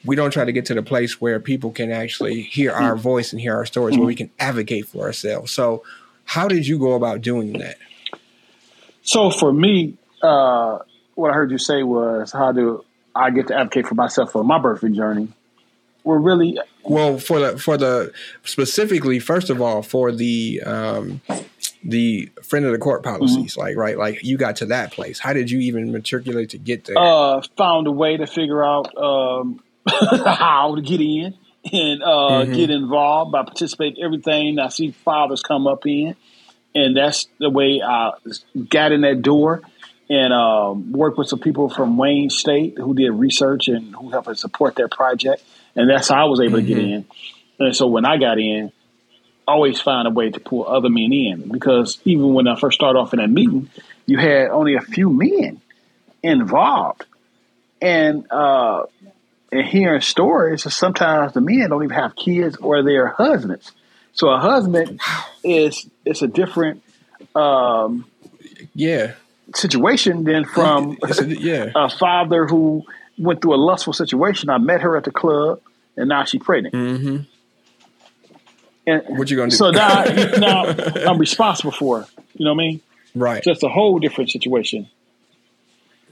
We 0.05 0.17
don't 0.17 0.31
try 0.31 0.45
to 0.45 0.53
get 0.53 0.65
to 0.67 0.75
the 0.75 0.83
place 0.83 1.21
where 1.21 1.39
people 1.39 1.71
can 1.73 1.93
actually 1.93 2.43
hear 2.43 2.73
our 2.73 2.97
voice 2.97 3.33
and 3.33 3.41
hear 3.41 3.55
our 3.55 3.67
stories, 3.67 3.97
where 3.99 4.07
we 4.07 4.15
can 4.15 4.31
advocate 4.39 4.87
for 4.87 5.03
ourselves. 5.05 5.53
So, 5.53 5.83
how 6.25 6.49
did 6.49 6.67
you 6.67 6.79
go 6.79 6.95
about 6.95 7.21
doing 7.21 7.53
that? 7.55 7.77
So, 9.03 9.31
for 9.31 9.53
me, 9.53 9.97
uh, 10.23 10.79
what 11.15 11.31
I 11.31 11.35
heard 11.35 11.51
you 11.51 11.59
say 11.59 11.83
was, 11.83 12.33
how 12.33 12.53
do 12.53 12.85
I 13.15 13.31
get 13.31 13.49
to 13.49 13.57
advocate 13.57 13.87
for 13.87 13.95
myself 13.95 14.33
for 14.33 14.45
my 14.45 14.59
birthing 14.59 14.95
journey? 14.95 15.29
We're 16.05 16.19
really 16.19 16.59
well 16.85 17.19
for 17.19 17.41
the 17.41 17.59
for 17.59 17.77
the 17.77 18.13
specifically 18.45 19.19
first 19.19 19.51
of 19.51 19.61
all 19.61 19.83
for 19.83 20.13
the 20.13 20.63
um, 20.63 21.21
the 21.89 22.31
friend 22.43 22.65
of 22.65 22.73
the 22.73 22.79
court 22.79 23.03
policies, 23.03 23.53
mm-hmm. 23.53 23.61
like 23.61 23.77
right, 23.77 23.97
like 23.97 24.25
you 24.25 24.37
got 24.37 24.57
to 24.57 24.67
that 24.67 24.93
place. 24.93 25.19
How 25.19 25.33
did 25.33 25.51
you 25.51 25.61
even 25.61 25.93
matriculate 25.93 26.51
to 26.51 26.59
get 26.59 26.85
there? 26.85 26.99
Uh, 26.99 27.43
found 27.57 27.87
a 27.87 27.93
way 27.93 28.17
to 28.17 28.27
figure 28.27 28.65
out 28.65 28.97
um, 28.97 29.63
how 29.89 30.75
to 30.75 30.83
get 30.83 31.01
in 31.01 31.35
and 31.73 32.03
uh, 32.03 32.07
mm-hmm. 32.07 32.53
get 32.53 32.71
involved 32.71 33.33
by 33.33 33.43
participating 33.43 33.99
in 33.99 34.05
everything 34.05 34.59
I 34.59 34.69
see 34.69 34.91
fathers 34.91 35.43
come 35.43 35.67
up 35.67 35.87
in, 35.87 36.17
and 36.75 36.97
that's 36.97 37.29
the 37.39 37.51
way 37.51 37.81
I 37.83 38.13
got 38.69 38.93
in 38.93 39.03
that 39.03 39.23
door 39.23 39.63
and 40.09 40.33
um, 40.33 40.93
worked 40.93 41.19
with 41.19 41.29
some 41.29 41.41
people 41.41 41.69
from 41.69 41.97
Wayne 41.97 42.31
State 42.31 42.79
who 42.79 42.95
did 42.95 43.11
research 43.11 43.69
and 43.69 43.95
who 43.95 44.11
helped 44.11 44.29
us 44.29 44.41
support 44.41 44.77
that 44.77 44.91
project, 44.91 45.43
and 45.75 45.89
that's 45.89 46.09
how 46.09 46.27
I 46.27 46.29
was 46.29 46.41
able 46.41 46.59
mm-hmm. 46.59 46.67
to 46.67 46.75
get 46.75 46.83
mm-hmm. 46.83 46.95
in. 46.95 47.07
And 47.59 47.77
so 47.77 47.87
when 47.87 48.05
I 48.05 48.19
got 48.19 48.39
in, 48.39 48.73
always 49.47 49.81
find 49.81 50.09
a 50.09 50.11
way 50.11 50.31
to 50.31 50.41
pull 50.41 50.67
other 50.67 50.89
men 50.89 51.13
in 51.13 51.49
because 51.51 51.99
even 52.05 52.35
when 52.35 52.49
I 52.49 52.59
first 52.59 52.77
started 52.77 52.99
off 52.99 53.13
in 53.13 53.19
that 53.19 53.31
meeting, 53.31 53.71
you 54.07 54.19
had 54.19 54.49
only 54.49 54.75
a 54.75 54.81
few 54.81 55.11
men 55.11 55.61
involved, 56.23 57.05
and 57.81 58.31
uh, 58.31 58.85
and 59.53 59.67
hearing 59.67 60.01
stories, 60.01 60.73
sometimes 60.75 61.33
the 61.33 61.41
men 61.41 61.71
don't 61.71 61.85
even 61.85 61.97
have 61.97 62.17
kids 62.17 62.57
or 62.57 62.83
their 62.83 63.09
husbands. 63.09 63.73
So 64.13 64.29
a 64.29 64.39
husband 64.39 65.01
is 65.45 65.89
it's 66.05 66.23
a 66.23 66.29
different 66.29 66.83
um, 67.35 68.07
yeah 68.75 69.13
situation 69.55 70.25
than 70.25 70.45
from 70.45 70.99
a, 71.03 71.25
yeah. 71.25 71.71
a 71.75 71.89
father 71.89 72.47
who 72.47 72.85
went 73.19 73.43
through 73.43 73.55
a 73.55 73.57
lustful 73.57 73.93
situation. 73.93 74.51
I 74.51 74.59
met 74.59 74.81
her 74.83 74.97
at 74.97 75.05
the 75.05 75.13
club, 75.13 75.61
and 75.97 76.09
now 76.09 76.25
she's 76.25 76.43
pregnant. 76.43 76.75
Mm-hmm. 76.75 77.17
And 78.87 79.03
what 79.19 79.31
you 79.31 79.37
gonna 79.37 79.51
do? 79.51 79.57
So 79.57 79.71
now, 79.73 80.05
now 80.39 80.65
I'm 81.07 81.19
responsible 81.19 81.73
for. 81.73 82.07
You 82.35 82.45
know 82.45 82.55
what 82.55 82.63
I 82.63 82.67
mean? 82.67 82.81
Right. 83.15 83.43
Just 83.43 83.63
a 83.63 83.69
whole 83.69 83.99
different 83.99 84.31
situation. 84.31 84.89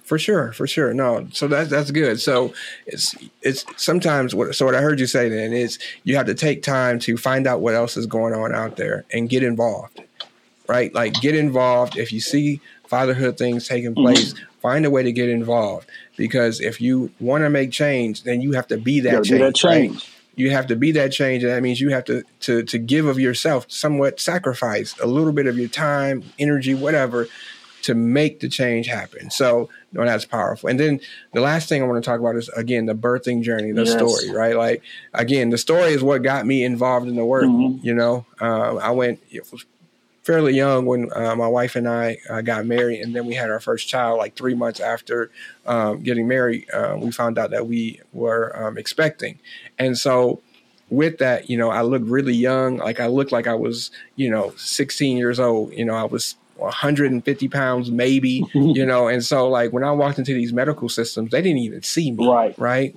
For 0.04 0.18
sure, 0.18 0.52
for 0.52 0.66
sure. 0.66 0.92
No, 0.92 1.26
so 1.32 1.48
that's 1.48 1.70
that's 1.70 1.90
good. 1.90 2.20
So 2.20 2.52
it's 2.86 3.14
it's 3.40 3.64
sometimes 3.76 4.34
what 4.34 4.54
so 4.54 4.66
what 4.66 4.74
I 4.74 4.82
heard 4.82 5.00
you 5.00 5.06
say 5.06 5.30
then 5.30 5.54
is 5.54 5.78
you 6.02 6.16
have 6.16 6.26
to 6.26 6.34
take 6.34 6.62
time 6.62 6.98
to 7.00 7.16
find 7.16 7.46
out 7.46 7.60
what 7.60 7.74
else 7.74 7.96
is 7.96 8.04
going 8.06 8.34
on 8.34 8.54
out 8.54 8.76
there 8.76 9.06
and 9.12 9.30
get 9.30 9.42
involved. 9.42 10.02
Right? 10.68 10.94
Like 10.94 11.14
get 11.14 11.34
involved. 11.34 11.96
If 11.96 12.12
you 12.12 12.20
see 12.20 12.60
fatherhood 12.86 13.38
things 13.38 13.66
taking 13.66 13.94
mm-hmm. 13.94 14.02
place, 14.02 14.34
mm-hmm. 14.34 14.44
find 14.60 14.84
a 14.84 14.90
way 14.90 15.02
to 15.02 15.12
get 15.12 15.30
involved. 15.30 15.88
Because 16.18 16.60
if 16.60 16.82
you 16.82 17.10
want 17.18 17.44
to 17.44 17.50
make 17.50 17.70
change, 17.70 18.24
then 18.24 18.42
you 18.42 18.52
have 18.52 18.66
to 18.68 18.76
be 18.76 19.00
that 19.00 19.24
change. 19.24 19.40
That 19.40 19.54
change. 19.54 19.94
Right? 19.94 20.10
You 20.36 20.50
have 20.50 20.66
to 20.66 20.76
be 20.76 20.92
that 20.92 21.12
change 21.12 21.42
and 21.42 21.52
that 21.52 21.62
means 21.62 21.80
you 21.80 21.90
have 21.90 22.04
to 22.04 22.22
to 22.40 22.62
to 22.62 22.78
give 22.78 23.06
of 23.06 23.18
yourself 23.18 23.66
somewhat 23.68 24.20
sacrifice 24.20 24.98
a 25.00 25.06
little 25.06 25.32
bit 25.32 25.46
of 25.46 25.58
your 25.58 25.68
time 25.68 26.24
energy 26.38 26.74
whatever 26.74 27.26
to 27.82 27.94
make 27.94 28.40
the 28.40 28.48
change 28.48 28.86
happen 28.86 29.30
so 29.30 29.68
no, 29.92 30.04
that's 30.04 30.24
powerful 30.24 30.68
and 30.68 30.80
then 30.80 31.00
the 31.32 31.40
last 31.40 31.68
thing 31.68 31.82
i 31.82 31.86
want 31.86 32.02
to 32.02 32.08
talk 32.08 32.18
about 32.18 32.34
is 32.34 32.48
again 32.50 32.86
the 32.86 32.94
birthing 32.94 33.42
journey 33.42 33.72
the 33.72 33.84
yes. 33.84 33.92
story 33.92 34.30
right 34.34 34.56
like 34.56 34.82
again 35.12 35.50
the 35.50 35.58
story 35.58 35.92
is 35.92 36.02
what 36.02 36.22
got 36.22 36.46
me 36.46 36.64
involved 36.64 37.06
in 37.08 37.16
the 37.16 37.24
work 37.24 37.44
mm-hmm. 37.44 37.84
you 37.84 37.94
know 37.94 38.24
uh, 38.40 38.76
i 38.76 38.90
went 38.90 39.20
fairly 40.24 40.54
young 40.54 40.86
when 40.86 41.10
uh, 41.14 41.36
my 41.36 41.46
wife 41.46 41.76
and 41.76 41.86
I 41.88 42.18
uh, 42.28 42.40
got 42.40 42.66
married, 42.66 43.00
and 43.00 43.14
then 43.14 43.26
we 43.26 43.34
had 43.34 43.50
our 43.50 43.60
first 43.60 43.88
child. 43.88 44.18
Like 44.18 44.34
three 44.34 44.54
months 44.54 44.80
after 44.80 45.30
um, 45.66 46.02
getting 46.02 46.26
married, 46.26 46.68
uh, 46.72 46.96
we 46.98 47.10
found 47.12 47.38
out 47.38 47.50
that 47.50 47.66
we 47.66 48.00
were 48.12 48.52
um, 48.56 48.78
expecting, 48.78 49.38
and 49.78 49.96
so 49.96 50.40
with 50.90 51.18
that, 51.18 51.48
you 51.50 51.56
know, 51.56 51.70
I 51.70 51.82
looked 51.82 52.06
really 52.06 52.34
young. 52.34 52.78
Like 52.78 53.00
I 53.00 53.06
looked 53.06 53.32
like 53.32 53.46
I 53.46 53.54
was, 53.54 53.90
you 54.16 54.30
know, 54.30 54.52
16 54.56 55.16
years 55.16 55.40
old. 55.40 55.72
You 55.72 55.84
know, 55.84 55.94
I 55.94 56.04
was 56.04 56.36
150 56.56 57.48
pounds, 57.48 57.90
maybe. 57.90 58.44
you 58.54 58.86
know, 58.86 59.08
and 59.08 59.24
so 59.24 59.48
like 59.48 59.72
when 59.72 59.84
I 59.84 59.92
walked 59.92 60.18
into 60.18 60.34
these 60.34 60.52
medical 60.52 60.88
systems, 60.88 61.30
they 61.30 61.42
didn't 61.42 61.58
even 61.58 61.82
see 61.82 62.12
me. 62.12 62.28
Right. 62.28 62.58
Right. 62.58 62.96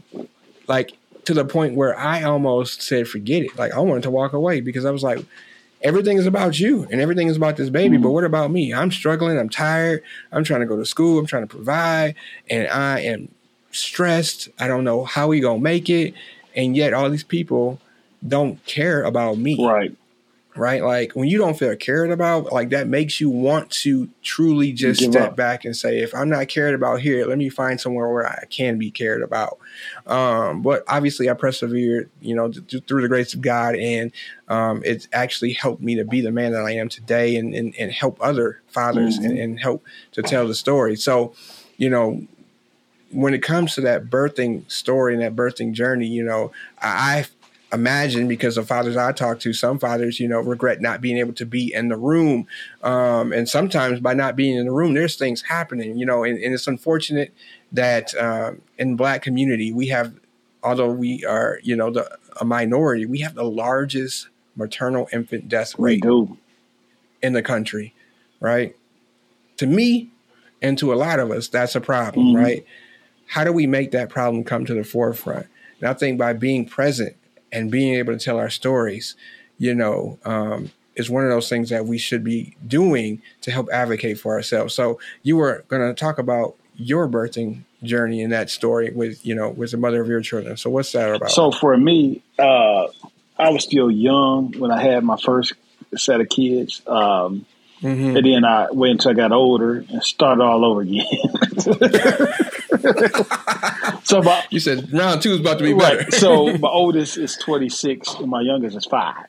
Like 0.68 0.94
to 1.26 1.34
the 1.34 1.46
point 1.46 1.76
where 1.76 1.98
I 1.98 2.24
almost 2.24 2.82
said, 2.82 3.08
forget 3.08 3.44
it. 3.44 3.58
Like 3.58 3.74
I 3.74 3.80
wanted 3.80 4.04
to 4.04 4.12
walk 4.12 4.34
away 4.34 4.62
because 4.62 4.86
I 4.86 4.92
was 4.92 5.04
like, 5.04 5.20
everything 5.82 6.18
is 6.18 6.26
about 6.26 6.60
you 6.60 6.88
and 6.92 7.02
everything 7.02 7.28
is 7.28 7.38
about 7.38 7.58
this 7.58 7.70
baby. 7.70 7.96
Mm-hmm. 7.96 8.04
But 8.04 8.12
what 8.12 8.24
about 8.24 8.52
me? 8.52 8.74
I'm 8.74 8.92
struggling. 8.92 9.38
I'm 9.38 9.50
tired. 9.50 10.04
I'm 10.32 10.44
trying 10.44 10.62
to 10.62 10.66
go 10.66 10.78
to 10.78 10.86
school. 10.86 11.20
I'm 11.20 11.26
trying 11.26 11.48
to 11.48 11.56
provide, 11.56 12.16
and 12.50 12.68
I 12.68 13.02
am 13.02 13.30
stressed. 13.72 14.50
I 14.60 14.68
don't 14.68 14.84
know 14.84 15.04
how 15.04 15.28
we 15.28 15.40
gonna 15.40 15.60
make 15.60 15.90
it, 15.90 16.14
and 16.56 16.76
yet 16.76 16.94
all 16.94 17.10
these 17.10 17.24
people 17.24 17.80
don't 18.28 18.64
care 18.66 19.04
about 19.04 19.38
me. 19.38 19.64
Right 19.64 19.97
right? 20.58 20.84
Like 20.84 21.14
when 21.14 21.28
you 21.28 21.38
don't 21.38 21.58
feel 21.58 21.76
cared 21.76 22.12
about, 22.12 22.52
like 22.52 22.70
that 22.70 22.88
makes 22.88 23.22
you 23.22 23.30
want 23.30 23.70
to 23.72 24.10
truly 24.24 24.72
just 24.74 25.00
Give 25.00 25.12
step 25.12 25.30
up. 25.30 25.36
back 25.36 25.66
and 25.66 25.76
say, 25.76 26.00
if 26.00 26.14
I'm 26.14 26.30
not 26.30 26.48
cared 26.48 26.76
about 26.76 27.02
here, 27.02 27.26
let 27.26 27.38
me 27.38 27.50
find 27.50 27.80
somewhere 27.80 28.10
where 28.10 28.28
I 28.28 28.46
can 28.50 28.78
be 28.78 28.92
cared 28.92 29.22
about. 29.22 29.60
Um, 30.06 30.62
but 30.62 30.84
obviously, 30.88 31.30
I 31.30 31.34
persevered, 31.34 32.10
you 32.22 32.36
know, 32.36 32.52
th- 32.52 32.84
through 32.86 33.02
the 33.02 33.08
grace 33.08 33.34
of 33.34 33.42
God, 33.42 33.76
and 33.76 34.12
um, 34.48 34.82
it's 34.86 35.08
actually 35.14 35.54
helped 35.54 35.82
me 35.82 35.96
to 35.96 36.06
be 36.06 36.22
the 36.22 36.32
man 36.32 36.52
that 36.54 36.64
I 36.64 36.72
am 36.72 36.90
today, 36.90 37.36
and 37.36 37.54
and, 37.54 37.76
and 37.78 37.92
help 37.92 38.18
other 38.22 38.62
fathers 38.68 39.18
mm-hmm. 39.18 39.30
and, 39.32 39.40
and 39.40 39.60
help 39.60 39.84
to 40.14 40.22
tell 40.22 40.48
the 40.48 40.56
story. 40.56 40.96
So, 40.96 41.34
you 41.78 41.90
know, 41.90 42.26
when 43.12 43.34
it 43.34 43.42
comes 43.42 43.74
to 43.76 43.82
that 43.82 44.06
birthing 44.06 44.70
story 44.70 45.14
and 45.14 45.22
that 45.24 45.36
birthing 45.36 45.72
journey, 45.72 46.08
you 46.08 46.24
know, 46.24 46.52
I 46.82 47.26
imagine 47.74 48.28
because 48.28 48.58
of 48.58 48.68
fathers 48.68 48.96
I 48.96 49.12
talk 49.12 49.40
to, 49.42 49.54
some 49.54 49.80
fathers, 49.80 50.20
you 50.20 50.28
know, 50.28 50.40
regret 50.40 50.82
not 50.82 51.02
being 51.02 51.18
able 51.18 51.34
to 51.34 51.46
be 51.46 51.74
in 51.74 51.90
the 51.90 51.98
room. 51.98 52.48
Um, 52.82 53.34
and 53.34 53.48
sometimes 53.48 54.00
by 54.00 54.14
not 54.14 54.36
being 54.36 54.58
in 54.58 54.66
the 54.66 54.72
room, 54.72 54.94
there's 54.94 55.16
things 55.16 55.42
happening, 55.44 55.98
you 55.98 56.06
know, 56.06 56.24
and, 56.24 56.42
and 56.42 56.54
it's 56.54 56.68
unfortunate 56.68 57.34
that 57.72 58.16
um, 58.16 58.62
in 58.78 58.96
black 58.96 59.22
community, 59.22 59.74
we 59.74 59.88
have, 59.88 60.14
although 60.64 60.92
we 60.92 61.26
are, 61.26 61.60
you 61.62 61.76
know, 61.76 61.92
the, 61.92 62.10
a 62.40 62.46
minority, 62.46 63.06
we 63.06 63.20
have 63.20 63.36
the 63.36 63.44
largest 63.44 64.30
maternal 64.56 65.08
infant 65.12 65.50
death 65.50 65.78
rate 65.78 66.04
in 67.22 67.34
the 67.34 67.42
country, 67.42 67.94
right? 68.40 68.76
To 69.58 69.68
me, 69.68 70.10
and 70.62 70.78
to 70.78 70.94
a 70.94 70.96
lot 70.96 71.20
of 71.20 71.32
us, 71.32 71.48
that's 71.48 71.76
a 71.76 71.82
problem, 71.82 72.28
mm-hmm. 72.28 72.38
right? 72.38 72.66
How 73.28 73.44
do 73.44 73.52
we 73.52 73.68
make 73.68 73.92
that 73.92 74.10
problem 74.10 74.44
come 74.44 74.66
to 74.66 74.74
the 74.74 74.84
forefront? 74.84 75.48
And 75.80 75.90
I 75.90 75.94
think 75.94 76.18
by 76.18 76.34
being 76.34 76.66
present 76.66 77.16
and 77.52 77.72
being 77.72 77.96
able 77.96 78.14
to 78.14 78.20
tell 78.24 78.38
our 78.38 78.50
stories, 78.50 79.16
you 79.58 79.74
know, 79.74 80.20
um, 80.26 80.72
is 80.96 81.10
one 81.10 81.24
of 81.24 81.30
those 81.30 81.48
things 81.48 81.70
that 81.70 81.86
we 81.86 81.98
should 81.98 82.24
be 82.24 82.56
doing 82.66 83.22
to 83.42 83.52
help 83.52 83.70
advocate 83.72 84.20
for 84.20 84.34
ourselves. 84.34 84.74
So 84.74 85.00
you 85.24 85.38
were 85.38 85.64
going 85.68 85.88
to 85.88 85.94
talk 85.94 86.18
about 86.18 86.56
your 86.76 87.08
birthing 87.08 87.62
journey 87.84 88.22
in 88.22 88.32
that 88.32 88.50
story 88.50 88.92
with, 88.92 89.24
you 89.26 89.36
know, 89.36 89.50
with 89.50 89.72
the 89.72 89.78
mother 89.78 90.02
of 90.02 90.08
your 90.08 90.22
children. 90.22 90.58
So 90.58 90.70
what's 90.70 90.92
that 90.94 91.16
about? 91.16 91.32
So 91.32 91.52
for 91.52 91.78
me, 91.78 92.24
uh, 92.40 92.88
I 93.38 93.50
was 93.50 93.64
still 93.64 93.92
young 93.92 94.54
when 94.58 94.72
I 94.72 94.82
had 94.82 95.04
my 95.04 95.18
first 95.18 95.54
set 95.96 96.20
of 96.20 96.30
kids. 96.30 96.82
Um, 96.88 97.46
mm-hmm. 97.82 98.18
And 98.18 98.26
then 98.26 98.46
I 98.46 98.68
wait 98.72 98.92
until 98.92 99.12
I 99.12 99.14
got 99.14 99.32
older 99.32 99.86
and 99.90 100.04
started 100.04 100.44
all 100.44 100.66
over 100.66 100.82
again. 100.82 101.06
so 104.04 104.22
my, 104.22 104.44
you 104.50 104.60
said 104.60 104.92
round 104.94 105.22
two 105.22 105.34
is 105.34 105.40
about 105.40 105.60
to 105.60 105.64
be 105.64 105.74
better. 105.74 105.98
Right. 105.98 106.14
so 106.14 106.58
my 106.58 106.70
oldest 106.70 107.18
is 107.18 107.38
26 107.38 108.16
and 108.16 108.30
my 108.30 108.42
youngest 108.42 108.78
is 108.78 108.86
five. 108.86 109.26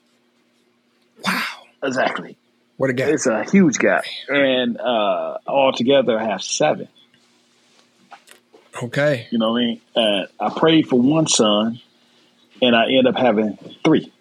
Wow. 1.25 1.43
Exactly. 1.83 2.37
What 2.77 2.91
a 2.91 2.93
gap! 2.93 3.09
It's 3.09 3.27
a 3.27 3.43
huge 3.43 3.79
gap, 3.79 4.05
and 4.29 4.81
uh, 4.81 5.39
altogether 5.49 6.17
I 6.17 6.27
have 6.27 6.43
seven. 6.43 6.87
Okay. 8.81 9.27
You 9.31 9.39
know 9.39 9.53
what 9.53 9.59
I 9.59 9.65
mean? 9.65 9.81
Uh, 9.97 10.27
I 10.39 10.51
prayed 10.57 10.89
for 10.89 11.01
one 11.01 11.27
son, 11.27 11.81
and 12.63 12.77
I 12.77 12.93
end 12.93 13.09
up 13.09 13.17
having 13.17 13.59
three. 13.85 14.13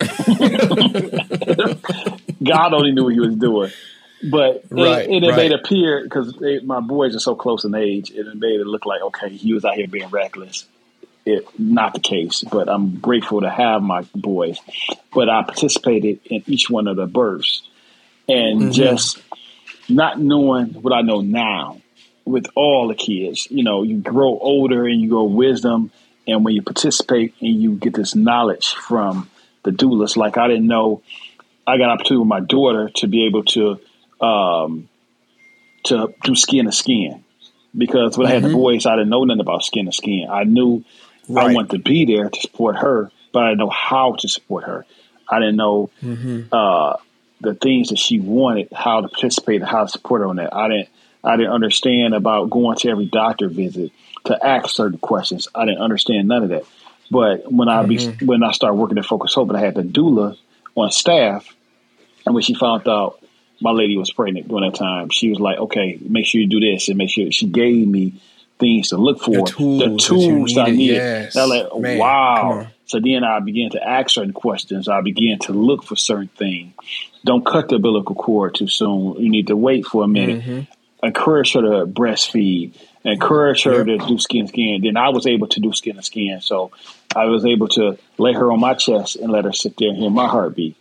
God 2.42 2.74
only 2.74 2.92
knew 2.92 3.04
what 3.04 3.14
he 3.14 3.20
was 3.20 3.36
doing. 3.36 3.70
But 4.22 4.64
right, 4.70 5.08
it, 5.08 5.24
it 5.24 5.28
right. 5.28 5.36
made 5.36 5.52
it 5.52 5.60
appear 5.60 6.04
because 6.04 6.36
my 6.64 6.80
boys 6.80 7.16
are 7.16 7.20
so 7.20 7.34
close 7.34 7.64
in 7.64 7.74
age, 7.74 8.12
it 8.12 8.26
made 8.36 8.60
it 8.60 8.66
look 8.66 8.86
like 8.86 9.02
okay, 9.02 9.30
he 9.30 9.52
was 9.52 9.64
out 9.64 9.74
here 9.74 9.88
being 9.88 10.10
reckless. 10.10 10.66
It 11.24 11.46
not 11.58 11.94
the 11.94 12.00
case, 12.00 12.42
but 12.42 12.68
I'm 12.68 12.98
grateful 12.98 13.40
to 13.40 13.50
have 13.50 13.82
my 13.82 14.02
boys. 14.14 14.58
But 15.12 15.28
I 15.28 15.42
participated 15.42 16.20
in 16.24 16.44
each 16.46 16.70
one 16.70 16.86
of 16.86 16.96
the 16.96 17.06
births, 17.06 17.68
and 18.28 18.62
mm-hmm. 18.62 18.70
just 18.70 19.20
not 19.88 20.20
knowing 20.20 20.68
what 20.68 20.92
I 20.92 21.02
know 21.02 21.20
now 21.20 21.80
with 22.24 22.46
all 22.54 22.88
the 22.88 22.94
kids. 22.94 23.48
You 23.50 23.64
know, 23.64 23.82
you 23.82 23.98
grow 23.98 24.38
older 24.38 24.86
and 24.86 25.00
you 25.00 25.08
grow 25.08 25.24
wisdom, 25.24 25.90
and 26.26 26.44
when 26.44 26.54
you 26.54 26.62
participate 26.62 27.34
and 27.40 27.60
you 27.60 27.74
get 27.74 27.94
this 27.94 28.14
knowledge 28.14 28.74
from 28.74 29.28
the 29.64 29.70
doulas, 29.70 30.16
like 30.16 30.38
I 30.38 30.48
didn't 30.48 30.66
know, 30.66 31.02
I 31.66 31.76
got 31.78 31.84
an 31.84 31.90
opportunity 31.90 32.18
with 32.18 32.28
my 32.28 32.40
daughter 32.40 32.90
to 32.96 33.06
be 33.06 33.26
able 33.26 33.44
to 33.44 33.80
um, 34.20 34.88
to 35.84 36.14
do 36.22 36.34
skin 36.34 36.66
to 36.66 36.72
skin 36.72 37.24
because 37.76 38.16
when 38.16 38.26
mm-hmm. 38.26 38.30
I 38.30 38.34
had 38.34 38.42
the 38.42 38.48
mm-hmm. 38.48 38.56
boys, 38.56 38.86
I 38.86 38.96
didn't 38.96 39.10
know 39.10 39.24
nothing 39.24 39.40
about 39.40 39.64
skin 39.64 39.86
to 39.86 39.92
skin. 39.92 40.28
I 40.30 40.44
knew 40.44 40.84
right. 41.28 41.50
I 41.50 41.54
wanted 41.54 41.70
to 41.72 41.78
be 41.78 42.04
there 42.04 42.28
to 42.28 42.40
support 42.40 42.76
her, 42.76 43.10
but 43.32 43.44
I 43.44 43.48
didn't 43.50 43.60
know 43.60 43.70
how 43.70 44.16
to 44.18 44.28
support 44.28 44.64
her. 44.64 44.86
I 45.28 45.38
didn't 45.38 45.56
know 45.56 45.90
mm-hmm. 46.02 46.42
uh, 46.52 46.96
the 47.40 47.54
things 47.54 47.88
that 47.88 47.98
she 47.98 48.20
wanted, 48.20 48.68
how 48.72 49.00
to 49.00 49.08
participate, 49.08 49.62
how 49.62 49.84
to 49.84 49.88
support 49.88 50.20
her 50.20 50.26
on 50.26 50.36
that. 50.36 50.54
I 50.54 50.68
didn't. 50.68 50.88
I 51.24 51.36
didn't 51.36 51.52
understand 51.52 52.14
about 52.14 52.50
going 52.50 52.76
to 52.78 52.88
every 52.88 53.06
doctor 53.06 53.48
visit 53.48 53.92
to 54.24 54.44
ask 54.44 54.70
certain 54.70 54.98
questions. 54.98 55.46
I 55.54 55.66
didn't 55.66 55.80
understand 55.80 56.26
none 56.26 56.42
of 56.42 56.48
that. 56.48 56.64
But 57.12 57.50
when 57.50 57.68
I 57.68 57.84
mm-hmm. 57.84 58.18
be, 58.18 58.26
when 58.26 58.42
I 58.42 58.50
started 58.50 58.74
working 58.74 58.98
at 58.98 59.06
Focus 59.06 59.32
HOPE, 59.32 59.50
and 59.50 59.56
I 59.56 59.60
had 59.60 59.76
the 59.76 59.82
doula 59.82 60.36
on 60.74 60.90
staff, 60.90 61.54
and 62.24 62.34
when 62.34 62.42
she 62.42 62.54
found 62.54 62.88
out 62.88 63.22
my 63.62 63.70
lady 63.70 63.96
was 63.96 64.12
pregnant 64.12 64.48
during 64.48 64.70
that 64.70 64.76
time. 64.76 65.08
She 65.10 65.30
was 65.30 65.38
like, 65.38 65.58
okay, 65.58 65.98
make 66.00 66.26
sure 66.26 66.40
you 66.40 66.48
do 66.48 66.60
this 66.60 66.88
and 66.88 66.98
make 66.98 67.10
sure 67.10 67.30
she 67.30 67.46
gave 67.46 67.86
me 67.86 68.20
things 68.58 68.88
to 68.88 68.96
look 68.96 69.20
for, 69.20 69.30
the 69.30 69.42
tools, 69.42 69.82
the 69.82 69.96
tools 69.98 70.58
I 70.58 70.70
needed. 70.70 70.96
Yes. 70.96 71.36
I 71.36 71.46
was 71.46 71.50
like, 71.50 71.80
Man, 71.80 71.98
wow. 71.98 72.66
So 72.86 73.00
then 73.00 73.24
I 73.24 73.40
began 73.40 73.70
to 73.70 73.82
ask 73.82 74.10
certain 74.10 74.32
questions. 74.32 74.88
I 74.88 75.00
began 75.00 75.38
to 75.40 75.52
look 75.52 75.84
for 75.84 75.96
certain 75.96 76.28
things. 76.28 76.74
Don't 77.24 77.46
cut 77.46 77.68
the 77.68 77.76
umbilical 77.76 78.14
cord 78.14 78.56
too 78.56 78.68
soon. 78.68 79.14
You 79.14 79.30
need 79.30 79.46
to 79.46 79.56
wait 79.56 79.86
for 79.86 80.04
a 80.04 80.08
minute. 80.08 80.42
Mm-hmm. 80.42 81.06
Encourage 81.06 81.54
her 81.54 81.62
to 81.62 81.86
breastfeed. 81.86 82.76
Encourage 83.04 83.64
her 83.64 83.78
yep. 83.78 83.86
to 83.86 84.06
do 84.06 84.18
skin 84.18 84.46
to 84.46 84.48
skin. 84.48 84.80
Then 84.82 84.96
I 84.96 85.08
was 85.08 85.26
able 85.26 85.48
to 85.48 85.60
do 85.60 85.72
skin 85.72 85.96
to 85.96 86.02
skin. 86.02 86.40
So 86.40 86.70
I 87.16 87.26
was 87.26 87.44
able 87.44 87.68
to 87.68 87.98
lay 88.18 88.32
her 88.32 88.52
on 88.52 88.60
my 88.60 88.74
chest 88.74 89.16
and 89.16 89.32
let 89.32 89.44
her 89.44 89.52
sit 89.52 89.76
there 89.76 89.88
and 89.88 89.98
hear 89.98 90.10
my 90.10 90.28
heartbeat. 90.28 90.76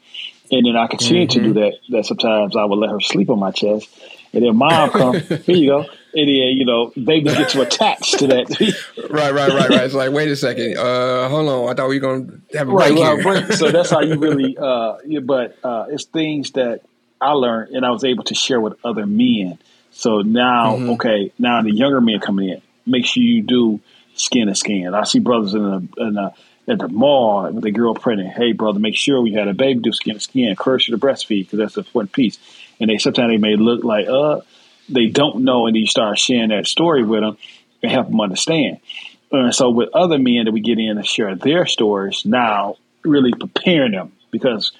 And 0.51 0.65
then 0.65 0.75
I 0.75 0.87
continued 0.87 1.29
mm-hmm. 1.29 1.43
to 1.43 1.53
do 1.53 1.59
that. 1.61 1.73
That 1.89 2.05
sometimes 2.05 2.55
I 2.55 2.65
would 2.65 2.75
let 2.77 2.89
her 2.89 2.99
sleep 2.99 3.29
on 3.29 3.39
my 3.39 3.51
chest, 3.51 3.89
and 4.33 4.43
then 4.43 4.57
mom 4.57 4.89
come. 4.89 5.13
here 5.45 5.55
you 5.55 5.67
go. 5.67 5.79
And 5.79 6.27
then 6.27 6.27
you 6.27 6.65
know, 6.65 6.91
babies 7.01 7.35
get 7.37 7.49
to 7.49 7.61
attach 7.61 8.11
to 8.17 8.27
that. 8.27 8.49
right, 9.09 9.33
right, 9.33 9.49
right, 9.49 9.69
right. 9.69 9.83
It's 9.83 9.93
like, 9.93 10.11
wait 10.11 10.29
a 10.29 10.35
second. 10.35 10.77
Uh, 10.77 11.29
hold 11.29 11.47
on. 11.47 11.69
I 11.69 11.73
thought 11.73 11.87
we 11.87 11.99
were 11.99 12.19
gonna 12.19 12.41
have 12.53 12.67
a 12.67 12.71
break 12.71 12.97
right, 12.97 12.97
here. 12.97 13.23
Break. 13.23 13.53
So 13.53 13.71
that's 13.71 13.91
how 13.91 14.01
you 14.01 14.19
really. 14.19 14.57
Uh, 14.61 14.97
yeah, 15.05 15.21
but 15.21 15.57
uh, 15.63 15.85
it's 15.89 16.05
things 16.05 16.51
that 16.51 16.81
I 17.19 17.31
learned, 17.31 17.73
and 17.73 17.85
I 17.85 17.89
was 17.89 18.03
able 18.03 18.25
to 18.25 18.35
share 18.35 18.59
with 18.59 18.73
other 18.83 19.05
men. 19.07 19.57
So 19.91 20.19
now, 20.19 20.75
mm-hmm. 20.75 20.89
okay, 20.91 21.33
now 21.37 21.61
the 21.61 21.73
younger 21.73 22.01
men 22.01 22.19
coming 22.19 22.49
in, 22.49 22.61
make 22.85 23.05
sure 23.05 23.21
you 23.21 23.41
do 23.41 23.79
skin 24.15 24.47
to 24.47 24.55
skin. 24.55 24.93
I 24.93 25.03
see 25.03 25.19
brothers 25.19 25.53
in 25.53 25.63
a, 25.63 25.77
in 26.01 26.17
a 26.17 26.33
at 26.67 26.79
the 26.79 26.87
mall 26.87 27.51
with 27.51 27.65
a 27.65 27.71
girl 27.71 27.93
pregnant. 27.93 28.33
Hey, 28.33 28.53
brother, 28.53 28.79
make 28.79 28.95
sure 28.95 29.21
we 29.21 29.33
had 29.33 29.47
a 29.47 29.53
baby 29.53 29.79
do 29.79 29.91
skin 29.91 30.13
to 30.13 30.19
skin. 30.19 30.49
Encourage 30.49 30.87
you 30.87 30.95
to 30.95 31.05
breastfeed 31.05 31.45
because 31.45 31.59
that's 31.59 31.73
the 31.75 31.81
important 31.81 32.13
piece. 32.13 32.37
And 32.79 32.89
they 32.89 32.97
sometimes 32.97 33.31
they 33.31 33.37
may 33.37 33.55
look 33.55 33.83
like 33.83 34.07
uh 34.07 34.41
they 34.89 35.07
don't 35.07 35.43
know, 35.43 35.67
and 35.67 35.75
you 35.75 35.87
start 35.87 36.19
sharing 36.19 36.49
that 36.49 36.67
story 36.67 37.03
with 37.03 37.21
them 37.21 37.37
and 37.81 37.91
help 37.91 38.07
them 38.09 38.19
understand. 38.19 38.79
And 39.31 39.55
so 39.55 39.69
with 39.69 39.89
other 39.93 40.19
men 40.19 40.45
that 40.45 40.51
we 40.51 40.59
get 40.59 40.79
in 40.79 40.97
to 40.97 41.03
share 41.03 41.35
their 41.35 41.65
stories 41.65 42.25
now, 42.25 42.75
really 43.03 43.31
preparing 43.31 43.93
them 43.93 44.11
because 44.31 44.71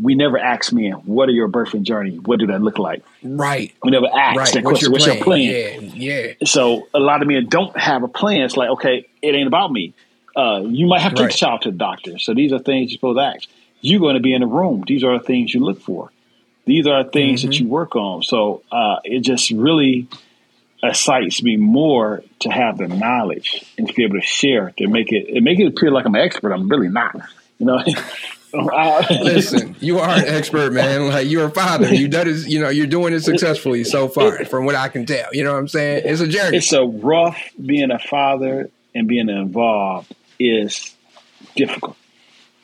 we 0.00 0.14
never 0.14 0.38
ask 0.38 0.72
men, 0.72 0.92
what 0.92 1.28
are 1.28 1.32
your 1.32 1.48
birthing 1.48 1.82
journey? 1.82 2.16
What 2.18 2.38
do 2.38 2.46
that 2.46 2.62
look 2.62 2.78
like? 2.78 3.04
Right. 3.22 3.74
We 3.82 3.90
never 3.90 4.06
ask 4.06 4.36
right. 4.36 4.52
that 4.54 4.64
question, 4.64 4.90
what's 4.90 5.06
your 5.06 5.22
plan? 5.22 5.40
Yeah, 5.40 5.80
yeah. 5.80 6.32
So 6.44 6.88
a 6.94 6.98
lot 6.98 7.22
of 7.22 7.28
men 7.28 7.46
don't 7.48 7.76
have 7.76 8.02
a 8.02 8.08
plan. 8.08 8.42
It's 8.42 8.56
like, 8.56 8.70
okay, 8.70 9.08
it 9.20 9.34
ain't 9.34 9.46
about 9.46 9.70
me. 9.70 9.94
Uh, 10.34 10.62
you 10.64 10.86
might 10.86 11.02
have 11.02 11.14
to 11.14 11.22
right. 11.22 11.30
take 11.30 11.36
a 11.36 11.38
child 11.38 11.62
to 11.62 11.70
the 11.70 11.76
doctor. 11.76 12.18
So 12.18 12.32
these 12.32 12.52
are 12.52 12.58
things 12.58 12.90
you're 12.90 12.96
supposed 12.96 13.18
to 13.18 13.22
ask. 13.22 13.48
You're 13.82 14.00
going 14.00 14.14
to 14.14 14.22
be 14.22 14.32
in 14.32 14.42
a 14.42 14.46
room. 14.46 14.84
These 14.86 15.04
are 15.04 15.18
the 15.18 15.24
things 15.24 15.52
you 15.52 15.60
look 15.60 15.80
for. 15.82 16.10
These 16.64 16.86
are 16.86 17.04
the 17.04 17.10
things 17.10 17.40
mm-hmm. 17.40 17.50
that 17.50 17.60
you 17.60 17.68
work 17.68 17.94
on. 17.96 18.22
So 18.22 18.62
uh, 18.72 18.96
it 19.04 19.20
just 19.20 19.50
really 19.50 20.08
excites 20.82 21.42
me 21.42 21.56
more 21.56 22.22
to 22.40 22.50
have 22.50 22.78
the 22.78 22.88
knowledge 22.88 23.64
and 23.76 23.86
to 23.86 23.94
be 23.94 24.04
able 24.04 24.20
to 24.20 24.26
share 24.26 24.72
to 24.78 24.88
make 24.88 25.12
it, 25.12 25.28
it 25.28 25.42
make 25.42 25.60
it 25.60 25.66
appear 25.66 25.90
like 25.90 26.06
I'm 26.06 26.14
an 26.14 26.22
expert. 26.22 26.52
I'm 26.52 26.68
really 26.68 26.88
not. 26.88 27.16
You 27.58 27.66
know. 27.66 27.84
Listen, 29.10 29.74
you 29.80 29.98
are 29.98 30.10
an 30.10 30.24
expert, 30.26 30.72
man. 30.72 31.08
Like 31.08 31.28
you're 31.28 31.46
a 31.46 31.50
father. 31.50 31.92
You 31.94 32.08
done 32.08 32.28
it, 32.28 32.46
you 32.46 32.60
know, 32.60 32.68
you're 32.68 32.86
doing 32.86 33.14
it 33.14 33.20
successfully 33.20 33.84
so 33.84 34.08
far, 34.08 34.44
from 34.44 34.66
what 34.66 34.74
I 34.74 34.88
can 34.88 35.06
tell. 35.06 35.28
You 35.32 35.44
know 35.44 35.52
what 35.52 35.58
I'm 35.58 35.68
saying? 35.68 36.02
It's 36.04 36.20
a 36.20 36.28
journey. 36.28 36.58
It's 36.58 36.72
a 36.72 36.82
rough 36.82 37.38
being 37.64 37.90
a 37.90 37.98
father 37.98 38.70
and 38.94 39.08
being 39.08 39.28
involved 39.28 40.14
is 40.38 40.94
difficult. 41.56 41.96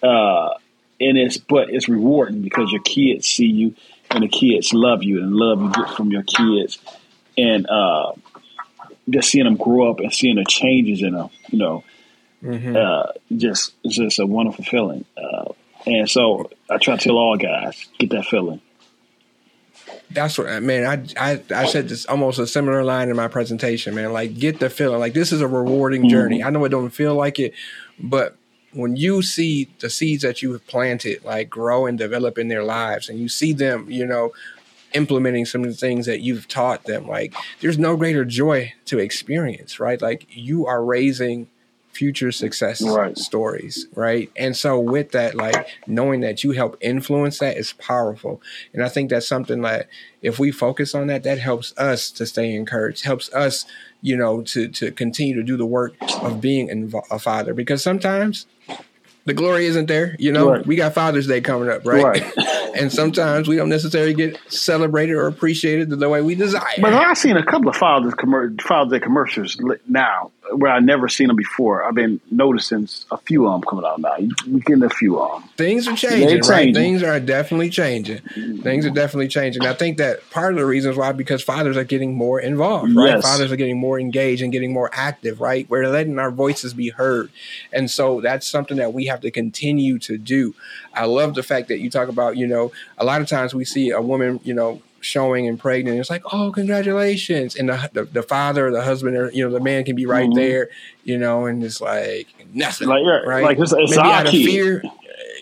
Uh, 0.02 0.50
and 1.00 1.16
it's 1.16 1.36
but 1.36 1.70
it's 1.70 1.88
rewarding 1.88 2.42
because 2.42 2.70
your 2.70 2.82
kids 2.82 3.26
see 3.26 3.46
you 3.46 3.74
and 4.10 4.24
the 4.24 4.28
kids 4.28 4.72
love 4.72 5.02
you 5.02 5.22
and 5.22 5.32
love 5.32 5.60
you 5.62 5.70
get 5.72 5.94
from 5.94 6.10
your 6.10 6.22
kids 6.22 6.78
and 7.36 7.68
uh, 7.68 8.12
just 9.08 9.30
seeing 9.30 9.44
them 9.44 9.56
grow 9.56 9.90
up 9.90 10.00
and 10.00 10.12
seeing 10.12 10.36
the 10.36 10.44
changes 10.44 11.02
in 11.02 11.14
them, 11.14 11.30
you 11.50 11.58
know, 11.58 11.84
mm-hmm. 12.42 12.76
uh, 12.76 13.12
just 13.36 13.74
it's 13.84 13.96
just 13.96 14.18
a 14.18 14.26
wonderful 14.26 14.64
feeling. 14.64 15.04
And 15.88 16.08
so 16.08 16.50
I 16.70 16.78
try 16.78 16.96
to 16.96 17.02
tell 17.02 17.16
all 17.16 17.36
guys 17.36 17.86
get 17.98 18.10
that 18.10 18.26
feeling. 18.26 18.60
That's 20.10 20.38
what 20.38 20.62
man 20.62 20.86
I, 21.18 21.32
I 21.32 21.42
i 21.54 21.66
said 21.66 21.88
this 21.88 22.06
almost 22.06 22.38
a 22.38 22.46
similar 22.46 22.82
line 22.82 23.10
in 23.10 23.16
my 23.16 23.28
presentation 23.28 23.94
man 23.94 24.12
like 24.12 24.38
get 24.38 24.58
the 24.58 24.70
feeling 24.70 25.00
like 25.00 25.12
this 25.12 25.32
is 25.32 25.42
a 25.42 25.46
rewarding 25.46 26.02
mm-hmm. 26.02 26.10
journey. 26.10 26.42
I 26.42 26.50
know 26.50 26.64
it 26.64 26.70
don't 26.70 26.90
feel 26.90 27.14
like 27.14 27.38
it 27.38 27.52
but 27.98 28.36
when 28.72 28.96
you 28.96 29.22
see 29.22 29.68
the 29.80 29.90
seeds 29.90 30.22
that 30.22 30.40
you 30.42 30.52
have 30.52 30.66
planted 30.66 31.24
like 31.24 31.50
grow 31.50 31.86
and 31.86 31.98
develop 31.98 32.38
in 32.38 32.48
their 32.48 32.64
lives 32.64 33.08
and 33.08 33.18
you 33.18 33.28
see 33.28 33.52
them 33.52 33.90
you 33.90 34.06
know 34.06 34.32
implementing 34.94 35.44
some 35.44 35.62
of 35.62 35.68
the 35.68 35.76
things 35.76 36.06
that 36.06 36.20
you've 36.20 36.48
taught 36.48 36.84
them 36.84 37.06
like 37.06 37.34
there's 37.60 37.78
no 37.78 37.94
greater 37.96 38.24
joy 38.24 38.72
to 38.86 38.98
experience 38.98 39.78
right? 39.78 40.00
Like 40.00 40.26
you 40.30 40.66
are 40.66 40.82
raising 40.82 41.48
future 41.98 42.30
success 42.30 42.80
right. 42.80 43.18
stories, 43.18 43.88
right? 43.96 44.30
And 44.36 44.56
so 44.56 44.78
with 44.78 45.10
that, 45.10 45.34
like 45.34 45.66
knowing 45.88 46.20
that 46.20 46.44
you 46.44 46.52
help 46.52 46.76
influence 46.80 47.40
that 47.40 47.56
is 47.56 47.72
powerful. 47.72 48.40
And 48.72 48.84
I 48.84 48.88
think 48.88 49.10
that's 49.10 49.26
something 49.26 49.62
that 49.62 49.88
if 50.22 50.38
we 50.38 50.52
focus 50.52 50.94
on 50.94 51.08
that, 51.08 51.24
that 51.24 51.40
helps 51.40 51.76
us 51.76 52.12
to 52.12 52.24
stay 52.24 52.54
encouraged, 52.54 53.04
helps 53.04 53.32
us, 53.32 53.66
you 54.00 54.16
know, 54.16 54.42
to 54.42 54.68
to 54.68 54.92
continue 54.92 55.34
to 55.34 55.42
do 55.42 55.56
the 55.56 55.66
work 55.66 55.94
of 56.22 56.40
being 56.40 56.92
a 57.10 57.18
father. 57.18 57.52
Because 57.52 57.82
sometimes 57.82 58.46
the 59.24 59.34
glory 59.34 59.66
isn't 59.66 59.86
there. 59.86 60.14
You 60.20 60.30
know, 60.30 60.52
right. 60.52 60.66
we 60.66 60.76
got 60.76 60.94
Father's 60.94 61.26
Day 61.26 61.40
coming 61.40 61.68
up, 61.68 61.84
right? 61.84 62.04
right. 62.04 62.38
and 62.76 62.92
sometimes 62.92 63.48
we 63.48 63.56
don't 63.56 63.68
necessarily 63.68 64.14
get 64.14 64.38
celebrated 64.50 65.14
or 65.14 65.26
appreciated 65.26 65.90
the 65.90 66.08
way 66.08 66.22
we 66.22 66.36
desire. 66.36 66.62
But 66.80 66.94
I've 66.94 67.18
seen 67.18 67.36
a 67.36 67.44
couple 67.44 67.68
of 67.68 67.76
Father's, 67.76 68.14
Father's 68.62 68.92
Day 68.92 69.00
commercials 69.00 69.60
now 69.88 70.30
where 70.52 70.72
I've 70.72 70.82
never 70.82 71.08
seen 71.08 71.28
them 71.28 71.36
before. 71.36 71.84
I've 71.84 71.94
been 71.94 72.20
noticing 72.30 72.88
a 73.10 73.18
few 73.18 73.46
of 73.46 73.52
them 73.52 73.62
coming 73.62 73.84
out 73.84 74.00
now. 74.00 74.16
We 74.46 74.60
getting 74.60 74.82
a 74.82 74.90
few 74.90 75.20
of 75.20 75.40
them. 75.40 75.50
Things 75.56 75.86
are 75.88 75.96
changing, 75.96 76.40
right? 76.48 76.74
Things 76.74 77.02
are 77.02 77.20
definitely 77.20 77.70
changing. 77.70 78.18
Mm-hmm. 78.18 78.62
Things 78.62 78.86
are 78.86 78.90
definitely 78.90 79.28
changing. 79.28 79.66
I 79.66 79.74
think 79.74 79.98
that 79.98 80.28
part 80.30 80.52
of 80.52 80.58
the 80.58 80.66
reasons 80.66 80.96
why 80.96 81.12
because 81.12 81.42
fathers 81.42 81.76
are 81.76 81.84
getting 81.84 82.14
more 82.14 82.40
involved, 82.40 82.94
right? 82.94 83.14
Yes. 83.16 83.22
Fathers 83.22 83.52
are 83.52 83.56
getting 83.56 83.78
more 83.78 83.98
engaged 84.00 84.42
and 84.42 84.52
getting 84.52 84.72
more 84.72 84.90
active, 84.92 85.40
right? 85.40 85.68
We're 85.68 85.88
letting 85.88 86.18
our 86.18 86.30
voices 86.30 86.74
be 86.74 86.90
heard, 86.90 87.30
and 87.72 87.90
so 87.90 88.20
that's 88.20 88.46
something 88.46 88.76
that 88.78 88.92
we 88.92 89.06
have 89.06 89.20
to 89.20 89.30
continue 89.30 89.98
to 90.00 90.18
do. 90.18 90.54
I 90.94 91.04
love 91.04 91.34
the 91.34 91.42
fact 91.42 91.68
that 91.68 91.78
you 91.78 91.90
talk 91.90 92.08
about, 92.08 92.36
you 92.36 92.46
know, 92.46 92.72
a 92.96 93.04
lot 93.04 93.20
of 93.20 93.28
times 93.28 93.54
we 93.54 93.64
see 93.64 93.90
a 93.90 94.00
woman, 94.00 94.40
you 94.42 94.54
know, 94.54 94.82
showing 95.08 95.48
and 95.48 95.58
pregnant. 95.58 95.98
It's 95.98 96.10
like, 96.10 96.22
oh, 96.32 96.52
congratulations. 96.52 97.56
And 97.56 97.68
the, 97.68 97.90
the, 97.92 98.04
the 98.04 98.22
father, 98.22 98.70
the 98.70 98.82
husband, 98.82 99.16
or, 99.16 99.30
you 99.32 99.44
know, 99.44 99.50
the 99.52 99.60
man 99.60 99.84
can 99.84 99.96
be 99.96 100.06
right 100.06 100.28
mm-hmm. 100.28 100.38
there, 100.38 100.68
you 101.02 101.18
know, 101.18 101.46
and 101.46 101.64
it's 101.64 101.80
like 101.80 102.28
nothing. 102.52 102.88
Like, 102.88 103.04
right. 103.04 103.42
Like, 103.42 103.58
it's, 103.58 103.72
it's 103.72 103.96
Maybe 103.96 104.08
out 104.08 104.26
of 104.26 104.32
fear. 104.32 104.82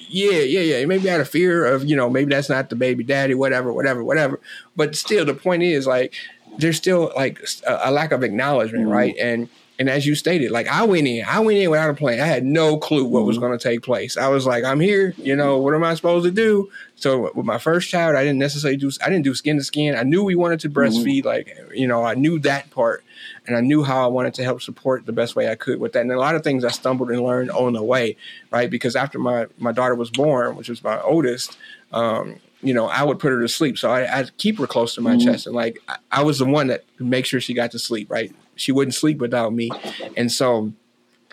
yeah, 0.09 0.41
yeah, 0.41 0.61
yeah. 0.61 0.87
Maybe 0.87 1.11
out 1.11 1.21
of 1.21 1.29
fear 1.29 1.67
of, 1.67 1.85
you 1.85 1.97
know, 1.97 2.09
maybe 2.09 2.31
that's 2.31 2.49
not 2.49 2.71
the 2.71 2.77
baby 2.77 3.05
daddy, 3.05 3.35
whatever, 3.35 3.73
whatever, 3.73 4.03
whatever. 4.03 4.41
But 4.77 4.95
still, 4.95 5.25
the 5.25 5.35
point 5.35 5.63
is 5.63 5.87
like, 5.87 6.15
there's 6.59 6.77
still 6.77 7.13
like 7.17 7.41
a, 7.67 7.81
a 7.85 7.91
lack 7.91 8.13
of 8.13 8.23
acknowledgement, 8.23 8.85
mm-hmm. 8.85 8.93
right? 8.93 9.17
And 9.19 9.49
and 9.79 9.91
as 9.91 10.07
you 10.07 10.15
stated, 10.15 10.51
like 10.51 10.69
I 10.69 10.85
went 10.85 11.07
in, 11.07 11.25
I 11.27 11.41
went 11.41 11.59
in 11.59 11.71
without 11.71 11.91
a 11.91 11.95
plan. 11.95 12.19
I 12.21 12.27
had 12.27 12.45
no 12.45 12.79
clue 12.79 13.05
what 13.05 13.21
mm-hmm. 13.21 13.29
was 13.29 13.39
going 13.39 13.57
to 13.57 13.63
take 13.63 13.83
place. 13.83 14.17
I 14.17 14.29
was 14.29 14.47
like, 14.47 14.65
I'm 14.65 14.81
here. 14.81 15.15
You 15.19 15.37
know, 15.37 15.59
what 15.59 15.75
am 15.75 15.85
I 15.85 15.95
supposed 15.95 16.25
to 16.25 16.31
do? 16.31 16.71
So 16.95 17.31
with 17.35 17.45
my 17.45 17.59
first 17.59 17.91
child, 17.91 18.17
I 18.17 18.23
didn't 18.23 18.39
necessarily 18.39 18.79
do. 18.79 18.91
I 19.05 19.11
didn't 19.11 19.25
do 19.25 19.35
skin 19.35 19.59
to 19.59 19.65
skin. 19.65 19.95
I 19.95 20.03
knew 20.03 20.25
we 20.25 20.35
wanted 20.35 20.61
to 20.61 20.71
breastfeed. 20.71 21.25
Mm-hmm. 21.25 21.29
Like 21.29 21.59
you 21.75 21.87
know, 21.87 22.03
I 22.03 22.15
knew 22.15 22.39
that 22.41 22.71
part, 22.71 23.05
and 23.47 23.55
I 23.55 23.61
knew 23.61 23.83
how 23.83 24.03
I 24.03 24.07
wanted 24.07 24.33
to 24.35 24.45
help 24.45 24.63
support 24.63 25.05
the 25.05 25.13
best 25.13 25.37
way 25.37 25.51
I 25.51 25.57
could 25.57 25.79
with 25.79 25.93
that. 25.93 26.01
And 26.01 26.13
a 26.13 26.19
lot 26.19 26.37
of 26.37 26.43
things 26.43 26.65
I 26.65 26.71
stumbled 26.71 27.11
and 27.11 27.21
learned 27.21 27.51
on 27.51 27.75
the 27.75 27.83
way, 27.83 28.17
right? 28.51 28.71
Because 28.71 28.97
after 28.97 29.19
my 29.19 29.47
my 29.59 29.73
daughter 29.73 29.95
was 29.95 30.11
born, 30.11 30.57
which 30.57 30.71
was 30.71 30.83
my 30.83 31.01
oldest. 31.03 31.59
Um, 31.93 32.37
you 32.63 32.73
know, 32.73 32.87
I 32.87 33.05
would 33.05 33.19
put 33.19 33.31
her 33.31 33.41
to 33.43 33.49
sleep. 33.49 33.77
So 33.79 33.91
I, 33.91 34.19
I'd 34.19 34.37
keep 34.39 34.59
her 34.59 34.67
close 34.67 34.95
to 34.95 35.01
my 35.01 35.17
mm-hmm. 35.17 35.29
chest. 35.29 35.47
And 35.47 35.55
like, 35.55 35.79
I, 35.89 35.97
I 36.11 36.23
was 36.23 36.39
the 36.39 36.47
one 36.47 36.69
that 36.69 36.85
make 36.99 37.27
sure 37.27 37.41
she 37.41 37.55
got 37.55 37.71
to 37.73 37.79
sleep, 37.79 38.11
right? 38.11 38.35
She 38.57 38.73
wouldn't 38.73 38.95
sleep 38.95 39.19
without 39.19 39.53
me. 39.53 39.71
And 40.17 40.31
so, 40.33 40.73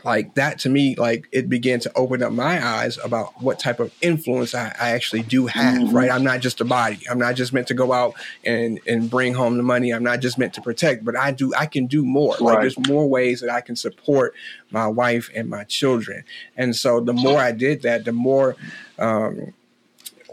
like 0.04 0.36
that 0.36 0.60
to 0.60 0.70
me, 0.70 0.96
like 0.96 1.28
it 1.32 1.48
began 1.48 1.80
to 1.82 1.92
open 1.96 2.22
up 2.22 2.34
my 2.34 2.64
eyes 2.64 2.98
about 3.04 3.42
what 3.42 3.58
type 3.60 3.80
of 3.80 3.94
influence 4.02 4.54
I, 4.54 4.76
I 4.80 4.92
actually 4.92 5.22
do 5.22 5.48
have, 5.48 5.82
mm-hmm. 5.82 5.96
right? 5.96 6.12
I'm 6.12 6.24
not 6.24 6.42
just 6.42 6.60
a 6.60 6.66
body. 6.66 7.00
I'm 7.10 7.20
not 7.20 7.36
just 7.36 7.54
meant 7.54 7.68
to 7.68 7.74
go 7.74 7.94
out 7.94 8.14
and 8.44 8.80
and 8.86 9.10
bring 9.10 9.34
home 9.34 9.56
the 9.56 9.64
money. 9.64 9.94
I'm 9.94 10.04
not 10.04 10.20
just 10.20 10.38
meant 10.38 10.54
to 10.56 10.62
protect, 10.62 11.06
but 11.06 11.16
I 11.16 11.32
do 11.32 11.54
I 11.56 11.68
can 11.68 11.88
do 11.88 12.04
more. 12.04 12.34
Right. 12.34 12.42
Like 12.42 12.60
there's 12.62 12.88
more 12.88 13.08
ways 13.08 13.40
that 13.42 13.50
I 13.50 13.62
can 13.62 13.78
support 13.78 14.36
my 14.72 14.88
wife 14.88 15.30
and 15.34 15.50
my 15.50 15.64
children. 15.64 16.26
And 16.58 16.76
so 16.76 17.00
the 17.00 17.14
more 17.14 17.40
I 17.40 17.54
did 17.54 17.84
that, 17.84 18.04
the 18.04 18.12
more 18.12 18.58
um 19.00 19.54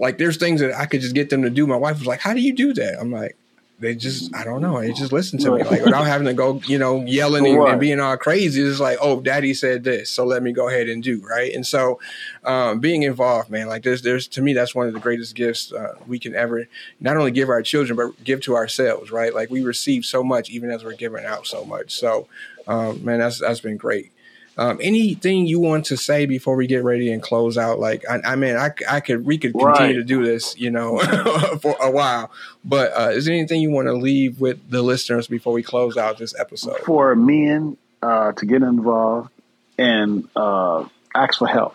like 0.00 0.18
there's 0.18 0.38
things 0.38 0.60
that 0.60 0.74
I 0.74 0.86
could 0.86 1.02
just 1.02 1.14
get 1.14 1.30
them 1.30 1.42
to 1.42 1.50
do. 1.50 1.66
My 1.66 1.76
wife 1.76 1.98
was 1.98 2.06
like, 2.06 2.20
"How 2.20 2.34
do 2.34 2.40
you 2.40 2.54
do 2.54 2.72
that?" 2.74 2.98
I'm 2.98 3.12
like, 3.12 3.36
they 3.80 3.94
just 3.94 4.34
I 4.34 4.44
don't 4.44 4.60
know. 4.60 4.80
They 4.80 4.92
just 4.92 5.10
listen 5.10 5.38
to 5.40 5.52
me 5.52 5.62
like 5.64 5.82
without 5.82 6.06
having 6.06 6.26
to 6.26 6.34
go, 6.34 6.60
you 6.66 6.78
know, 6.78 7.02
yelling 7.04 7.46
and, 7.46 7.66
and, 7.66 7.80
being 7.80 7.98
all 7.98 8.16
crazy. 8.18 8.62
It's 8.62 8.78
like, 8.78 8.98
oh, 9.00 9.20
daddy 9.20 9.54
said 9.54 9.84
this, 9.84 10.10
so 10.10 10.24
let 10.24 10.42
me 10.42 10.52
go 10.52 10.68
ahead 10.68 10.88
and 10.88 11.02
do 11.02 11.26
right. 11.26 11.52
And 11.52 11.66
so, 11.66 11.98
um, 12.44 12.78
being 12.78 13.02
involved, 13.02 13.50
man, 13.50 13.68
like 13.68 13.82
there's 13.82 14.02
there's 14.02 14.28
to 14.28 14.42
me 14.42 14.52
that's 14.52 14.74
one 14.74 14.86
of 14.86 14.92
the 14.92 15.00
greatest 15.00 15.34
gifts 15.34 15.72
uh, 15.72 15.96
we 16.06 16.18
can 16.18 16.34
ever 16.34 16.68
not 17.00 17.16
only 17.16 17.30
give 17.30 17.48
our 17.48 17.62
children 17.62 17.96
but 17.96 18.22
give 18.22 18.42
to 18.42 18.54
ourselves, 18.54 19.10
right? 19.10 19.34
Like 19.34 19.50
we 19.50 19.62
receive 19.62 20.04
so 20.04 20.22
much 20.22 20.50
even 20.50 20.70
as 20.70 20.84
we're 20.84 20.92
giving 20.92 21.24
out 21.24 21.46
so 21.46 21.64
much. 21.64 21.94
So, 21.94 22.28
um, 22.68 23.02
man, 23.02 23.18
that's 23.18 23.40
that's 23.40 23.60
been 23.60 23.78
great. 23.78 24.12
Um, 24.60 24.78
anything 24.82 25.46
you 25.46 25.58
want 25.58 25.86
to 25.86 25.96
say 25.96 26.26
before 26.26 26.54
we 26.54 26.66
get 26.66 26.84
ready 26.84 27.10
and 27.10 27.22
close 27.22 27.56
out? 27.56 27.78
Like, 27.78 28.04
I, 28.06 28.20
I 28.22 28.36
mean, 28.36 28.56
I, 28.56 28.70
I 28.86 29.00
could, 29.00 29.24
we 29.24 29.38
could 29.38 29.54
continue 29.54 29.72
right. 29.72 29.92
to 29.94 30.04
do 30.04 30.22
this, 30.22 30.54
you 30.58 30.70
know, 30.70 30.98
for 31.62 31.74
a 31.80 31.90
while. 31.90 32.30
But 32.62 32.92
uh, 32.92 33.08
is 33.12 33.24
there 33.24 33.34
anything 33.34 33.62
you 33.62 33.70
want 33.70 33.86
to 33.88 33.94
leave 33.94 34.38
with 34.38 34.68
the 34.68 34.82
listeners 34.82 35.28
before 35.28 35.54
we 35.54 35.62
close 35.62 35.96
out 35.96 36.18
this 36.18 36.38
episode? 36.38 36.76
For 36.80 37.16
men 37.16 37.78
uh, 38.02 38.32
to 38.32 38.44
get 38.44 38.60
involved 38.60 39.30
and 39.78 40.28
uh, 40.36 40.86
ask 41.14 41.38
for 41.38 41.48
help, 41.48 41.74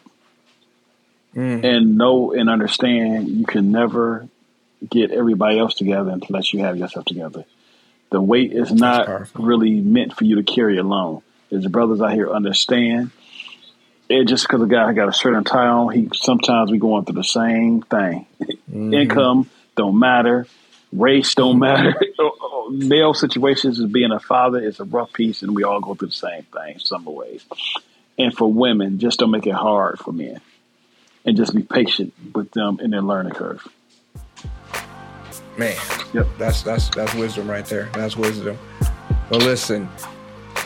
mm. 1.35 1.65
and 1.65 1.97
know 1.97 2.33
and 2.33 2.51
understand 2.51 3.29
you 3.29 3.45
can 3.45 3.71
never 3.71 4.27
get 4.87 5.09
everybody 5.09 5.57
else 5.57 5.73
together 5.73 6.11
unless 6.11 6.53
you 6.53 6.59
have 6.59 6.77
yourself 6.77 7.05
together. 7.05 7.45
The 8.11 8.21
weight 8.21 8.53
is 8.53 8.71
not 8.71 9.27
really 9.33 9.81
meant 9.81 10.15
for 10.15 10.23
you 10.23 10.35
to 10.35 10.43
carry 10.43 10.77
alone. 10.77 11.23
There's 11.49 11.67
brothers 11.67 12.01
out 12.01 12.13
here 12.13 12.31
understand. 12.31 13.11
It 14.07 14.25
just 14.25 14.47
because 14.47 14.61
a 14.61 14.67
guy 14.67 14.93
got 14.93 15.09
a 15.09 15.13
shirt 15.13 15.33
and 15.33 15.45
tie 15.45 15.67
on, 15.67 15.91
he 15.91 16.09
sometimes 16.13 16.71
we 16.71 16.77
going 16.77 17.05
through 17.05 17.15
the 17.15 17.23
same 17.23 17.81
thing. 17.81 18.27
Mm-hmm. 18.39 18.93
Income 18.93 19.49
don't 19.75 19.97
matter, 19.97 20.47
race 20.93 21.35
don't 21.35 21.59
matter. 21.59 21.95
Male 22.69 23.13
situations 23.13 23.79
as 23.79 23.91
being 23.91 24.11
a 24.11 24.19
father 24.19 24.59
is 24.59 24.79
a 24.79 24.83
rough 24.83 25.13
piece, 25.13 25.43
and 25.43 25.55
we 25.55 25.63
all 25.63 25.79
go 25.79 25.95
through 25.95 26.07
the 26.07 26.13
same 26.13 26.43
thing 26.43 26.79
some 26.79 27.05
ways. 27.05 27.45
And 28.17 28.35
for 28.35 28.51
women, 28.51 28.99
just 28.99 29.19
don't 29.19 29.31
make 29.31 29.45
it 29.45 29.53
hard 29.53 29.99
for 29.99 30.11
men, 30.11 30.41
and 31.25 31.35
just 31.37 31.53
be 31.53 31.63
patient 31.63 32.13
with 32.33 32.51
them 32.51 32.79
in 32.81 32.91
their 32.91 33.01
learning 33.01 33.33
curve. 33.33 33.67
Man, 35.57 35.77
yep, 36.13 36.27
that's 36.37 36.63
that's 36.63 36.89
that's 36.89 37.13
wisdom 37.13 37.49
right 37.49 37.65
there. 37.65 37.89
That's 37.93 38.17
wisdom. 38.17 38.57
But 39.29 39.39
listen, 39.43 39.87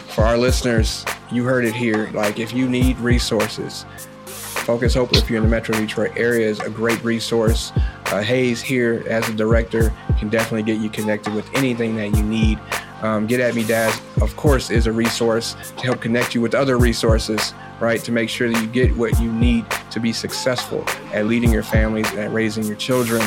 for 0.10 0.24
our 0.24 0.38
listeners, 0.38 1.06
you 1.32 1.44
heard 1.44 1.66
it 1.66 1.74
here. 1.74 2.10
Like, 2.14 2.40
if 2.40 2.54
you 2.54 2.68
need 2.68 2.98
resources, 3.00 3.86
Focus 4.26 4.94
HOPE, 4.94 5.16
if 5.16 5.30
you're 5.30 5.38
in 5.38 5.44
the 5.44 5.50
Metro 5.50 5.76
Detroit 5.76 6.12
area, 6.16 6.48
is 6.48 6.60
a 6.60 6.70
great 6.70 7.04
resource. 7.04 7.72
Uh, 8.08 8.22
Hayes 8.22 8.62
here 8.62 9.04
as 9.08 9.28
a 9.30 9.34
director 9.34 9.94
can 10.20 10.30
definitely 10.30 10.64
get 10.64 10.82
you 10.82 10.90
connected 10.90 11.34
with 11.34 11.52
anything 11.56 11.96
that 11.96 12.16
you 12.16 12.24
need. 12.24 12.60
Um, 13.02 13.26
Get 13.26 13.40
at 13.40 13.56
Me 13.56 13.64
Dad, 13.64 13.98
of 14.22 14.36
course, 14.36 14.70
is 14.70 14.86
a 14.86 14.92
resource 14.92 15.56
to 15.78 15.84
help 15.84 16.02
connect 16.02 16.36
you 16.36 16.42
with 16.42 16.54
other 16.54 16.78
resources, 16.78 17.54
right? 17.80 18.02
To 18.04 18.12
make 18.12 18.30
sure 18.30 18.52
that 18.52 18.62
you 18.62 18.68
get 18.68 18.96
what 18.96 19.20
you 19.20 19.32
need 19.32 19.66
to 19.92 20.00
be 20.00 20.14
successful 20.14 20.84
at 21.14 21.26
leading 21.26 21.52
your 21.52 21.64
families 21.64 22.12
and 22.14 22.34
raising 22.34 22.64
your 22.66 22.76
children. 22.76 23.22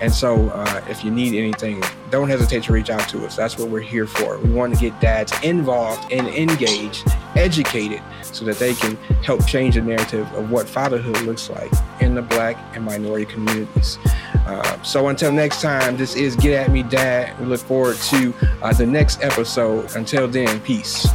And 0.00 0.12
so, 0.12 0.48
uh, 0.50 0.84
if 0.88 1.04
you 1.04 1.10
need 1.10 1.34
anything, 1.34 1.82
don't 2.10 2.28
hesitate 2.28 2.62
to 2.64 2.72
reach 2.72 2.88
out 2.88 3.08
to 3.08 3.26
us. 3.26 3.36
That's 3.36 3.58
what 3.58 3.68
we're 3.68 3.80
here 3.80 4.06
for. 4.06 4.38
We 4.38 4.50
want 4.50 4.74
to 4.74 4.80
get 4.80 4.98
dads 5.00 5.32
involved 5.42 6.12
and 6.12 6.28
engaged, 6.28 7.04
educated, 7.34 8.00
so 8.22 8.44
that 8.44 8.58
they 8.58 8.74
can 8.74 8.94
help 9.24 9.44
change 9.46 9.74
the 9.74 9.80
narrative 9.80 10.32
of 10.34 10.50
what 10.50 10.68
fatherhood 10.68 11.20
looks 11.22 11.50
like 11.50 11.72
in 12.00 12.14
the 12.14 12.22
Black 12.22 12.56
and 12.76 12.84
minority 12.84 13.26
communities. 13.26 13.98
Uh, 14.46 14.80
so, 14.82 15.08
until 15.08 15.32
next 15.32 15.60
time, 15.60 15.96
this 15.96 16.14
is 16.14 16.36
Get 16.36 16.54
At 16.54 16.70
Me 16.70 16.84
Dad. 16.84 17.38
We 17.40 17.46
look 17.46 17.60
forward 17.60 17.96
to 17.96 18.32
uh, 18.62 18.72
the 18.72 18.86
next 18.86 19.22
episode. 19.22 19.94
Until 19.96 20.28
then, 20.28 20.60
peace. 20.60 21.08